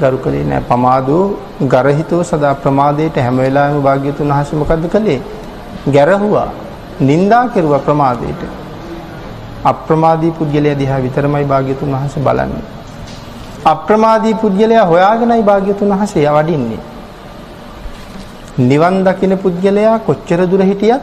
ගරු 0.00 0.18
කළේ 0.18 0.44
නැහැ. 0.44 0.64
පමාදෝ 0.64 1.24
ගරහිතෝ 1.64 2.22
සදා 2.24 2.54
ප්‍රමාදයට 2.54 3.16
හැම 3.16 3.38
වෙලාවෙම 3.38 3.82
භාග්‍යතුන් 3.82 4.28
වහන්සේ 4.28 4.58
මොකද්ද 4.58 4.84
කළේ? 4.88 5.20
ගැරහුවා. 5.88 6.48
නින්දා 7.00 7.44
කෙරුවා 7.48 7.78
ප්‍රමාදයට. 7.80 8.42
අප්‍රමාදී 9.64 10.32
පුද්ගලයා 10.32 10.78
දිහා 10.78 11.02
විතරමයි 11.02 11.44
භාග්‍යතුන් 11.44 11.92
වහන්සේ 11.92 12.22
බලන්නේ. 12.22 12.64
අප්‍රමාදී 13.64 14.34
පුද්ගලයා 14.34 14.86
හොයාගෙනයි 14.86 15.42
භාග්‍යතුන් 15.42 15.90
වහන්සේ 15.90 16.30
වඩින්නේ. 16.30 16.80
නිවන් 18.60 19.04
දකින 19.04 19.32
පුද්ගලයා 19.36 19.98
කොච්චර 20.00 20.40
දුර 20.46 20.62
හිටියත් 20.62 21.02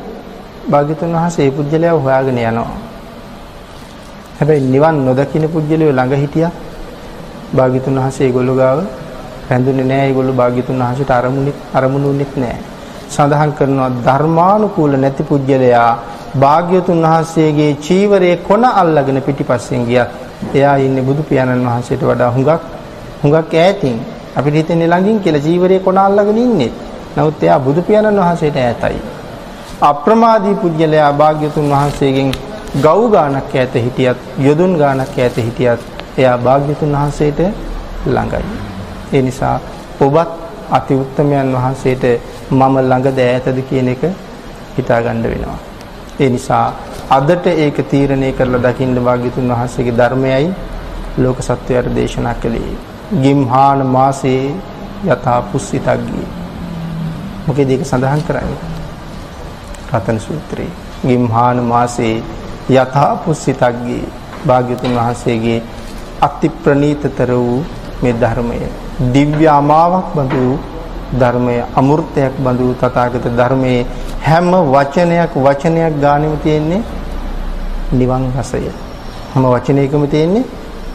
භාග්‍යතුන් 0.68 1.12
වහන්සේ 1.12 1.46
ඒ 1.46 1.52
පුද්ගලයාව 1.52 1.98
හොයාගෙන 2.00 2.38
යනවා. 2.40 2.70
හැබැයි 4.38 4.62
නිවන් 4.66 4.96
නොදකින 5.06 5.46
පුජ්‍යලිය 5.48 5.92
ළඟ 5.92 6.16
හිටියා. 6.16 6.52
භාග්‍යතුන් 7.54 7.96
වහන්සේ 7.96 8.26
ඒගොල්ලෝ 8.28 8.56
ගාව 8.56 8.80
රැඳුනේ 9.50 9.86
නෑ. 9.86 10.04
ඒගොල්ලෝ 10.08 10.36
භාග්‍යතුන් 10.36 10.78
වහන්සේට 10.80 11.12
අරමුණු 11.12 11.52
අරමුණුුනෙත් 11.74 12.34
නෑ. 12.36 12.58
සඳහන් 13.10 13.52
කරනවා 13.58 13.90
ධර්මානුකූල 14.06 14.94
නැති 14.96 15.24
පුජ්‍යලයා 15.24 15.92
භාග්‍යතුන් 16.36 17.02
වහන්සේගේ 17.04 17.72
චීවරයේ 17.78 18.38
කොන 18.40 18.66
අල්ලගෙන 18.74 19.22
පිටිපස්සෙන් 19.22 19.86
ගියත් 19.86 20.10
එයා 20.54 20.76
ඉන්නේ 20.78 21.04
බුදු 21.04 21.22
පියාණන් 21.24 21.66
වහන්සේට 21.66 22.04
වඩා 22.04 22.32
හුඟක් 22.32 22.62
හුඟක් 23.24 23.54
ඈතින් 23.56 23.98
අපිට 24.36 24.56
හිතෙන්නේ 24.56 24.88
ළඟින් 24.88 25.20
කියලා 25.20 25.46
චීවරයේ 25.48 25.80
කොන 25.80 25.98
අල්ලගෙන 26.00 26.38
ඉන්නේ. 26.38 26.72
නමුත් 27.18 27.44
එයා 27.44 27.60
බුදු 27.60 27.82
පියාණන් 27.82 28.20
වහන්සේට 28.20 28.58
ඈතයි. 28.58 29.00
අප්‍රමාදී 29.82 30.56
පුජ්‍යලයා 30.56 31.12
භාග්‍යතුන් 31.14 31.70
වහන්සේගෙන් 31.70 32.30
ගව් 32.78 33.12
ගානක් 33.12 33.56
ඈත 33.56 33.76
හිටියත් 33.78 34.20
යොදුන් 34.40 34.74
ගානක් 34.78 35.18
ඈත 35.18 35.38
හිටියත් 35.40 35.82
එයා 36.18 36.38
භාග්‍යතුන් 36.40 36.94
වහන්සේට 36.94 37.40
ළඟයි. 38.08 38.46
ඒ 39.14 39.22
නිසා 39.22 39.56
ඔබත් 40.02 40.30
අති 40.72 40.96
උත්තමයන් 40.96 41.52
වහන්සේට 41.56 42.06
මම 42.52 42.76
ළඟද 42.82 43.20
ඈතද 43.20 43.60
කියන 43.70 43.90
එක 43.90 44.04
හිතා 44.78 45.02
ගන්න 45.02 45.24
වෙනවා. 45.26 45.60
ඒ 46.20 46.30
නිසා 46.30 46.66
අදට 47.12 47.46
ඒක 47.48 47.78
තීරණය 47.90 48.32
කරලා 48.34 48.66
දකින්න 48.66 48.98
භාග්‍යතුන් 49.02 49.54
වහන්සේගේ 49.54 49.98
ධර්මයයි 49.98 50.50
ලෝක 51.18 51.40
සත්වයට 51.42 51.96
දේශනා 51.96 52.36
කළේ. 52.36 52.74
ගිම්හාන 53.22 53.86
මාසේ 53.88 54.44
යථා 55.06 55.42
පුස්සිතග්ගී. 55.44 56.37
මොකද 57.48 57.60
ඒක 57.66 57.84
සඳහන් 57.84 58.22
කරන්නේ? 58.22 58.60
රතන 59.92 60.20
සූත්‍රයේ. 60.20 60.72
ගිම්හාන 61.02 61.64
මාසේ 61.64 62.16
යථා 62.72 63.12
පුස්සිතග්ගී 63.18 64.04
භාග්‍යතුන් 64.46 64.94
වහන්සේගේ 64.94 65.60
අති 66.22 66.50
ප්‍රණීතතර 66.58 67.32
වූ 67.34 67.60
මේ 68.02 68.14
ධර්මය 68.16 68.58
දිව්‍ය 69.14 69.46
අමාවක් 69.50 70.08
බඳු 70.16 70.44
ධර්මය 71.14 71.56
අමෘතයක් 71.76 72.34
බඳු 72.40 72.68
තථාගත 72.76 73.26
ධර්මයේ 73.32 73.86
හැම 74.22 74.52
වචනයක් 74.68 75.32
වචනයක් 75.38 75.94
ගානෙම 76.02 76.34
තියෙන්නේ 76.38 76.84
නිවන් 77.94 78.24
රසය. 78.36 78.64
හැම 79.34 79.44
වචනයකම 79.46 80.04
තියෙන්නේ 80.08 80.46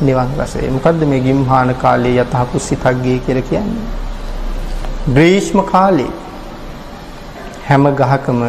නිවන් 0.00 0.28
රසය. 0.38 0.68
මොකද්ද 0.70 1.00
මේ 1.04 1.20
ගිම්හාන 1.20 1.74
කාලේ 1.76 2.16
යතහපුස්සිතග්ගේ 2.18 3.18
කියලා 3.20 3.48
කියන්නේ? 3.48 3.86
ග්‍රීෂ්ම 5.08 5.58
කාලේ 5.64 6.12
හැම 7.72 7.84
ගහකම 8.00 8.40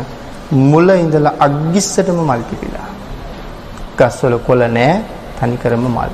මුල 0.72 0.90
ඉඳලා 0.90 1.34
අග්ගිස්සටම 1.40 2.20
මල් 2.28 2.42
පිපිලා. 2.50 2.90
ගස්වල 3.98 4.36
කොළ 4.48 4.62
නැහැ, 4.68 5.02
තනිකරම 5.40 5.84
මල්. 5.88 6.12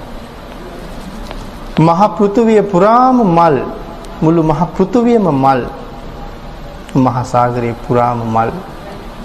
මහ 1.80 2.01
පෘථුවිය 2.18 2.62
පුරාම 2.72 3.18
මල් 3.38 3.55
මුළු 4.22 4.41
මහ 4.43 4.62
පෘථුවියම 4.76 5.28
මල්. 5.36 5.62
මහා 6.95 7.24
සාගරයේ 7.24 7.76
පුරාම 7.88 8.20
මල් 8.36 8.51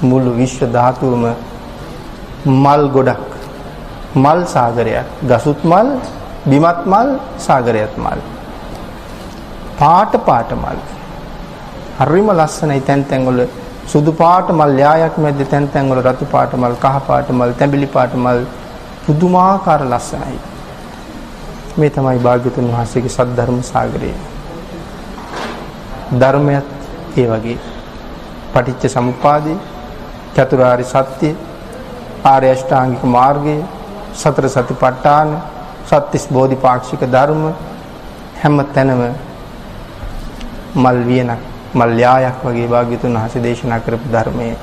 මුළු 0.03 0.30
විශ්ව 0.37 0.70
ධාතුවම 0.72 1.24
මල් 2.47 2.82
ගොඩක්. 2.89 3.28
මල් 4.14 4.41
සාගරයක්. 4.47 5.07
ගසුත් 5.28 5.61
මල් 5.64 5.89
බිමත් 6.47 6.80
මල් 6.87 7.09
සාගරයත් 7.39 7.95
මල්. 7.99 8.20
පාට 9.78 10.12
පාට 10.24 10.51
මල්. 10.53 10.78
හරිම 11.99 12.28
ලස්සනයි 12.30 12.80
තැන් 12.80 13.05
තැන් 13.05 13.26
වල 13.26 13.41
සුදු 13.87 14.12
පාට 14.12 14.49
මල් 14.51 14.78
යායක් 14.78 15.16
මැද්ද 15.18 15.41
තැන් 15.51 15.68
තැන් 15.68 15.91
වල 15.91 16.01
රතු 16.03 16.26
පාට 16.26 16.53
මල් 16.55 16.76
කහ 16.76 17.01
පාට 17.09 17.28
මල් 17.30 17.53
තැඹිලි 17.53 17.89
පාට 17.89 18.14
මල් 18.16 18.41
පුදුමාකාර 19.05 19.80
ලස්සනයි. 19.85 20.39
මේ 21.76 21.91
තමයි 21.91 22.18
භාග්‍යතුන් 22.18 22.70
වහන්සේගේ 22.72 23.14
සද්ධර්ම 23.16 23.61
සාගරය. 23.62 24.12
ධර්මයත් 26.14 26.66
ඒ 27.16 27.26
වගේ. 27.28 27.59
පටිච්ච 28.53 28.85
සමුප්පාදේ 28.89 29.59
චතුරාර්ය 30.35 30.85
සත්‍ය 30.87 31.30
ආර්ය 32.24 32.49
අෂ්ටාංගික 32.51 33.03
මාර්ගය 33.07 33.57
සතර 34.14 34.47
සතිපට්ඨාන 34.49 35.30
සත්‍තිස් 35.87 36.24
බෝධිපාක්ෂික 36.28 37.03
ධර්ම 37.07 37.43
හැම 38.43 38.57
තැනම 38.74 39.03
මල් 40.76 40.99
වියනක්. 41.05 41.53
මල් 41.75 41.93
යායක් 41.99 42.39
වගේ 42.45 42.68
භාග්‍යතුන් 42.68 43.14
වහන්සේ 43.14 43.43
දේශනා 43.43 43.81
කරපු 43.81 44.09
ධර්මයේ 44.12 44.57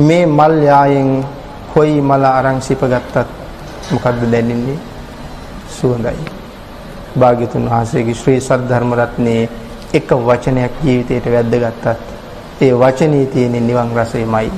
මේ 0.00 0.24
මල් 0.28 0.56
යායෙන් 0.62 1.10
කොයි 1.72 1.96
මල 2.02 2.24
අරන් 2.26 2.60
සිපගත්තත් 2.60 3.16
මොකද්ද 3.90 4.22
දැනෙන්නේ 4.32 4.78
සුවඳයි 5.70 6.24
භාග්‍යතුන් 7.16 7.64
වහන්සේගේ 7.66 8.14
ශ්‍රී 8.14 8.40
සද්ධර්ම 8.40 8.94
රත්නයේ 8.94 9.48
එක 9.92 10.10
වචනයක් 10.20 10.72
ජීවිතයට 10.82 11.26
වැද්දගත්තත් 11.26 12.10
ඒ 12.60 12.72
වචනේ 12.74 13.26
තියෙන 13.26 13.52
නිවන් 13.60 13.90
රසයමයි. 13.96 14.52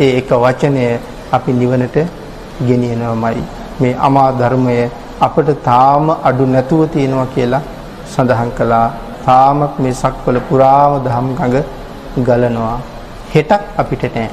ඒ 0.00 0.16
එක 0.18 0.30
වචනය 0.36 0.98
අපි 1.32 1.52
නිවනට 1.52 1.96
ගෙනියනවමයි. 2.60 3.42
මේ 3.80 3.94
අමා 3.98 4.30
ධර්මය 4.32 4.90
අපිට 5.20 5.62
තාම 5.62 6.10
අඩු 6.22 6.46
නැතුව 6.46 6.88
තියෙනවා 6.88 7.26
කියලා 7.26 7.62
සඳහන් 8.06 8.50
කළා. 8.52 8.90
තාමත් 9.26 9.78
මේ 9.78 9.94
සක්වල 9.94 10.38
පුරාම 10.48 10.92
දහම් 11.04 11.28
ගඟ 11.38 11.64
ගලනවා. 12.18 12.78
හෙටක් 13.34 13.62
අපිට 13.76 14.02
නෑ. 14.14 14.30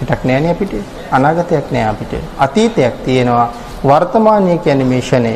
හෙටක් 0.00 0.24
නෑනේ 0.24 0.50
අපිට. 0.50 0.72
අනාගතයක් 1.10 1.70
නෑ 1.72 1.84
අපිට. 1.92 2.12
අතීතයක් 2.38 3.04
තියෙනවා. 3.04 3.48
වර්තමානයේ 3.84 4.58
කියන්නේ 4.58 4.86
මේ 4.86 5.00
ෂණය. 5.00 5.34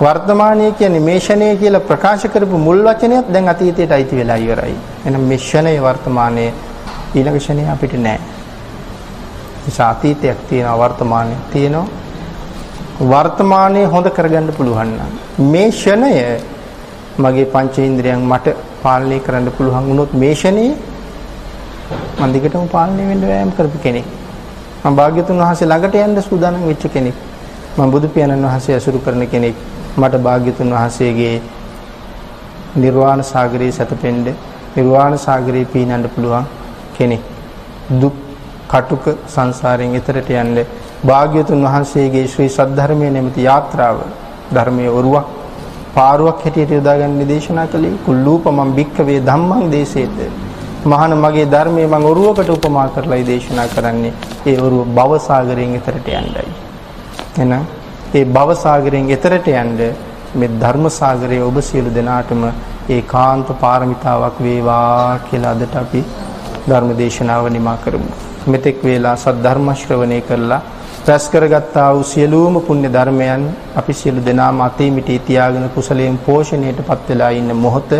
වර්තමානයේ 0.00 0.72
කියන්නේ 0.72 1.00
මේ 1.00 1.20
ෂණය 1.20 1.56
කියලා 1.56 1.80
ප්‍රකාශ 1.80 2.26
කරපු 2.26 2.58
මුල් 2.58 2.84
වචනයත් 2.84 3.32
දැන් 3.32 3.48
අතීතයට 3.48 3.92
අයිති 3.92 4.16
වෙලා 4.16 4.36
ඉවරයි. 4.36 4.76
එහෙනම් 5.06 5.24
මේ 5.30 5.38
ෂණය 5.38 5.74
වර්තමානයේ 5.82 6.52
ඊළඟ 7.14 7.40
ෂණය 7.40 7.66
අපිට 7.72 7.92
නැහැ. 7.98 8.20
නිසා 9.66 9.90
අතීතයක් 9.90 10.38
තියෙනවා 10.48 10.78
වර්තමානයක් 10.78 11.42
තියෙනවා. 11.52 11.86
වර්තමානයේ 13.10 13.84
හොඳ 13.86 14.06
කරගන්න 14.16 14.52
පුළුවන් 14.56 14.90
මේ 15.52 15.70
ෂණය 15.70 16.12
මගේ 17.16 17.46
පංචේන්ද්‍රයන් 17.46 18.20
මට 18.22 18.56
පාලනය 18.82 19.18
කරන්න 19.20 19.50
පුළුවන් 19.50 19.84
වුණොත් 19.84 20.12
මේ 20.14 20.34
ෂණේ 20.34 20.72
මම 22.18 22.32
දිගටම 22.32 22.66
පාලනය 22.68 23.02
වෙන්න 23.04 23.22
වෑයම් 23.22 23.50
කරපු 23.52 23.78
කෙනෙක්. 23.78 24.06
මම 24.84 24.94
භාග්‍යතුන් 24.94 25.36
වහන්සේ 25.38 25.66
ළඟට 25.66 25.94
යන්න 25.96 26.22
සූදානම් 26.22 26.64
වෙච්ච 26.64 26.84
කෙනෙක්. 26.88 27.16
මම 27.76 27.90
බුදු 27.90 28.08
පියාණන් 28.08 28.44
වහන්සේ 28.44 28.76
අසුරු 28.76 28.98
කරන 28.98 29.26
කෙනෙක්. 29.26 29.56
මට 29.94 30.14
භාග්‍යතුන් 30.18 30.70
වහන්සේගේ 30.70 31.36
නිර්වාණ 32.74 33.22
සාගරයේ 33.22 33.72
සැතපෙන්න 33.72 34.24
නිර්වාණ 34.74 35.18
සාගරේ 35.18 35.64
පීනන්න 35.66 36.08
පුළුවන් 36.08 36.46
කෙනෙක් 36.94 37.20
දුක් 37.92 38.14
කටුක 38.68 39.04
සංසාරයෙන් 39.26 39.94
එතරට 39.94 40.30
යන්න 40.34 40.56
භාග්‍යතුන් 41.04 41.60
වහන්සේගේ 41.62 42.24
ශ්‍රී 42.26 42.48
සද්ධර්මයේ 42.48 43.10
නැමැති 43.10 43.42
යාත්‍රාව 43.42 43.98
ධර්මයේ 44.50 44.88
ඔරුවක් 44.90 45.26
පාරුවක් 45.94 46.40
හැටියට 46.44 46.70
යොදාගන්න 46.70 47.20
දේශනා 47.26 47.66
කළේ 47.66 47.98
කුල්ලූපමම් 48.06 48.70
භික්කවේ 48.72 49.20
ධම්මං 49.22 49.70
දේශේත 49.70 50.16
මහාන 50.86 51.12
මගේ 51.16 51.46
ධර්මයේ 51.46 51.88
මම 51.88 52.06
ඔරුවකට 52.06 52.50
උපමා 52.50 52.88
කරලායි 52.88 53.26
දේශනා 53.26 53.68
කරන්නේ. 53.68 54.12
ඒ 54.46 54.56
ඔරුව 54.58 54.82
භව 54.90 55.20
සාගරයෙන් 55.20 55.74
එතරට 55.74 56.08
යන්නයි 56.12 56.44
එහෙනම් 57.34 57.62
ඒ 58.14 58.24
භව 58.26 58.56
සාගරයෙන් 58.56 59.10
එතරට 59.10 59.46
යන්න 59.54 59.78
මේ 60.34 60.52
ධර්ම 60.56 60.86
සාගරයේ 60.92 61.42
ඔබ 61.42 61.56
සියලු 61.62 61.90
දෙනාටම 61.90 62.42
ඒකාන්ත 62.90 63.48
පාරමිතාවක් 63.60 64.36
වේවා 64.40 65.18
කියලා 65.26 65.54
අදට 65.54 65.76
අපි 65.76 66.02
ධර්ම 66.68 66.90
දේශනාව 66.96 67.46
නිමා 67.50 67.78
කරමු. 67.84 68.10
මෙතෙක් 68.46 68.78
වේලා 68.82 69.16
සද්ධර්ම 69.16 69.68
ශ්‍රවණය 69.74 70.20
කරලා 70.22 70.60
රැස් 71.04 71.24
කරගත්තා 71.28 71.94
වූ 71.94 72.04
සියලුම 72.04 72.54
පුණ්‍ය 72.62 72.88
ධර්මයන් 72.88 73.44
අපි 73.76 73.92
සියලු 73.92 74.20
දෙනාම 74.20 74.60
අතේ 74.60 74.90
මිටි 74.90 75.18
තියාගෙන 75.20 75.64
කුසලයෙන් 75.74 76.18
පෝෂණයටපත් 76.18 77.08
වෙලා 77.08 77.30
ඉන්න 77.30 77.50
මොහොත 77.56 77.90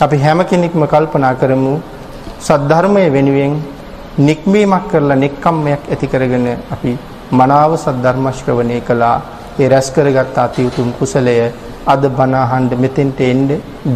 අපි 0.00 0.16
හැම 0.18 0.40
කෙනෙක්ම 0.44 0.82
කල්පනා 0.86 1.34
කරමු. 1.34 1.72
සද්ධර්මයේ 2.40 3.12
වෙනුවෙන් 3.14 3.54
නික්මීමක් 4.18 4.84
කරලා 4.90 5.16
නික්කම්මයක් 5.16 5.82
ඇති 5.86 6.06
කරගෙන 6.06 6.46
අපි 6.74 6.92
මනාව 7.32 7.72
සද්ධර්ම 7.76 8.26
ශ්‍රවණය 8.32 8.78
කළා. 8.82 9.16
ඒ 9.58 9.68
රැස් 9.68 9.88
කරගත් 9.90 10.36
අති 10.38 10.68
උතුම් 10.68 10.88
කුසලය 10.92 11.36
අද 11.86 12.02
බණ 12.10 12.34
අහන්න 12.36 12.70
මෙතෙන්ට 12.76 13.20
එන්න 13.22 13.48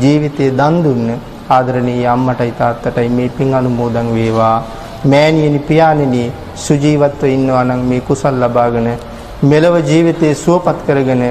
ජීවිතේ 0.03 0.51
දන් 0.53 0.77
දුන්න 0.85 1.09
ආදරණීය 1.51 2.07
අම්මටයි 2.09 2.53
තාත්තටයි 2.53 3.09
මේ 3.11 3.29
පින් 3.31 3.55
අනුමෝදන් 3.55 4.09
වේවා. 4.17 4.59
මෑණියනි 5.05 5.59
පියාණෙනි 5.61 6.23
සුජීවත්ව 6.57 7.25
ඉන්නවා 7.27 7.65
නම් 7.65 7.83
මේ 7.85 8.01
කුසල් 8.03 8.35
ලබාගෙන 8.39 8.89
මෙලව 9.43 9.75
ජීවිතේ 9.83 10.35
සුවපත් 10.37 10.81
කරගෙන 10.87 11.23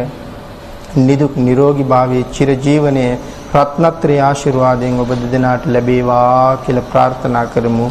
නිදුක් 1.00 1.36
නිරෝගී 1.38 1.86
භාවයේ 1.86 2.30
චිර 2.32 2.50
ජීවනයේ 2.58 3.12
රත්නත්‍රය 3.54 4.16
ආශිර්වාදයෙන් 4.20 5.00
ඔබ 5.00 5.12
දෙදෙනාට 5.16 5.66
ලැබේවා 5.68 6.58
කියලා 6.58 6.86
ප්‍රාර්ථනා 6.86 7.46
කරමු. 7.48 7.88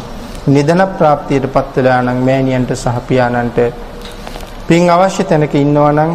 නිදන 0.47 0.81
ප්‍රාප්තියට 0.93 1.47
පත් 1.47 1.75
වෙලා 1.77 2.01
නම් 2.01 2.19
මෑණියන්ට 2.21 2.71
සහ 2.73 2.99
පියාණන්ට 3.07 3.57
පින් 4.67 4.89
අවශ්‍ය 4.89 5.23
තැනක 5.23 5.55
ඉන්නවා 5.55 5.91
නම් 5.93 6.11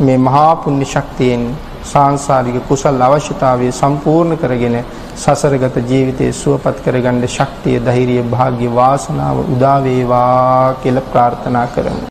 මේ 0.00 0.18
මහා 0.18 0.52
පුණ්‍ය 0.56 0.86
ශක්තියෙන් 0.86 1.44
සාංශාරික 1.84 2.56
කුසල 2.68 3.02
අවශ්‍යතාවය 3.02 3.68
සම්පූර්ණ 3.72 4.38
කරගෙන 4.38 4.76
සසරගත 5.18 5.76
ජීවිතයේ 5.84 6.32
සුවපත් 6.34 6.84
කරගන්න 6.84 7.26
ශක්තිය 7.28 7.78
ධෛර්යය 7.82 8.22
භාග්‍ය 8.30 8.68
වාසනාව 8.72 9.38
උදා 9.46 9.78
වේවා 9.82 10.74
කියලා 10.76 11.08
ප්‍රාර්ථනා 11.08 11.66
කරමු. 11.68 12.06